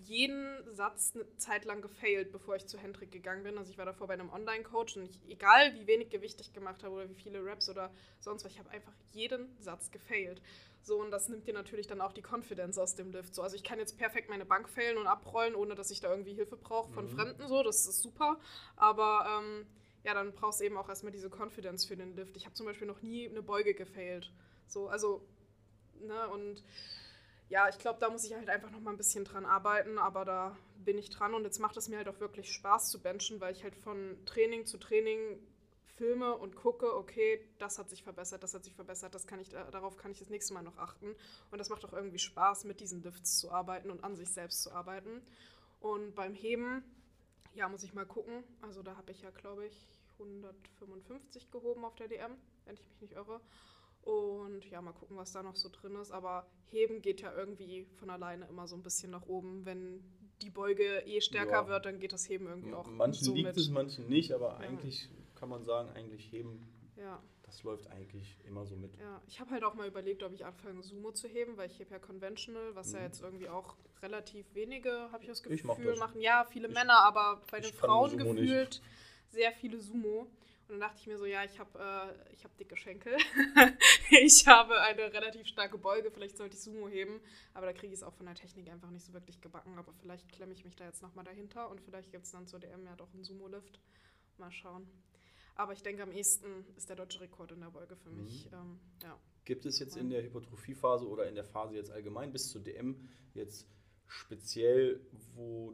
jeden 0.04 0.56
Satz 0.74 1.12
eine 1.14 1.24
Zeit 1.36 1.64
lang 1.64 1.82
gefailt, 1.82 2.32
bevor 2.32 2.56
ich 2.56 2.66
zu 2.66 2.78
Hendrik 2.78 3.10
gegangen 3.10 3.42
bin. 3.42 3.58
Also 3.58 3.70
ich 3.70 3.78
war 3.78 3.84
davor 3.84 4.06
bei 4.06 4.14
einem 4.14 4.30
Online-Coach 4.30 4.96
und 4.96 5.04
ich, 5.04 5.20
egal 5.28 5.74
wie 5.74 5.86
wenig 5.86 6.10
Gewicht 6.10 6.40
ich 6.40 6.52
gemacht 6.52 6.82
habe 6.84 6.94
oder 6.94 7.10
wie 7.10 7.14
viele 7.14 7.44
Raps 7.44 7.68
oder 7.68 7.90
sonst 8.20 8.44
was, 8.44 8.52
ich 8.52 8.58
habe 8.58 8.70
einfach 8.70 8.92
jeden 9.12 9.56
Satz 9.60 9.90
gefailt. 9.90 10.40
So, 10.82 11.00
und 11.00 11.10
das 11.10 11.28
nimmt 11.28 11.46
dir 11.46 11.54
natürlich 11.54 11.86
dann 11.86 12.00
auch 12.00 12.12
die 12.12 12.22
Confidence 12.22 12.78
aus 12.78 12.94
dem 12.94 13.10
Lift. 13.10 13.34
So, 13.34 13.42
also 13.42 13.56
ich 13.56 13.64
kann 13.64 13.78
jetzt 13.78 13.98
perfekt 13.98 14.30
meine 14.30 14.46
Bank 14.46 14.68
failen 14.68 14.96
und 14.96 15.06
abrollen, 15.06 15.54
ohne 15.54 15.74
dass 15.74 15.90
ich 15.90 16.00
da 16.00 16.10
irgendwie 16.10 16.34
Hilfe 16.34 16.56
brauche 16.56 16.90
von 16.92 17.04
Mhm. 17.06 17.10
Fremden. 17.10 17.48
So, 17.48 17.62
das 17.62 17.86
ist 17.86 18.00
super. 18.00 18.38
Aber 18.76 19.40
ähm, 19.42 19.66
ja, 20.04 20.14
dann 20.14 20.32
brauchst 20.32 20.60
du 20.60 20.64
eben 20.64 20.76
auch 20.76 20.88
erstmal 20.88 21.12
diese 21.12 21.28
Confidence 21.28 21.84
für 21.84 21.96
den 21.96 22.14
Lift. 22.14 22.36
Ich 22.36 22.44
habe 22.46 22.54
zum 22.54 22.66
Beispiel 22.66 22.86
noch 22.86 23.02
nie 23.02 23.28
eine 23.28 23.42
Beuge 23.42 23.74
gefailt. 23.74 24.32
So, 24.66 24.88
also, 24.88 25.22
ne, 26.00 26.28
und 26.28 26.62
ja, 27.48 27.68
ich 27.68 27.78
glaube, 27.78 27.98
da 28.00 28.10
muss 28.10 28.24
ich 28.24 28.34
halt 28.34 28.48
einfach 28.50 28.70
noch 28.70 28.80
mal 28.80 28.90
ein 28.90 28.96
bisschen 28.96 29.24
dran 29.24 29.46
arbeiten, 29.46 29.98
aber 29.98 30.24
da 30.24 30.56
bin 30.84 30.98
ich 30.98 31.10
dran 31.10 31.34
und 31.34 31.44
jetzt 31.44 31.58
macht 31.58 31.76
es 31.76 31.88
mir 31.88 31.96
halt 31.98 32.08
auch 32.08 32.20
wirklich 32.20 32.52
Spaß 32.52 32.90
zu 32.90 33.00
benchen, 33.00 33.40
weil 33.40 33.52
ich 33.52 33.62
halt 33.64 33.74
von 33.74 34.16
Training 34.26 34.66
zu 34.66 34.78
Training 34.78 35.38
filme 35.96 36.34
und 36.36 36.54
gucke, 36.56 36.94
okay, 36.94 37.40
das 37.58 37.78
hat 37.78 37.90
sich 37.90 38.02
verbessert, 38.04 38.42
das 38.42 38.54
hat 38.54 38.64
sich 38.64 38.74
verbessert, 38.74 39.14
das 39.14 39.26
kann 39.26 39.40
ich, 39.40 39.48
da- 39.48 39.70
darauf 39.70 39.96
kann 39.96 40.12
ich 40.12 40.18
das 40.18 40.28
nächste 40.28 40.54
Mal 40.54 40.62
noch 40.62 40.76
achten. 40.78 41.14
Und 41.50 41.58
das 41.58 41.70
macht 41.70 41.84
auch 41.84 41.92
irgendwie 41.92 42.18
Spaß, 42.18 42.64
mit 42.64 42.80
diesen 42.80 43.02
Lifts 43.02 43.38
zu 43.38 43.50
arbeiten 43.50 43.90
und 43.90 44.04
an 44.04 44.14
sich 44.14 44.28
selbst 44.30 44.62
zu 44.62 44.70
arbeiten. 44.72 45.22
Und 45.80 46.14
beim 46.14 46.34
Heben, 46.34 46.84
ja, 47.54 47.68
muss 47.68 47.82
ich 47.82 47.94
mal 47.94 48.06
gucken. 48.06 48.44
Also 48.62 48.82
da 48.82 48.96
habe 48.96 49.12
ich 49.12 49.22
ja, 49.22 49.30
glaube 49.30 49.66
ich, 49.66 49.88
155 50.18 51.50
gehoben 51.50 51.84
auf 51.84 51.94
der 51.96 52.08
DM, 52.08 52.32
wenn 52.64 52.74
ich 52.74 52.84
mich 52.86 53.00
nicht 53.00 53.12
irre. 53.14 53.40
Und 54.08 54.64
ja, 54.70 54.80
mal 54.80 54.92
gucken, 54.92 55.18
was 55.18 55.32
da 55.32 55.42
noch 55.42 55.54
so 55.54 55.68
drin 55.68 55.94
ist. 55.96 56.12
Aber 56.12 56.46
heben 56.70 57.02
geht 57.02 57.20
ja 57.20 57.30
irgendwie 57.34 57.84
von 57.98 58.08
alleine 58.08 58.46
immer 58.46 58.66
so 58.66 58.74
ein 58.74 58.82
bisschen 58.82 59.10
nach 59.10 59.26
oben. 59.26 59.66
Wenn 59.66 60.02
die 60.40 60.48
Beuge 60.48 61.00
eh 61.04 61.20
stärker 61.20 61.52
Ja. 61.62 61.68
wird, 61.68 61.84
dann 61.84 61.98
geht 61.98 62.12
das 62.14 62.26
Heben 62.28 62.46
irgendwie 62.46 62.72
auch 62.72 62.86
Manchen 62.86 63.24
so 63.24 63.34
liegt 63.34 63.48
mit. 63.48 63.56
es, 63.58 63.68
manchen 63.68 64.08
nicht, 64.08 64.32
aber 64.32 64.52
Ja. 64.52 64.56
eigentlich 64.68 65.10
kann 65.34 65.50
man 65.50 65.64
sagen, 65.64 65.90
eigentlich 65.90 66.32
Heben, 66.32 66.66
Ja, 66.96 67.22
das 67.42 67.62
läuft 67.64 67.86
eigentlich 67.88 68.38
immer 68.46 68.64
so 68.64 68.74
mit. 68.76 68.96
ja. 68.98 69.20
Ich 69.26 69.40
habe 69.40 69.50
halt 69.50 69.62
auch 69.62 69.74
mal 69.74 69.86
überlegt, 69.86 70.22
ob 70.22 70.32
ich 70.32 70.44
anfange, 70.46 70.82
Sumo 70.82 71.12
zu 71.12 71.28
heben, 71.28 71.56
weil 71.58 71.70
ich 71.70 71.78
hebe 71.78 71.90
ja 71.90 71.98
Conventional, 71.98 72.74
was 72.74 72.92
ja 72.92 73.00
Mhm. 73.00 73.04
jetzt 73.04 73.20
irgendwie 73.22 73.48
auch 73.50 73.76
relativ 74.00 74.46
wenige, 74.54 74.90
habe 75.12 75.22
ich 75.22 75.28
das 75.28 75.42
Gefühl, 75.42 75.56
Ich 75.56 75.64
mach 75.64 75.76
das. 75.76 75.98
machen. 75.98 76.20
Ja, 76.22 76.46
viele 76.50 76.68
Ich- 76.68 76.74
Männer, 76.74 77.00
aber 77.04 77.42
bei 77.50 77.60
den 77.60 77.72
Frauen 77.74 78.10
Sumo 78.10 78.32
nicht. 78.32 78.40
gefühlt 78.42 78.82
sehr 79.28 79.52
viele 79.52 79.78
Sumo. 79.80 80.26
Und 80.68 80.74
dann 80.74 80.80
dachte 80.80 81.00
ich 81.00 81.06
mir 81.06 81.16
so, 81.16 81.24
ja, 81.24 81.44
ich 81.44 81.58
habe 81.58 81.78
äh, 81.78 82.32
ich 82.34 82.44
hab 82.44 82.54
dicke 82.58 82.76
Schenkel. 82.76 83.16
ich 84.10 84.46
habe 84.46 84.78
eine 84.82 85.12
relativ 85.12 85.46
starke 85.46 85.78
Beuge, 85.78 86.10
vielleicht 86.10 86.36
sollte 86.36 86.56
ich 86.56 86.62
Sumo 86.62 86.88
heben. 86.88 87.20
Aber 87.54 87.66
da 87.66 87.72
kriege 87.72 87.88
ich 87.92 88.00
es 88.00 88.02
auch 88.02 88.12
von 88.12 88.26
der 88.26 88.34
Technik 88.34 88.68
einfach 88.70 88.90
nicht 88.90 89.06
so 89.06 89.12
wirklich 89.14 89.40
gebacken. 89.40 89.78
Aber 89.78 89.92
vielleicht 89.94 90.28
klemme 90.28 90.52
ich 90.52 90.64
mich 90.64 90.76
da 90.76 90.84
jetzt 90.84 91.00
nochmal 91.02 91.24
dahinter 91.24 91.70
und 91.70 91.80
vielleicht 91.80 92.12
gibt 92.12 92.26
es 92.26 92.32
dann 92.32 92.46
zur 92.46 92.60
DM 92.60 92.84
ja 92.84 92.94
doch 92.96 93.12
einen 93.14 93.24
Sumo-Lift. 93.24 93.80
Mal 94.36 94.52
schauen. 94.52 94.86
Aber 95.56 95.72
ich 95.72 95.82
denke, 95.82 96.02
am 96.02 96.12
ehesten 96.12 96.66
ist 96.76 96.88
der 96.88 96.96
deutsche 96.96 97.20
Rekord 97.20 97.50
in 97.52 97.60
der 97.60 97.70
Beuge 97.70 97.96
für 97.96 98.10
Mhm. 98.10 98.22
mich. 98.22 98.46
Ähm, 98.52 98.78
ja. 99.02 99.18
Gibt 99.46 99.64
es 99.64 99.78
jetzt 99.78 99.96
in 99.96 100.10
der 100.10 100.22
Hypertrophiephase 100.22 101.08
oder 101.08 101.26
in 101.28 101.34
der 101.34 101.44
Phase 101.44 101.74
jetzt 101.74 101.90
allgemein 101.90 102.30
bis 102.30 102.50
zur 102.50 102.60
DM 102.60 103.08
jetzt 103.32 103.66
speziell, 104.06 105.00
wo 105.34 105.72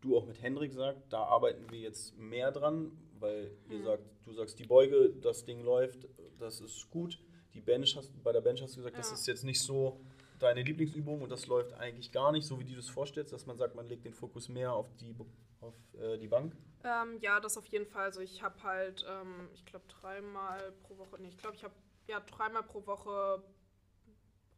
du 0.00 0.16
auch 0.16 0.26
mit 0.26 0.42
Hendrik 0.42 0.72
sagst, 0.72 1.04
da 1.12 1.22
arbeiten 1.22 1.70
wir 1.70 1.78
jetzt 1.78 2.16
mehr 2.18 2.50
dran, 2.50 2.90
weil 3.22 3.50
ihr 3.70 3.78
Mhm. 3.78 3.84
sagt, 3.84 4.02
du 4.24 4.32
sagst 4.34 4.58
die 4.58 4.66
Beuge, 4.66 5.10
das 5.20 5.44
Ding 5.44 5.62
läuft, 5.62 6.06
das 6.38 6.60
ist 6.60 6.90
gut. 6.90 7.18
Die 7.54 7.60
Bench 7.60 7.96
hast, 7.96 8.10
bei 8.22 8.32
der 8.32 8.40
Bench 8.40 8.60
hast 8.62 8.74
du 8.74 8.78
gesagt, 8.80 8.98
das 8.98 9.08
Ja. 9.08 9.14
ist 9.14 9.26
jetzt 9.26 9.44
nicht 9.44 9.60
so 9.60 10.00
deine 10.38 10.62
Lieblingsübung 10.62 11.22
und 11.22 11.30
das 11.30 11.46
läuft 11.46 11.72
eigentlich 11.74 12.10
gar 12.12 12.32
nicht, 12.32 12.46
so 12.46 12.58
wie 12.58 12.64
du 12.64 12.74
das 12.74 12.88
vorstellst, 12.88 13.32
dass 13.32 13.46
man 13.46 13.56
sagt, 13.56 13.74
man 13.74 13.86
legt 13.86 14.04
den 14.04 14.12
Fokus 14.14 14.48
mehr 14.48 14.72
auf 14.72 14.94
die, 14.96 15.14
auf, 15.60 15.74
äh, 15.94 16.18
die 16.18 16.28
Bank. 16.28 16.56
Ähm, 16.84 17.18
ja, 17.20 17.38
das 17.38 17.56
auf 17.56 17.66
jeden 17.66 17.86
Fall. 17.86 18.04
Also 18.04 18.20
ich 18.20 18.42
habe 18.42 18.60
halt, 18.62 19.04
ähm, 19.08 19.48
ich 19.54 19.64
glaube, 19.64 19.84
dreimal 19.86 20.72
pro 20.82 20.98
Woche, 20.98 21.20
nee, 21.20 21.28
ich 21.28 21.38
glaube, 21.38 21.54
ich 21.56 21.62
habe 21.62 21.74
ja 22.08 22.18
dreimal 22.20 22.64
pro 22.64 22.84
Woche 22.86 23.42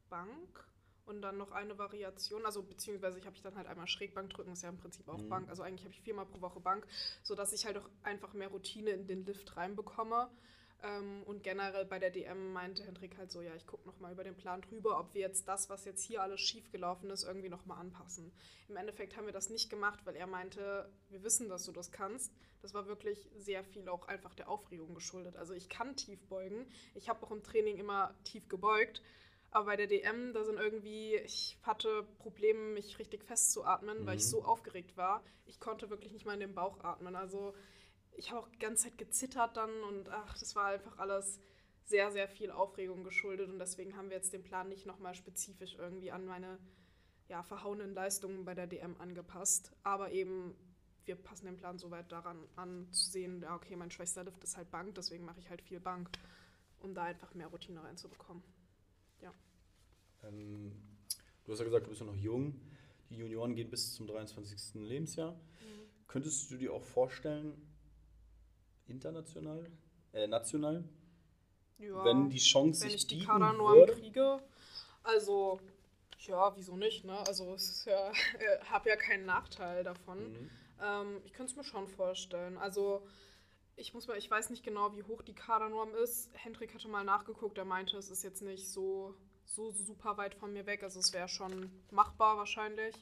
Bank 0.08 0.64
und 1.06 1.22
dann 1.22 1.36
noch 1.36 1.52
eine 1.52 1.78
Variation, 1.78 2.46
also 2.46 2.62
beziehungsweise 2.62 3.18
ich 3.18 3.26
habe 3.26 3.36
ich 3.36 3.42
dann 3.42 3.56
halt 3.56 3.66
einmal 3.66 3.86
Schrägbank 3.86 4.30
drücken, 4.30 4.52
ist 4.52 4.62
ja 4.62 4.68
im 4.68 4.78
Prinzip 4.78 5.08
auch 5.08 5.18
Mhm. 5.18 5.28
Bank. 5.28 5.48
Also 5.48 5.62
eigentlich 5.62 5.84
habe 5.84 5.94
ich 5.94 6.00
viermal 6.00 6.26
pro 6.26 6.40
Woche 6.40 6.60
Bank, 6.60 6.86
sodass 7.22 7.52
ich 7.52 7.66
halt 7.66 7.76
auch 7.78 7.88
einfach 8.02 8.32
mehr 8.32 8.48
Routine 8.48 8.90
in 8.90 9.06
den 9.06 9.24
Lift 9.24 9.56
reinbekomme. 9.56 10.30
Ähm, 10.82 11.22
und 11.24 11.42
generell 11.42 11.86
bei 11.86 11.98
der 11.98 12.10
DM 12.10 12.52
meinte 12.52 12.84
Hendrik 12.84 13.16
halt 13.16 13.30
so, 13.32 13.40
ja, 13.40 13.54
ich 13.54 13.66
gucke 13.66 13.86
nochmal 13.86 14.12
über 14.12 14.22
den 14.24 14.36
Plan 14.36 14.60
drüber, 14.60 15.00
ob 15.00 15.14
wir 15.14 15.22
jetzt 15.22 15.48
das, 15.48 15.70
was 15.70 15.84
jetzt 15.86 16.02
hier 16.02 16.22
alles 16.22 16.40
schiefgelaufen 16.40 17.08
ist, 17.10 17.24
irgendwie 17.24 17.48
nochmal 17.48 17.78
anpassen. 17.78 18.32
Im 18.68 18.76
Endeffekt 18.76 19.16
haben 19.16 19.24
wir 19.24 19.32
das 19.32 19.48
nicht 19.48 19.70
gemacht, 19.70 20.00
weil 20.04 20.16
er 20.16 20.26
meinte, 20.26 20.90
wir 21.08 21.22
wissen, 21.22 21.48
dass 21.48 21.64
du 21.64 21.72
das 21.72 21.90
kannst. 21.90 22.32
Das 22.60 22.74
war 22.74 22.86
wirklich 22.86 23.30
sehr 23.36 23.62
viel 23.64 23.88
auch 23.88 24.08
einfach 24.08 24.34
der 24.34 24.48
Aufregung 24.48 24.94
geschuldet. 24.94 25.36
Also 25.36 25.54
ich 25.54 25.68
kann 25.68 25.96
tief 25.96 26.20
beugen. 26.28 26.66
Ich 26.94 27.08
habe 27.08 27.22
auch 27.24 27.30
im 27.30 27.42
Training 27.42 27.76
immer 27.78 28.14
tief 28.24 28.48
gebeugt. 28.48 29.02
Aber 29.54 29.66
bei 29.66 29.76
der 29.76 29.86
DM, 29.86 30.32
da 30.32 30.42
sind 30.42 30.58
irgendwie, 30.58 31.14
ich 31.14 31.56
hatte 31.62 32.02
Probleme, 32.18 32.58
mich 32.74 32.98
richtig 32.98 33.22
festzuatmen, 33.22 34.00
mhm. 34.00 34.06
weil 34.06 34.16
ich 34.16 34.24
mhm. 34.24 34.30
so 34.30 34.44
aufgeregt 34.44 34.96
war. 34.96 35.22
Ich 35.46 35.60
konnte 35.60 35.90
wirklich 35.90 36.12
nicht 36.12 36.26
mal 36.26 36.34
in 36.34 36.40
den 36.40 36.56
Bauch 36.56 36.82
atmen. 36.82 37.14
Also 37.14 37.54
ich 38.16 38.32
habe 38.32 38.40
auch 38.40 38.48
die 38.48 38.58
ganze 38.58 38.84
Zeit 38.84 38.98
gezittert 38.98 39.56
dann 39.56 39.70
und 39.84 40.08
ach, 40.08 40.36
das 40.36 40.56
war 40.56 40.66
einfach 40.66 40.98
alles 40.98 41.38
sehr, 41.84 42.10
sehr 42.10 42.26
viel 42.26 42.50
Aufregung 42.50 43.04
geschuldet 43.04 43.48
und 43.48 43.60
deswegen 43.60 43.96
haben 43.96 44.10
wir 44.10 44.16
jetzt 44.16 44.32
den 44.32 44.42
Plan 44.42 44.68
nicht 44.68 44.86
nochmal 44.86 45.14
spezifisch 45.14 45.76
irgendwie 45.78 46.10
an 46.10 46.26
meine 46.26 46.58
ja, 47.28 47.44
verhauenen 47.44 47.94
Leistungen 47.94 48.44
bei 48.44 48.54
der 48.54 48.66
DM 48.66 48.96
angepasst, 48.98 49.70
aber 49.84 50.10
eben 50.10 50.56
wir 51.04 51.14
passen 51.14 51.46
den 51.46 51.56
Plan 51.56 51.78
soweit 51.78 52.10
daran 52.10 52.48
an 52.56 52.90
zu 52.90 53.10
sehen, 53.10 53.42
ja, 53.42 53.54
okay, 53.54 53.76
mein 53.76 53.90
schwächster 53.90 54.24
Lift 54.24 54.42
ist 54.42 54.56
halt 54.56 54.70
Bank, 54.72 54.94
deswegen 54.96 55.24
mache 55.24 55.38
ich 55.38 55.48
halt 55.48 55.62
viel 55.62 55.78
Bank, 55.78 56.10
um 56.80 56.94
da 56.94 57.04
einfach 57.04 57.34
mehr 57.34 57.48
Routine 57.48 57.84
reinzubekommen. 57.84 58.42
Ja. 59.24 59.32
Ähm, 60.28 60.72
du 61.44 61.52
hast 61.52 61.58
ja 61.58 61.64
gesagt, 61.64 61.86
du 61.86 61.90
bist 61.90 62.00
ja 62.00 62.06
noch 62.06 62.16
jung. 62.16 62.60
Die 63.10 63.16
Junioren 63.16 63.54
gehen 63.54 63.70
bis 63.70 63.94
zum 63.94 64.06
23. 64.06 64.82
Lebensjahr. 64.82 65.32
Mhm. 65.32 65.36
Könntest 66.06 66.50
du 66.50 66.56
dir 66.56 66.72
auch 66.72 66.82
vorstellen, 66.82 67.54
international, 68.86 69.70
äh, 70.12 70.26
national. 70.26 70.84
Ja, 71.78 72.04
wenn 72.04 72.28
die 72.28 72.38
Chance 72.38 72.82
wenn 72.82 72.90
sich 72.90 73.00
ich 73.00 73.06
die 73.06 73.24
Kadernorm 73.24 73.86
kriege. 73.86 74.40
Also, 75.02 75.58
ja, 76.20 76.54
wieso 76.56 76.76
nicht, 76.76 77.04
ne? 77.04 77.18
Also, 77.26 77.54
ich 77.56 77.84
ja, 77.86 78.10
äh, 78.38 78.64
habe 78.66 78.88
ja 78.90 78.96
keinen 78.96 79.26
Nachteil 79.26 79.84
davon. 79.84 80.18
Mhm. 80.18 80.50
Ähm, 80.80 81.20
ich 81.24 81.32
könnte 81.32 81.52
es 81.52 81.56
mir 81.56 81.64
schon 81.64 81.88
vorstellen. 81.88 82.56
Also, 82.58 83.06
ich 83.76 83.94
muss 83.94 84.06
mal, 84.06 84.16
ich 84.16 84.30
weiß 84.30 84.50
nicht 84.50 84.64
genau, 84.64 84.94
wie 84.96 85.02
hoch 85.02 85.22
die 85.22 85.34
Kadernorm 85.34 85.94
ist. 85.94 86.30
Hendrik 86.34 86.74
hatte 86.74 86.88
mal 86.88 87.04
nachgeguckt, 87.04 87.58
er 87.58 87.64
meinte, 87.64 87.96
es 87.96 88.10
ist 88.10 88.22
jetzt 88.22 88.42
nicht 88.42 88.68
so, 88.68 89.14
so 89.44 89.70
super 89.72 90.16
weit 90.16 90.34
von 90.34 90.52
mir 90.52 90.66
weg. 90.66 90.82
Also, 90.82 91.00
es 91.00 91.12
wäre 91.12 91.28
schon 91.28 91.70
machbar 91.90 92.36
wahrscheinlich. 92.36 92.94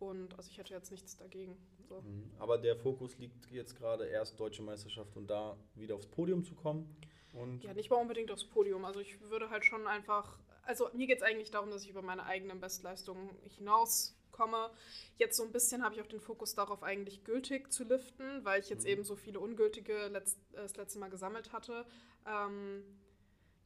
Und 0.00 0.34
also 0.36 0.50
ich 0.50 0.56
hätte 0.56 0.72
jetzt 0.72 0.90
nichts 0.90 1.16
dagegen. 1.16 1.56
So. 1.88 2.00
Mhm. 2.00 2.30
Aber 2.38 2.56
der 2.56 2.74
Fokus 2.76 3.18
liegt 3.18 3.50
jetzt 3.50 3.76
gerade 3.76 4.06
erst 4.06 4.40
Deutsche 4.40 4.62
Meisterschaft 4.62 5.14
und 5.16 5.28
da 5.28 5.56
wieder 5.74 5.94
aufs 5.94 6.06
Podium 6.06 6.42
zu 6.42 6.54
kommen. 6.54 6.96
Und 7.34 7.62
ja, 7.62 7.74
nicht 7.74 7.90
mal 7.90 7.96
unbedingt 7.96 8.30
aufs 8.30 8.44
Podium. 8.44 8.84
Also 8.84 9.00
ich 9.00 9.20
würde 9.30 9.50
halt 9.50 9.64
schon 9.64 9.86
einfach, 9.86 10.38
also 10.62 10.88
mir 10.94 11.06
geht 11.06 11.18
es 11.18 11.22
eigentlich 11.22 11.50
darum, 11.50 11.70
dass 11.70 11.84
ich 11.84 11.90
über 11.90 12.02
meine 12.02 12.24
eigenen 12.24 12.60
Bestleistungen 12.60 13.30
hinauskomme. 14.40 14.70
Jetzt 15.16 15.36
so 15.36 15.44
ein 15.44 15.52
bisschen 15.52 15.84
habe 15.84 15.94
ich 15.94 16.00
auch 16.00 16.06
den 16.06 16.20
Fokus 16.20 16.54
darauf, 16.54 16.82
eigentlich 16.82 17.24
gültig 17.24 17.72
zu 17.72 17.84
liften, 17.84 18.44
weil 18.44 18.60
ich 18.60 18.70
jetzt 18.70 18.84
mhm. 18.84 18.90
eben 18.90 19.04
so 19.04 19.16
viele 19.16 19.40
ungültige 19.40 20.08
letzt, 20.08 20.38
äh, 20.52 20.62
das 20.62 20.76
letzte 20.76 20.98
Mal 20.98 21.10
gesammelt 21.10 21.52
hatte. 21.52 21.84
Ähm, 22.26 22.82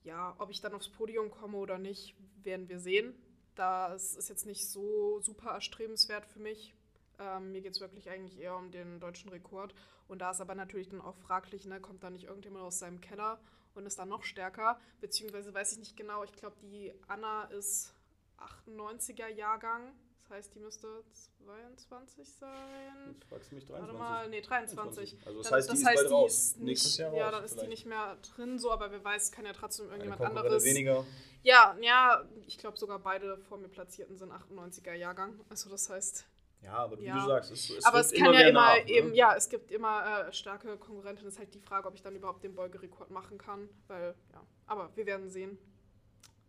ja, 0.03 0.35
ob 0.39 0.51
ich 0.51 0.61
dann 0.61 0.75
aufs 0.75 0.89
Podium 0.89 1.31
komme 1.31 1.57
oder 1.57 1.79
nicht, 1.79 2.15
werden 2.43 2.69
wir 2.69 2.79
sehen. 2.79 3.15
Das 3.55 4.17
ist 4.17 4.29
jetzt 4.29 4.47
nicht 4.47 4.69
so 4.69 5.21
super 5.21 5.51
erstrebenswert 5.51 6.27
für 6.27 6.41
mich. 6.41 6.75
Ähm, 7.19 7.53
mir 7.53 7.61
geht 7.61 7.73
es 7.73 7.81
wirklich 7.81 8.11
eigentlich 8.11 8.41
eher 8.41 8.57
um 8.57 8.71
den 8.71 8.99
deutschen 9.01 9.31
Rekord. 9.31 9.75
Und 10.09 10.19
da 10.19 10.33
ist 10.33 10.41
aber 10.41 10.55
natürlich 10.55 10.89
dann 10.89 11.01
auch 11.01 11.17
fraglich, 11.17 11.65
ne, 11.65 11.81
kommt 11.81 12.03
da 12.03 12.11
nicht 12.11 12.25
irgendjemand 12.25 12.65
aus 12.65 12.81
seinem 12.81 13.01
Keller 13.01 13.41
und 13.75 13.87
ist 13.87 13.99
dann 13.99 14.09
noch 14.09 14.25
stärker? 14.25 14.79
Beziehungsweise 15.01 15.55
weiß 15.55 15.73
ich 15.73 15.79
nicht 15.79 15.97
genau, 15.97 16.25
ich 16.25 16.33
glaube, 16.33 16.57
die 16.61 16.93
Anna 17.07 17.45
ist 17.45 17.95
98er 18.39 19.29
Jahrgang. 19.29 19.95
Das 20.25 20.39
heißt, 20.39 20.55
die 20.55 20.59
müsste 20.59 21.05
22 21.45 22.27
sein. 22.27 23.13
Jetzt 23.13 23.25
fragst 23.29 23.51
du 23.51 23.57
mich 23.57 23.67
23. 23.67 23.95
Warte 23.95 23.99
mal, 23.99 24.29
nee, 24.31 24.41
23. 24.41 25.19
23. 25.19 25.27
Also 25.27 25.43
das 25.43 25.53
heißt, 25.53 25.71
das 25.71 25.79
die 25.81 25.87
heißt, 25.87 26.03
ist 26.03 26.11
die 26.11 26.25
Ist 26.25 26.61
nicht, 26.61 26.99
Jahr 26.99 27.15
Ja, 27.15 27.31
dann 27.31 27.45
ist 27.45 27.61
die 27.61 27.67
nicht 27.67 27.85
mehr 27.85 28.17
drin, 28.35 28.59
so, 28.59 28.73
aber 28.73 28.91
wer 28.91 29.05
weiß, 29.05 29.33
kann 29.33 29.45
ja 29.45 29.53
trotzdem 29.53 29.87
irgendjemand 29.91 30.23
anderes. 30.23 30.65
weniger. 30.65 31.05
Ja, 31.43 31.77
ja, 31.83 32.25
ich 32.47 32.57
glaube 32.57 32.79
sogar 32.79 32.99
beide 33.01 33.37
vor 33.37 33.59
mir 33.59 33.69
platzierten 33.69 34.17
sind 34.17 34.33
98er 34.33 34.95
Jahrgang. 34.95 35.39
Also 35.51 35.69
das 35.69 35.91
heißt, 35.91 36.25
ja, 36.63 36.73
aber 36.73 36.99
wie 36.99 37.05
ja. 37.05 37.21
du 37.21 37.27
sagst, 37.27 37.51
es, 37.51 37.69
es 37.69 37.85
aber 37.85 38.01
es 38.01 38.11
kann 38.11 38.33
ja 38.33 38.49
immer 38.49 38.79
nach, 38.79 38.87
eben, 38.87 39.11
ne? 39.11 39.17
ja, 39.17 39.37
es 39.37 39.51
gibt 39.51 39.71
immer 39.71 40.29
äh, 40.29 40.33
starke 40.33 40.79
Konkurrenten. 40.79 41.27
Es 41.27 41.35
ist 41.35 41.39
halt 41.39 41.53
die 41.53 41.61
Frage, 41.61 41.87
ob 41.87 41.95
ich 41.95 42.03
dann 42.03 42.17
überhaupt 42.17 42.43
den 42.43 42.55
Beugerekord 42.55 43.11
machen 43.11 43.37
kann, 43.37 43.69
weil 43.89 44.15
ja. 44.33 44.43
Aber 44.67 44.91
wir 44.97 45.05
werden 45.05 45.29
sehen, 45.29 45.59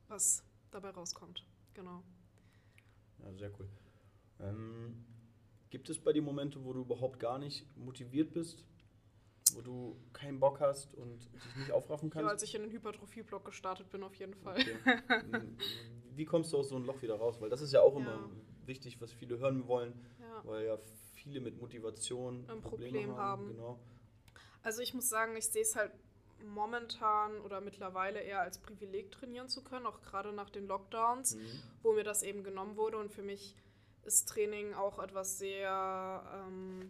was 0.07 0.41
dabei 0.71 0.91
rauskommt. 0.91 1.45
Genau. 1.73 2.01
Ja, 3.23 3.33
sehr 3.33 3.51
cool. 3.59 3.67
Ähm, 4.39 5.05
gibt 5.69 5.89
es 5.89 5.99
bei 5.99 6.13
dir 6.13 6.21
Momente, 6.21 6.63
wo 6.63 6.73
du 6.73 6.81
überhaupt 6.81 7.19
gar 7.19 7.39
nicht 7.39 7.65
motiviert 7.77 8.33
bist? 8.33 8.65
Wo 9.53 9.61
du 9.61 9.97
keinen 10.11 10.39
Bock 10.39 10.59
hast 10.59 10.93
und 10.95 11.31
dich 11.33 11.55
nicht 11.57 11.71
aufraffen 11.71 12.09
kannst? 12.09 12.25
Ja, 12.25 12.31
als 12.31 12.43
ich 12.43 12.55
in 12.55 12.63
den 12.63 12.71
Hypertrophie-Block 12.71 13.45
gestartet 13.45 13.89
bin, 13.89 14.03
auf 14.03 14.15
jeden 14.15 14.33
Fall. 14.33 14.59
Okay. 14.59 15.41
Wie 16.15 16.25
kommst 16.25 16.53
du 16.53 16.57
aus 16.57 16.69
so 16.69 16.75
einem 16.75 16.85
Loch 16.85 17.01
wieder 17.01 17.15
raus? 17.15 17.39
Weil 17.41 17.49
das 17.49 17.61
ist 17.61 17.73
ja 17.73 17.81
auch 17.81 17.93
ja. 17.93 17.99
immer 17.99 18.29
wichtig, 18.65 18.99
was 19.01 19.11
viele 19.11 19.37
hören 19.37 19.67
wollen, 19.67 19.93
ja. 20.19 20.41
weil 20.45 20.65
ja 20.65 20.77
viele 21.13 21.41
mit 21.41 21.59
Motivation 21.59 22.49
ein 22.49 22.61
Problem 22.61 23.11
haben. 23.11 23.17
haben. 23.17 23.47
Genau. 23.49 23.79
Also 24.63 24.81
ich 24.81 24.93
muss 24.93 25.09
sagen, 25.09 25.35
ich 25.35 25.45
sehe 25.45 25.61
es 25.61 25.75
halt 25.75 25.91
momentan 26.43 27.39
oder 27.41 27.61
mittlerweile 27.61 28.21
eher 28.21 28.41
als 28.41 28.59
Privileg 28.59 29.11
trainieren 29.11 29.49
zu 29.49 29.63
können, 29.63 29.85
auch 29.85 30.01
gerade 30.01 30.31
nach 30.31 30.49
den 30.49 30.67
Lockdowns, 30.67 31.35
mhm. 31.35 31.61
wo 31.81 31.93
mir 31.93 32.03
das 32.03 32.23
eben 32.23 32.43
genommen 32.43 32.75
wurde. 32.75 32.97
Und 32.97 33.11
für 33.11 33.21
mich 33.21 33.55
ist 34.03 34.29
Training 34.29 34.73
auch 34.73 34.99
etwas 34.99 35.37
sehr 35.37 36.23
ähm, 36.33 36.89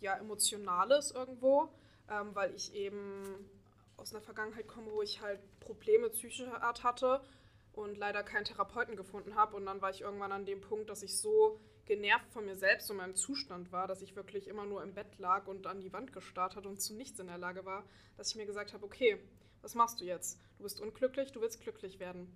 ja, 0.00 0.16
Emotionales 0.16 1.10
irgendwo, 1.10 1.68
ähm, 2.08 2.34
weil 2.34 2.54
ich 2.54 2.74
eben 2.74 3.48
aus 3.96 4.12
einer 4.12 4.22
Vergangenheit 4.22 4.68
komme, 4.68 4.90
wo 4.92 5.02
ich 5.02 5.20
halt 5.20 5.40
Probleme 5.60 6.08
psychischer 6.10 6.62
Art 6.62 6.82
hatte 6.82 7.20
und 7.72 7.96
leider 7.96 8.22
keinen 8.22 8.44
Therapeuten 8.44 8.96
gefunden 8.96 9.34
habe. 9.34 9.56
Und 9.56 9.66
dann 9.66 9.80
war 9.80 9.90
ich 9.90 10.02
irgendwann 10.02 10.32
an 10.32 10.44
dem 10.44 10.60
Punkt, 10.60 10.90
dass 10.90 11.02
ich 11.02 11.16
so 11.16 11.58
genervt 11.84 12.30
von 12.30 12.44
mir 12.44 12.56
selbst 12.56 12.90
und 12.90 12.96
meinem 12.98 13.14
Zustand 13.14 13.72
war, 13.72 13.86
dass 13.86 14.02
ich 14.02 14.16
wirklich 14.16 14.48
immer 14.48 14.66
nur 14.66 14.82
im 14.82 14.94
Bett 14.94 15.18
lag 15.18 15.46
und 15.46 15.66
an 15.66 15.80
die 15.80 15.92
Wand 15.92 16.12
gestarrt 16.12 16.56
hat 16.56 16.66
und 16.66 16.80
zu 16.80 16.94
nichts 16.94 17.18
in 17.18 17.26
der 17.26 17.38
Lage 17.38 17.64
war, 17.64 17.84
dass 18.16 18.30
ich 18.30 18.36
mir 18.36 18.46
gesagt 18.46 18.72
habe, 18.72 18.84
okay, 18.84 19.18
was 19.62 19.74
machst 19.74 20.00
du 20.00 20.04
jetzt? 20.04 20.40
Du 20.56 20.64
bist 20.64 20.80
unglücklich, 20.80 21.32
du 21.32 21.40
willst 21.40 21.60
glücklich 21.60 21.98
werden. 21.98 22.32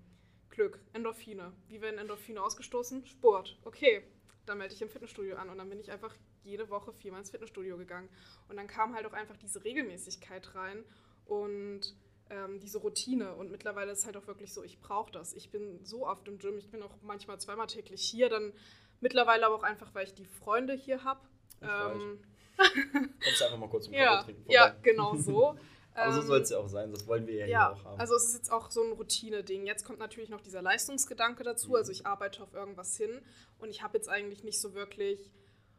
Glück, 0.51 0.81
Endorphine. 0.93 1.53
Wie 1.69 1.81
werden 1.81 1.99
Endorphine 1.99 2.43
ausgestoßen? 2.43 3.05
Sport. 3.07 3.59
Okay, 3.65 4.03
dann 4.47 4.59
melde 4.59 4.75
ich 4.75 4.83
im 4.83 4.89
Fitnessstudio 4.89 5.37
an 5.37 5.51
und 5.51 5.59
dann 5.59 5.69
bin 5.69 5.81
ich 5.81 5.91
einfach 5.91 6.15
jede 6.45 6.71
Woche 6.71 6.93
viermal 6.93 7.21
ins 7.21 7.31
Fitnessstudio 7.31 7.77
gegangen. 7.77 8.09
Und 8.49 8.57
dann 8.57 8.67
kam 8.67 8.95
halt 8.95 9.07
auch 9.07 9.13
einfach 9.13 9.37
diese 9.37 9.65
Regelmäßigkeit 9.65 10.55
rein 10.55 10.85
und 11.27 11.97
ähm, 12.31 12.61
diese 12.61 12.79
Routine. 12.79 13.35
Und 13.35 13.51
mittlerweile 13.51 13.93
ist 13.93 14.01
es 14.01 14.07
halt 14.07 14.17
auch 14.17 14.27
wirklich 14.27 14.53
so, 14.53 14.63
ich 14.63 14.81
brauche 14.81 15.13
das. 15.13 15.35
Ich 15.35 15.51
bin 15.51 15.85
so 15.85 16.07
oft 16.07 16.27
im 16.29 16.39
Gym, 16.39 16.59
ich 16.59 16.71
bin 16.71 16.83
auch 16.83 16.95
manchmal 17.03 17.41
zweimal 17.41 17.67
täglich 17.67 18.03
hier, 18.03 18.29
dann 18.29 18.53
mittlerweile 19.01 19.47
aber 19.47 19.57
auch 19.57 19.63
einfach, 19.63 19.95
weil 19.95 20.05
ich 20.05 20.15
die 20.15 20.27
Freunde 20.27 20.75
hier 20.75 21.05
habe. 21.05 21.21
Ähm, 21.63 22.21
Kommst 23.25 23.43
einfach 23.43 23.59
mal 23.59 23.69
kurz 23.69 23.87
im 23.87 23.93
ja, 23.95 24.23
trinken 24.23 24.43
vorbei. 24.45 24.55
Ja, 24.55 24.77
genau 24.83 25.17
so. 25.17 25.57
Aber 25.97 26.13
so 26.13 26.21
soll 26.21 26.43
es 26.43 26.51
ja 26.51 26.59
auch 26.59 26.69
sein, 26.69 26.93
das 26.93 27.07
wollen 27.07 27.27
wir 27.27 27.35
ja, 27.35 27.47
ja 27.47 27.47
hier 27.47 27.77
auch 27.79 27.85
haben. 27.85 28.01
Also 28.01 28.17
es 28.17 28.27
ist 28.27 28.35
jetzt 28.35 28.53
auch 28.53 28.71
so 28.71 28.83
ein 28.83 28.93
Routine-Ding. 28.93 29.65
Jetzt 29.67 29.85
kommt 29.85 29.99
natürlich 29.99 30.29
noch 30.29 30.43
dieser 30.43 30.61
Leistungsgedanke 30.61 31.43
dazu. 31.43 31.71
Mhm. 31.71 31.77
Also 31.77 31.91
ich 31.91 32.07
arbeite 32.07 32.43
auf 32.43 32.53
irgendwas 32.53 32.97
hin 32.99 33.23
und 33.59 33.71
ich 33.71 33.83
habe 33.83 33.97
jetzt 33.97 34.11
eigentlich 34.11 34.45
nicht 34.45 34.61
so 34.61 34.75
wirklich 34.75 35.31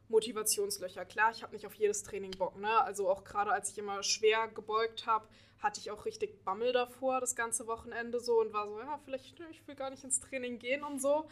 Motivationslöcher. 0.10 1.06
Klar, 1.06 1.32
ich 1.32 1.44
habe 1.44 1.54
nicht 1.54 1.68
auf 1.68 1.76
jedes 1.76 2.02
Training 2.02 2.32
Bock. 2.32 2.58
Ne? 2.58 2.82
Also 2.82 3.08
auch 3.10 3.24
gerade 3.24 3.52
als 3.52 3.70
ich 3.70 3.78
immer 3.78 4.02
schwer 4.02 4.48
gebeugt 4.48 5.06
habe, 5.06 5.28
hatte 5.60 5.80
ich 5.80 5.92
auch 5.92 6.06
richtig 6.06 6.44
Bammel 6.44 6.72
davor, 6.72 7.20
das 7.20 7.36
ganze 7.36 7.68
Wochenende 7.68 8.20
so 8.20 8.40
und 8.40 8.54
war 8.54 8.68
so, 8.68 8.80
ja, 8.80 9.00
vielleicht, 9.06 9.40
ich 9.52 9.68
will 9.68 9.76
gar 9.76 9.90
nicht 9.90 10.04
ins 10.04 10.20
Training 10.20 10.60
gehen 10.60 10.84
und 10.84 11.00
so. 11.00 11.28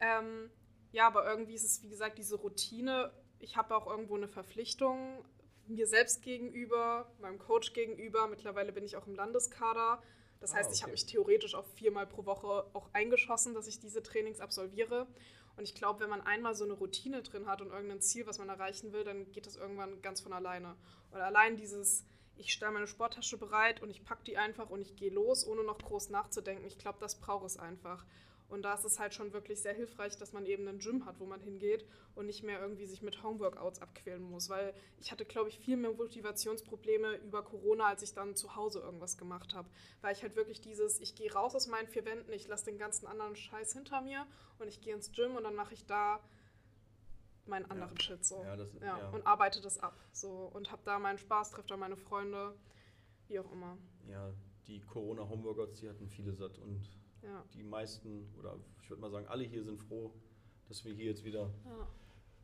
Ähm, 0.00 0.50
ja, 0.92 1.06
aber 1.06 1.28
irgendwie 1.28 1.54
ist 1.54 1.64
es, 1.64 1.82
wie 1.82 1.88
gesagt, 1.88 2.18
diese 2.18 2.36
Routine. 2.36 3.12
Ich 3.38 3.56
habe 3.56 3.76
auch 3.76 3.86
irgendwo 3.86 4.16
eine 4.16 4.28
Verpflichtung 4.28 5.24
mir 5.66 5.86
selbst 5.86 6.22
gegenüber, 6.22 7.12
meinem 7.20 7.38
Coach 7.38 7.72
gegenüber. 7.72 8.26
Mittlerweile 8.26 8.72
bin 8.72 8.84
ich 8.84 8.96
auch 8.96 9.06
im 9.06 9.14
Landeskader. 9.14 10.02
Das 10.40 10.54
heißt, 10.54 10.66
ah, 10.66 10.68
okay. 10.68 10.74
ich 10.74 10.82
habe 10.82 10.92
mich 10.92 11.06
theoretisch 11.06 11.54
auch 11.54 11.66
viermal 11.74 12.06
pro 12.06 12.24
Woche 12.24 12.66
auch 12.72 12.88
eingeschossen, 12.92 13.54
dass 13.54 13.66
ich 13.66 13.80
diese 13.80 14.02
Trainings 14.02 14.40
absolviere. 14.40 15.06
Und 15.56 15.64
ich 15.64 15.74
glaube, 15.74 16.00
wenn 16.00 16.10
man 16.10 16.20
einmal 16.20 16.54
so 16.54 16.64
eine 16.64 16.74
Routine 16.74 17.22
drin 17.22 17.46
hat 17.46 17.60
und 17.60 17.70
irgendein 17.70 18.00
Ziel, 18.00 18.26
was 18.26 18.38
man 18.38 18.48
erreichen 18.48 18.92
will, 18.92 19.02
dann 19.02 19.30
geht 19.32 19.46
das 19.46 19.56
irgendwann 19.56 20.00
ganz 20.02 20.20
von 20.20 20.32
alleine. 20.32 20.76
Und 21.10 21.20
allein 21.20 21.56
dieses, 21.56 22.04
ich 22.36 22.52
stelle 22.52 22.70
meine 22.70 22.86
Sporttasche 22.86 23.36
bereit 23.36 23.82
und 23.82 23.90
ich 23.90 24.04
packe 24.04 24.22
die 24.24 24.36
einfach 24.36 24.70
und 24.70 24.80
ich 24.80 24.94
gehe 24.94 25.10
los, 25.10 25.44
ohne 25.44 25.64
noch 25.64 25.78
groß 25.78 26.10
nachzudenken. 26.10 26.64
Ich 26.64 26.78
glaube, 26.78 26.98
das 27.00 27.18
braucht 27.18 27.44
es 27.44 27.56
einfach. 27.56 28.06
Und 28.48 28.62
da 28.62 28.74
ist 28.74 28.84
es 28.84 28.98
halt 28.98 29.12
schon 29.12 29.32
wirklich 29.34 29.60
sehr 29.60 29.74
hilfreich, 29.74 30.16
dass 30.16 30.32
man 30.32 30.46
eben 30.46 30.66
einen 30.66 30.78
Gym 30.78 31.04
hat, 31.04 31.20
wo 31.20 31.26
man 31.26 31.40
hingeht 31.40 31.84
und 32.14 32.26
nicht 32.26 32.42
mehr 32.42 32.60
irgendwie 32.60 32.86
sich 32.86 33.02
mit 33.02 33.22
Homeworkouts 33.22 33.82
abquälen 33.82 34.22
muss. 34.22 34.48
Weil 34.48 34.72
ich 34.98 35.12
hatte, 35.12 35.26
glaube 35.26 35.50
ich, 35.50 35.58
viel 35.58 35.76
mehr 35.76 35.92
Motivationsprobleme 35.92 37.16
über 37.16 37.42
Corona, 37.42 37.88
als 37.88 38.02
ich 38.02 38.14
dann 38.14 38.34
zu 38.36 38.56
Hause 38.56 38.80
irgendwas 38.80 39.18
gemacht 39.18 39.54
habe. 39.54 39.68
Weil 40.00 40.14
ich 40.14 40.22
halt 40.22 40.34
wirklich 40.34 40.62
dieses, 40.62 40.98
ich 41.00 41.14
gehe 41.14 41.32
raus 41.32 41.54
aus 41.54 41.66
meinen 41.66 41.88
vier 41.88 42.06
Wänden, 42.06 42.32
ich 42.32 42.48
lasse 42.48 42.64
den 42.64 42.78
ganzen 42.78 43.06
anderen 43.06 43.36
Scheiß 43.36 43.74
hinter 43.74 44.00
mir 44.00 44.26
und 44.58 44.68
ich 44.68 44.80
gehe 44.80 44.94
ins 44.94 45.12
Gym 45.12 45.36
und 45.36 45.44
dann 45.44 45.54
mache 45.54 45.74
ich 45.74 45.84
da 45.84 46.20
meinen 47.44 47.70
anderen 47.70 47.96
ja. 47.96 48.02
Shit 48.02 48.24
so. 48.24 48.42
Ja, 48.42 48.56
das, 48.56 48.72
ja, 48.80 48.98
ja. 48.98 49.08
Und 49.10 49.26
arbeite 49.26 49.60
das 49.60 49.78
ab. 49.78 49.98
So. 50.12 50.50
Und 50.54 50.72
habe 50.72 50.82
da 50.84 50.98
meinen 50.98 51.18
Spaß, 51.18 51.50
treffe 51.50 51.68
da 51.68 51.76
meine 51.76 51.96
Freunde, 51.96 52.54
wie 53.26 53.40
auch 53.40 53.50
immer. 53.52 53.76
Ja, 54.08 54.32
die 54.66 54.80
Corona-Homeworkouts, 54.80 55.80
die 55.80 55.88
hatten 55.88 56.08
viele 56.08 56.32
satt 56.32 56.58
und 56.58 56.97
ja. 57.22 57.44
die 57.54 57.62
meisten, 57.62 58.32
oder 58.38 58.58
ich 58.82 58.90
würde 58.90 59.00
mal 59.00 59.10
sagen, 59.10 59.26
alle 59.28 59.44
hier 59.44 59.64
sind 59.64 59.78
froh, 59.78 60.12
dass 60.68 60.84
wir 60.84 60.92
hier 60.92 61.06
jetzt 61.06 61.24
wieder 61.24 61.50
ja. 61.64 61.88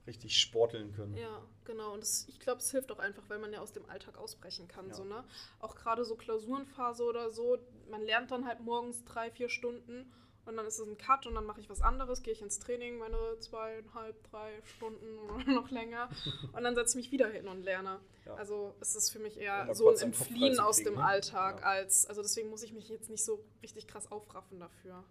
richtig 0.07 0.39
sporteln 0.39 0.93
können. 0.93 1.16
Ja, 1.16 1.43
genau. 1.64 1.95
Und 1.95 2.01
das, 2.01 2.27
ich 2.29 2.41
glaube, 2.41 2.61
es 2.61 2.70
hilft 2.70 2.91
auch 2.93 2.99
einfach, 2.99 3.29
weil 3.29 3.39
man 3.39 3.53
ja 3.53 3.61
aus 3.61 3.72
dem 3.72 3.89
Alltag 3.89 4.16
ausbrechen 4.16 4.68
kann. 4.68 4.89
Ja. 4.89 4.95
So, 4.95 5.05
ne? 5.05 5.25
Auch 5.61 5.75
gerade 5.75 6.05
so 6.05 6.16
Klausurenphase 6.16 7.05
oder 7.05 7.31
so, 7.31 7.59
man 7.91 8.03
lernt 8.03 8.31
dann 8.31 8.47
halt 8.47 8.61
morgens 8.61 9.05
drei, 9.05 9.31
vier 9.31 9.49
Stunden 9.49 10.11
und 10.47 10.57
dann 10.57 10.67
ist 10.67 10.79
es 10.79 10.87
ein 10.87 10.99
Cut 10.99 11.27
und 11.27 11.35
dann 11.35 11.47
mache 11.47 11.61
ich 11.61 11.71
was 11.71 11.81
anderes, 11.81 12.23
gehe 12.23 12.33
ich 12.33 12.43
ins 12.43 12.59
Training, 12.59 12.99
meine 12.99 13.17
zweieinhalb, 13.41 14.23
drei 14.31 14.61
Stunden 14.77 15.19
oder 15.19 15.45
noch 15.53 15.71
länger. 15.71 16.09
Und 16.53 16.63
dann 16.63 16.75
setze 16.75 16.99
ich 16.99 17.05
mich 17.07 17.13
wieder 17.13 17.29
hin 17.29 17.49
und 17.49 17.63
lerne. 17.63 18.01
Ja. 18.27 18.35
Also 18.35 18.75
es 18.81 18.95
ist 18.95 19.11
für 19.11 19.19
mich 19.19 19.39
eher 19.39 19.75
so 19.75 19.89
ein 19.89 19.99
Entfliehen 19.99 20.61
aus 20.61 20.77
dem 20.79 20.95
ne? 20.95 21.05
Alltag 21.05 21.61
ja. 21.61 21.67
als, 21.67 22.07
also 22.07 22.23
deswegen 22.23 22.51
muss 22.51 22.63
ich 22.63 22.73
mich 22.73 22.89
jetzt 22.89 23.11
nicht 23.11 23.25
so 23.25 23.45
richtig 23.63 23.87
krass 23.87 24.11
aufraffen 24.11 24.61
dafür. 24.61 25.05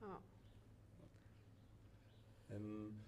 Ja. 0.00 0.20
Ähm, 2.50 3.05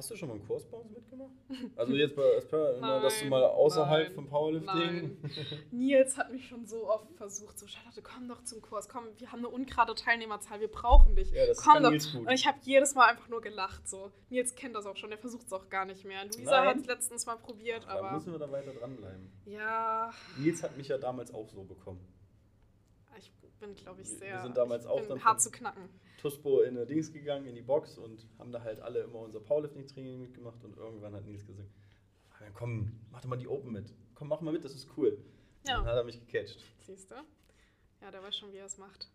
Hast 0.00 0.10
du 0.10 0.16
schon 0.16 0.28
mal 0.28 0.36
einen 0.36 0.46
Kurs 0.46 0.64
bei 0.64 0.78
uns 0.78 0.90
mitgemacht? 0.92 1.30
Also 1.76 1.92
jetzt 1.92 2.16
bei 2.16 2.22
Asper, 2.38 2.78
immer, 2.78 3.02
dass 3.02 3.20
du 3.20 3.26
mal 3.26 3.44
außerhalb 3.44 4.06
nein, 4.06 4.14
vom 4.14 4.28
Powerlifting. 4.28 5.18
Nein. 5.20 5.68
Nils 5.72 6.16
hat 6.16 6.32
mich 6.32 6.48
schon 6.48 6.64
so 6.64 6.88
oft 6.88 7.12
versucht, 7.18 7.58
so 7.58 7.66
Charlotte, 7.66 8.00
komm 8.00 8.26
doch 8.26 8.42
zum 8.44 8.62
Kurs, 8.62 8.88
komm, 8.88 9.04
wir 9.18 9.30
haben 9.30 9.40
eine 9.40 9.50
ungerade 9.50 9.94
Teilnehmerzahl, 9.94 10.58
wir 10.58 10.68
brauchen 10.68 11.16
dich. 11.16 11.30
Ja, 11.32 11.44
das 11.44 11.58
komm 11.58 11.82
doch. 11.82 11.90
Nils 11.90 12.10
gut. 12.14 12.26
Und 12.26 12.32
ich 12.32 12.46
habe 12.46 12.56
jedes 12.62 12.94
Mal 12.94 13.10
einfach 13.10 13.28
nur 13.28 13.42
gelacht. 13.42 13.86
So. 13.86 14.10
Nils 14.30 14.54
kennt 14.54 14.74
das 14.74 14.86
auch 14.86 14.96
schon, 14.96 15.10
der 15.10 15.18
versucht 15.18 15.48
es 15.48 15.52
auch 15.52 15.68
gar 15.68 15.84
nicht 15.84 16.06
mehr. 16.06 16.24
Luisa 16.24 16.64
hat 16.64 16.78
es 16.78 16.86
letztens 16.86 17.26
mal 17.26 17.36
probiert, 17.36 17.86
aber. 17.86 18.08
Da 18.08 18.14
müssen 18.14 18.32
wir 18.32 18.38
da 18.38 18.50
weiter 18.50 18.72
dranbleiben. 18.72 19.30
Ja. 19.44 20.14
Nils 20.38 20.62
hat 20.62 20.78
mich 20.78 20.88
ja 20.88 20.96
damals 20.96 21.34
auch 21.34 21.50
so 21.50 21.62
bekommen. 21.62 22.00
Ich 23.18 23.30
bin, 23.60 23.74
glaube 23.74 24.00
ich, 24.00 24.08
sehr. 24.08 24.34
Wir 24.34 24.42
sind 24.42 24.56
damals 24.56 24.86
auch 24.86 25.06
dann 25.06 25.22
hart 25.22 25.40
zu 25.40 25.50
knacken. 25.50 25.88
Tuspo 26.18 26.60
in 26.60 26.74
der 26.74 26.86
Dings 26.86 27.12
gegangen, 27.12 27.46
in 27.46 27.54
die 27.54 27.62
Box 27.62 27.96
und 27.96 28.26
haben 28.38 28.52
da 28.52 28.62
halt 28.62 28.80
alle 28.80 29.00
immer 29.00 29.20
unser 29.20 29.40
Powerlifting-Training 29.40 30.20
mitgemacht 30.20 30.62
und 30.64 30.76
irgendwann 30.76 31.14
hat 31.14 31.24
Nils 31.24 31.46
gesagt, 31.46 31.70
komm, 32.54 33.00
mach 33.10 33.20
doch 33.20 33.28
mal 33.28 33.36
die 33.36 33.48
Open 33.48 33.72
mit. 33.72 33.92
Komm, 34.14 34.28
mach 34.28 34.40
mal 34.40 34.52
mit, 34.52 34.64
das 34.64 34.74
ist 34.74 34.88
cool. 34.96 35.16
Ja. 35.66 35.76
dann 35.76 35.86
hat 35.86 35.96
er 35.96 36.04
mich 36.04 36.20
gecatcht. 36.26 36.58
Siehst 36.80 37.10
du? 37.10 37.14
Ja, 38.00 38.10
der 38.10 38.22
weiß 38.22 38.36
schon, 38.36 38.52
wie 38.52 38.56
er 38.56 38.66
es 38.66 38.78
macht. 38.78 39.10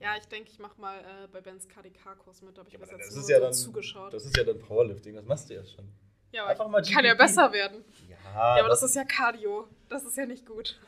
Ja, 0.00 0.16
ich 0.16 0.26
denke, 0.26 0.50
ich 0.50 0.58
mache 0.58 0.80
mal 0.80 0.98
äh, 0.98 1.28
bei 1.30 1.40
Bens 1.40 1.68
KDK-Kurs 1.68 2.42
mit, 2.42 2.58
aber 2.58 2.66
ich 2.66 2.74
ja, 2.74 2.80
habe 2.80 2.90
jetzt 2.90 3.14
nur 3.14 3.30
ja 3.30 3.36
so 3.38 3.44
dann, 3.44 3.52
zugeschaut. 3.52 4.12
Das 4.12 4.24
ist 4.24 4.36
ja 4.36 4.44
dann 4.44 4.58
Powerlifting, 4.58 5.14
das 5.14 5.24
machst 5.24 5.48
du 5.48 5.54
ja 5.54 5.64
schon. 5.64 5.88
Ja, 6.32 6.42
aber 6.42 6.50
Einfach 6.50 6.68
mal 6.68 6.82
kann 6.82 7.04
ja 7.04 7.14
besser 7.14 7.52
werden. 7.52 7.84
Ja, 8.08 8.16
ja 8.56 8.60
aber 8.60 8.68
das, 8.70 8.80
das, 8.80 8.90
ist 8.90 8.96
ja 8.96 9.04
Cardio. 9.04 9.68
Das 9.88 10.02
ist 10.02 10.16
ja 10.16 10.26
nicht 10.26 10.46
gut. 10.46 10.80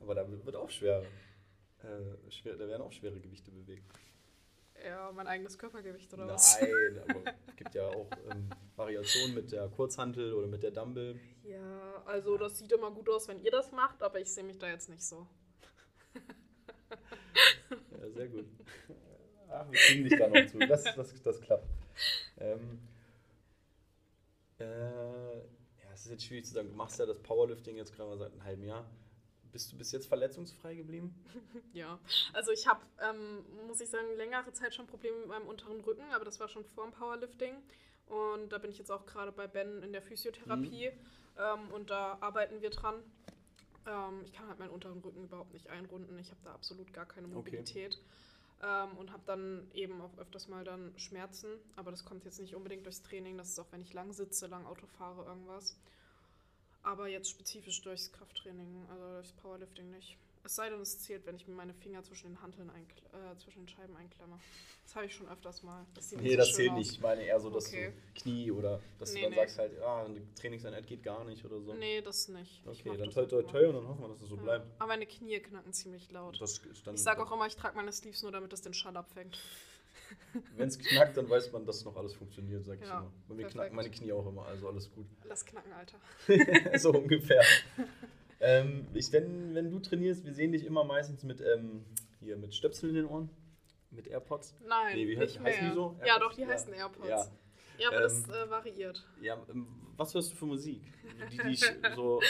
Aber 0.00 0.14
da 0.14 0.26
wird 0.28 0.54
auch 0.54 0.70
schwer. 0.70 1.02
Äh, 1.82 2.30
schwer 2.30 2.56
da 2.56 2.68
werden 2.68 2.82
auch 2.82 2.92
schwere 2.92 3.18
Gewichte 3.20 3.50
bewegt. 3.50 3.84
Ja, 4.84 5.12
mein 5.12 5.26
eigenes 5.26 5.58
Körpergewicht 5.58 6.12
oder 6.12 6.26
was? 6.26 6.60
Nein, 6.60 7.00
aber 7.08 7.22
es 7.46 7.56
gibt 7.56 7.74
ja 7.74 7.86
auch 7.86 8.08
ähm, 8.30 8.50
Variationen 8.76 9.34
mit 9.34 9.52
der 9.52 9.68
Kurzhantel 9.68 10.32
oder 10.32 10.46
mit 10.46 10.62
der 10.62 10.72
Dumbbell. 10.72 11.18
Ja, 11.44 12.02
also 12.04 12.36
das 12.36 12.58
sieht 12.58 12.72
immer 12.72 12.90
gut 12.90 13.08
aus, 13.08 13.28
wenn 13.28 13.40
ihr 13.40 13.50
das 13.50 13.70
macht, 13.72 14.02
aber 14.02 14.20
ich 14.20 14.32
sehe 14.32 14.44
mich 14.44 14.58
da 14.58 14.68
jetzt 14.68 14.88
nicht 14.88 15.04
so. 15.04 15.26
ja, 18.00 18.10
sehr 18.10 18.28
gut. 18.28 18.46
Ach, 19.48 19.70
wir 19.70 19.78
kriegen 19.78 20.04
dich 20.04 20.18
da 20.18 20.28
noch 20.28 20.46
zu. 20.46 20.58
Das, 20.58 20.82
das, 20.82 21.22
das 21.22 21.40
klappt. 21.40 21.68
Ähm, 22.38 22.80
äh, 24.58 24.64
ja, 24.64 25.92
es 25.92 26.06
ist 26.06 26.10
jetzt 26.10 26.24
schwierig 26.24 26.46
zu 26.46 26.54
sagen. 26.54 26.68
Du 26.68 26.74
machst 26.74 26.98
ja 26.98 27.06
das 27.06 27.18
Powerlifting 27.18 27.76
jetzt 27.76 27.94
gerade 27.94 28.10
mal 28.10 28.18
seit 28.18 28.32
einem 28.32 28.44
halben 28.44 28.64
Jahr. 28.64 28.88
Bist 29.52 29.70
du 29.70 29.76
bis 29.76 29.92
jetzt 29.92 30.06
verletzungsfrei 30.06 30.74
geblieben? 30.74 31.14
ja, 31.74 31.98
also 32.32 32.52
ich 32.52 32.66
habe, 32.66 32.80
ähm, 33.00 33.44
muss 33.66 33.80
ich 33.80 33.90
sagen, 33.90 34.06
längere 34.16 34.52
Zeit 34.52 34.74
schon 34.74 34.86
Probleme 34.86 35.18
mit 35.18 35.28
meinem 35.28 35.46
unteren 35.46 35.80
Rücken, 35.80 36.10
aber 36.12 36.24
das 36.24 36.40
war 36.40 36.48
schon 36.48 36.64
vor 36.64 36.84
dem 36.84 36.92
Powerlifting. 36.92 37.54
Und 38.06 38.50
da 38.50 38.58
bin 38.58 38.70
ich 38.70 38.78
jetzt 38.78 38.90
auch 38.90 39.04
gerade 39.06 39.30
bei 39.30 39.46
Ben 39.46 39.82
in 39.82 39.92
der 39.92 40.02
Physiotherapie 40.02 40.90
mhm. 40.90 41.38
ähm, 41.38 41.70
und 41.72 41.90
da 41.90 42.16
arbeiten 42.20 42.62
wir 42.62 42.70
dran. 42.70 43.02
Ähm, 43.86 44.22
ich 44.24 44.32
kann 44.32 44.48
halt 44.48 44.58
meinen 44.58 44.70
unteren 44.70 45.00
Rücken 45.00 45.24
überhaupt 45.24 45.52
nicht 45.52 45.68
einrunden. 45.68 46.18
Ich 46.18 46.30
habe 46.30 46.40
da 46.44 46.52
absolut 46.54 46.92
gar 46.92 47.06
keine 47.06 47.28
Mobilität. 47.28 47.94
Okay. 47.94 48.04
Ähm, 48.62 48.96
und 48.96 49.12
habe 49.12 49.22
dann 49.26 49.68
eben 49.74 50.00
auch 50.00 50.16
öfters 50.18 50.48
mal 50.48 50.64
dann 50.64 50.96
Schmerzen, 50.96 51.48
aber 51.74 51.90
das 51.90 52.04
kommt 52.04 52.24
jetzt 52.24 52.38
nicht 52.38 52.54
unbedingt 52.54 52.86
durchs 52.86 53.02
Training, 53.02 53.36
das 53.36 53.48
ist 53.48 53.58
auch, 53.58 53.66
wenn 53.72 53.82
ich 53.82 53.92
lang 53.92 54.12
sitze, 54.12 54.46
lang 54.46 54.66
Auto 54.66 54.86
fahre, 54.86 55.24
irgendwas. 55.24 55.76
Aber 56.82 57.08
jetzt 57.08 57.30
spezifisch 57.30 57.80
durchs 57.82 58.10
Krafttraining, 58.12 58.86
also 58.90 59.04
durchs 59.14 59.32
Powerlifting 59.32 59.90
nicht. 59.90 60.18
Es 60.44 60.56
sei 60.56 60.68
denn, 60.70 60.80
es 60.80 60.98
zählt, 60.98 61.24
wenn 61.26 61.36
ich 61.36 61.46
mir 61.46 61.54
meine 61.54 61.72
Finger 61.72 62.02
zwischen 62.02 62.28
den 62.30 62.42
Hanteln 62.42 62.68
äh, 62.68 63.38
zwischen 63.38 63.60
den 63.60 63.68
Scheiben 63.68 63.96
einklemme. 63.96 64.40
Das 64.84 64.96
habe 64.96 65.06
ich 65.06 65.14
schon 65.14 65.28
öfters 65.28 65.62
mal. 65.62 65.86
Das 65.94 66.10
nee, 66.12 66.30
so 66.32 66.36
das 66.36 66.52
zählt 66.54 66.72
aus. 66.72 66.78
nicht. 66.78 66.92
Ich 66.92 67.00
meine 67.00 67.22
eher 67.22 67.38
so, 67.38 67.48
dass 67.48 67.68
okay. 67.68 67.92
du 67.92 68.20
Knie 68.20 68.50
oder 68.50 68.80
dass 68.98 69.12
nee, 69.12 69.20
du 69.20 69.26
dann 69.26 69.30
nee. 69.30 69.36
sagst 69.36 69.58
halt, 69.58 69.80
ah, 69.80 70.04
eine 70.04 70.34
Trainingseinheit 70.34 70.86
geht 70.88 71.04
gar 71.04 71.24
nicht 71.24 71.44
oder 71.44 71.60
so. 71.60 71.74
Nee, 71.74 72.00
das 72.00 72.26
nicht. 72.28 72.66
Okay, 72.66 72.96
dann 72.96 73.10
toi 73.10 73.26
toi 73.26 73.42
toi 73.42 73.68
und 73.68 73.74
dann 73.76 73.86
hoffen 73.86 74.02
wir, 74.02 74.08
dass 74.08 74.20
es 74.20 74.28
so 74.28 74.36
ja. 74.36 74.42
bleibt. 74.42 74.66
Aber 74.80 74.88
meine 74.88 75.06
Knie 75.06 75.38
knacken 75.38 75.72
ziemlich 75.72 76.10
laut. 76.10 76.40
ich 76.42 77.02
sage 77.02 77.22
auch 77.22 77.30
immer, 77.30 77.46
ich 77.46 77.54
trage 77.54 77.76
meine 77.76 77.92
Sleeves 77.92 78.22
nur, 78.22 78.32
damit 78.32 78.52
das 78.52 78.62
den 78.62 78.74
Schall 78.74 78.96
abfängt. 78.96 79.38
Wenn 80.56 80.68
es 80.68 80.78
knackt, 80.78 81.16
dann 81.16 81.28
weiß 81.28 81.52
man, 81.52 81.66
dass 81.66 81.84
noch 81.84 81.96
alles 81.96 82.14
funktioniert, 82.14 82.64
sag 82.64 82.80
ich 82.80 82.88
ja, 82.88 83.00
immer. 83.00 83.12
Bei 83.28 83.34
mir 83.34 83.46
knacken 83.46 83.76
meine 83.76 83.90
Knie 83.90 84.12
auch 84.12 84.26
immer, 84.26 84.46
also 84.46 84.68
alles 84.68 84.90
gut. 84.90 85.06
Lass 85.24 85.44
knacken, 85.44 85.72
Alter. 85.72 85.98
so 86.78 86.92
ungefähr. 86.92 87.42
ähm, 88.40 88.86
ich, 88.94 89.12
wenn, 89.12 89.54
wenn 89.54 89.70
du 89.70 89.78
trainierst, 89.78 90.24
wir 90.24 90.32
sehen 90.32 90.52
dich 90.52 90.64
immer 90.64 90.84
meistens 90.84 91.22
mit, 91.22 91.40
ähm, 91.40 91.84
hier, 92.20 92.36
mit 92.36 92.54
Stöpseln 92.54 92.90
in 92.90 92.96
den 92.96 93.06
Ohren. 93.06 93.30
Mit 93.90 94.06
AirPods? 94.06 94.56
Nein, 94.66 94.96
nee, 94.96 95.06
wie 95.06 95.16
nicht 95.16 95.38
heißt, 95.38 95.60
mehr. 95.60 95.68
die 95.68 95.74
so? 95.74 95.82
AirPods? 95.82 96.06
Ja, 96.06 96.18
doch, 96.18 96.32
die 96.34 96.40
ja. 96.42 96.48
heißen 96.48 96.72
AirPods. 96.72 97.08
Ja, 97.08 97.26
ja 97.78 97.88
aber 97.88 97.96
ähm, 97.96 98.02
das 98.02 98.28
äh, 98.28 98.50
variiert. 98.50 99.06
Ja, 99.20 99.38
ähm, 99.50 99.66
was 99.96 100.14
hörst 100.14 100.32
du 100.32 100.36
für 100.36 100.46
Musik? 100.46 100.82
Die, 101.30 101.36
die 101.36 101.42
dich 101.48 101.64
so, 101.94 102.20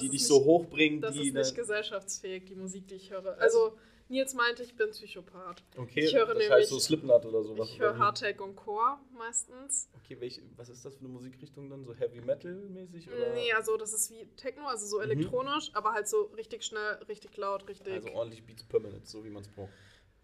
die 0.00 0.08
dich 0.08 0.26
so 0.26 0.44
hochbringt? 0.44 1.02
Das 1.02 1.14
die 1.14 1.28
ist 1.28 1.34
nicht 1.34 1.54
gesellschaftsfähig, 1.56 2.44
die 2.44 2.54
Musik, 2.54 2.86
die 2.86 2.94
ich 2.94 3.10
höre. 3.10 3.36
Also, 3.38 3.76
Nils 4.10 4.34
meinte, 4.34 4.64
ich 4.64 4.74
bin 4.74 4.90
Psychopath. 4.90 5.62
Okay, 5.76 6.00
ich 6.00 6.14
höre 6.14 6.26
das 6.26 6.36
nämlich, 6.36 6.50
heißt 6.50 6.70
so 6.70 6.80
Slipknot 6.80 7.24
oder 7.26 7.44
sowas. 7.44 7.70
Ich 7.70 7.78
höre 7.78 7.96
Hardtech 7.96 8.40
und 8.40 8.56
Core 8.56 8.98
meistens. 9.16 9.88
Okay, 10.02 10.20
welch, 10.20 10.42
was 10.56 10.68
ist 10.68 10.84
das 10.84 10.96
für 10.96 11.00
eine 11.00 11.10
Musikrichtung 11.10 11.70
dann? 11.70 11.84
So 11.84 11.94
Heavy 11.94 12.20
Metal 12.20 12.52
mäßig? 12.52 13.08
Oder? 13.08 13.32
Nee, 13.32 13.52
also 13.52 13.76
das 13.76 13.92
ist 13.92 14.10
wie 14.10 14.26
Techno, 14.36 14.66
also 14.66 14.84
so 14.86 14.96
mhm. 14.96 15.04
elektronisch, 15.04 15.70
aber 15.74 15.92
halt 15.92 16.08
so 16.08 16.22
richtig 16.36 16.64
schnell, 16.64 16.94
richtig 17.08 17.36
laut, 17.36 17.68
richtig... 17.68 17.94
Also 17.94 18.10
ordentlich 18.10 18.44
Beats 18.44 18.64
per 18.64 18.80
Minute, 18.80 19.06
so 19.06 19.24
wie 19.24 19.30
man 19.30 19.42
es 19.42 19.48
braucht. 19.48 19.70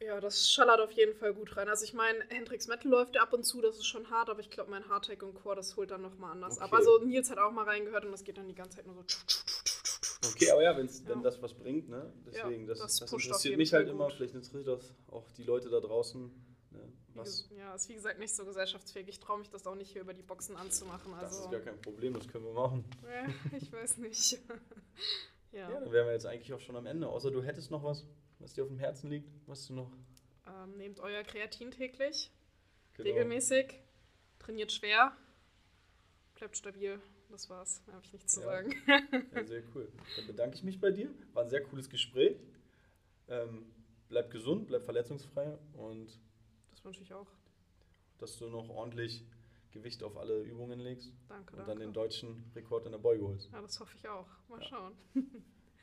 Ja, 0.02 0.20
das 0.20 0.50
schallert 0.52 0.80
auf 0.80 0.90
jeden 0.90 1.14
Fall 1.14 1.32
gut 1.32 1.56
rein. 1.56 1.68
Also 1.68 1.84
ich 1.84 1.94
meine, 1.94 2.18
Hendrix 2.28 2.66
Metal 2.66 2.90
läuft 2.90 3.14
ja 3.14 3.22
ab 3.22 3.32
und 3.32 3.44
zu, 3.44 3.62
das 3.62 3.76
ist 3.76 3.86
schon 3.86 4.10
hart, 4.10 4.28
aber 4.28 4.40
ich 4.40 4.50
glaube, 4.50 4.70
mein 4.70 4.88
Hardtech 4.88 5.22
und 5.22 5.34
Core, 5.34 5.56
das 5.56 5.76
holt 5.76 5.92
dann 5.92 6.02
nochmal 6.02 6.32
anders 6.32 6.56
okay. 6.56 6.64
ab. 6.64 6.74
Also 6.74 6.98
Nils 6.98 7.30
hat 7.30 7.38
auch 7.38 7.52
mal 7.52 7.64
reingehört 7.64 8.04
und 8.04 8.10
das 8.10 8.24
geht 8.24 8.36
dann 8.36 8.48
die 8.48 8.54
ganze 8.54 8.78
Zeit 8.78 8.86
nur 8.86 8.96
so... 8.96 9.02
Okay, 10.32 10.50
aber 10.50 10.62
ja, 10.62 10.76
wenn's, 10.76 11.00
ja. 11.00 11.10
wenn 11.10 11.22
das 11.22 11.40
was 11.42 11.54
bringt, 11.54 11.88
ne? 11.88 12.12
Deswegen, 12.26 12.62
ja, 12.62 12.68
das, 12.68 12.78
das, 12.78 12.98
das 12.98 13.12
interessiert 13.12 13.56
mich 13.56 13.72
halt 13.72 13.88
immer. 13.88 14.10
Vielleicht 14.10 14.34
interessiert 14.34 14.66
das 14.66 14.94
auch 15.08 15.28
die 15.30 15.44
Leute 15.44 15.68
da 15.68 15.80
draußen. 15.80 16.30
Ne? 16.70 16.92
Was? 17.14 17.48
Ja, 17.56 17.74
ist 17.74 17.88
wie 17.88 17.94
gesagt 17.94 18.18
nicht 18.18 18.34
so 18.34 18.44
gesellschaftsfähig. 18.44 19.08
Ich 19.08 19.20
traue 19.20 19.38
mich 19.38 19.48
das 19.50 19.66
auch 19.66 19.74
nicht 19.74 19.90
hier 19.90 20.02
über 20.02 20.14
die 20.14 20.22
Boxen 20.22 20.56
anzumachen. 20.56 21.14
Also. 21.14 21.36
Das 21.36 21.44
ist 21.44 21.50
gar 21.50 21.60
kein 21.60 21.80
Problem, 21.80 22.14
das 22.14 22.28
können 22.28 22.44
wir 22.44 22.52
machen. 22.52 22.84
Ja, 23.04 23.26
ich 23.56 23.72
weiß 23.72 23.98
nicht. 23.98 24.32
ja. 25.52 25.70
ja, 25.70 25.80
dann 25.80 25.92
wären 25.92 26.06
wir 26.06 26.12
jetzt 26.12 26.26
eigentlich 26.26 26.52
auch 26.52 26.60
schon 26.60 26.76
am 26.76 26.86
Ende. 26.86 27.08
Außer 27.08 27.30
du 27.30 27.42
hättest 27.42 27.70
noch 27.70 27.82
was, 27.82 28.06
was 28.38 28.54
dir 28.54 28.62
auf 28.62 28.68
dem 28.68 28.78
Herzen 28.78 29.10
liegt, 29.10 29.30
was 29.46 29.66
du 29.66 29.74
noch. 29.74 29.90
Ähm, 30.46 30.76
nehmt 30.76 31.00
euer 31.00 31.22
Kreatin 31.24 31.70
täglich, 31.70 32.30
genau. 32.94 33.08
regelmäßig, 33.08 33.80
trainiert 34.38 34.70
schwer, 34.70 35.16
bleibt 36.34 36.56
stabil. 36.56 37.00
Das 37.30 37.50
war's. 37.50 37.82
Da 37.86 37.92
habe 37.92 38.04
ich 38.04 38.12
nichts 38.12 38.34
zu 38.34 38.40
ja. 38.40 38.46
sagen. 38.46 38.74
ja, 39.34 39.44
sehr 39.44 39.62
cool. 39.74 39.90
Dann 40.16 40.26
bedanke 40.26 40.56
ich 40.56 40.62
mich 40.62 40.80
bei 40.80 40.90
dir. 40.90 41.10
War 41.32 41.44
ein 41.44 41.48
sehr 41.48 41.62
cooles 41.62 41.88
Gespräch. 41.88 42.36
Ähm, 43.28 43.66
bleib 44.08 44.30
gesund, 44.30 44.68
bleib 44.68 44.84
verletzungsfrei 44.84 45.58
und. 45.74 46.18
Das 46.70 46.84
wünsche 46.84 47.02
ich 47.02 47.12
auch. 47.12 47.26
Dass 48.18 48.38
du 48.38 48.48
noch 48.48 48.68
ordentlich 48.68 49.24
Gewicht 49.72 50.02
auf 50.02 50.16
alle 50.16 50.40
Übungen 50.42 50.80
legst. 50.80 51.12
Danke, 51.28 51.52
Und 51.52 51.58
danke. 51.58 51.72
dann 51.72 51.80
den 51.80 51.92
deutschen 51.92 52.50
Rekord 52.54 52.86
in 52.86 52.92
der 52.92 52.98
Beuge 52.98 53.26
holst. 53.26 53.50
Ja, 53.52 53.60
das 53.60 53.78
hoffe 53.80 53.96
ich 53.96 54.08
auch. 54.08 54.26
Mal 54.48 54.60
ja. 54.60 54.68
schauen. 54.68 54.94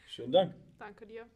Schönen 0.08 0.32
Dank. 0.32 0.56
Danke 0.80 1.06
dir. 1.06 1.28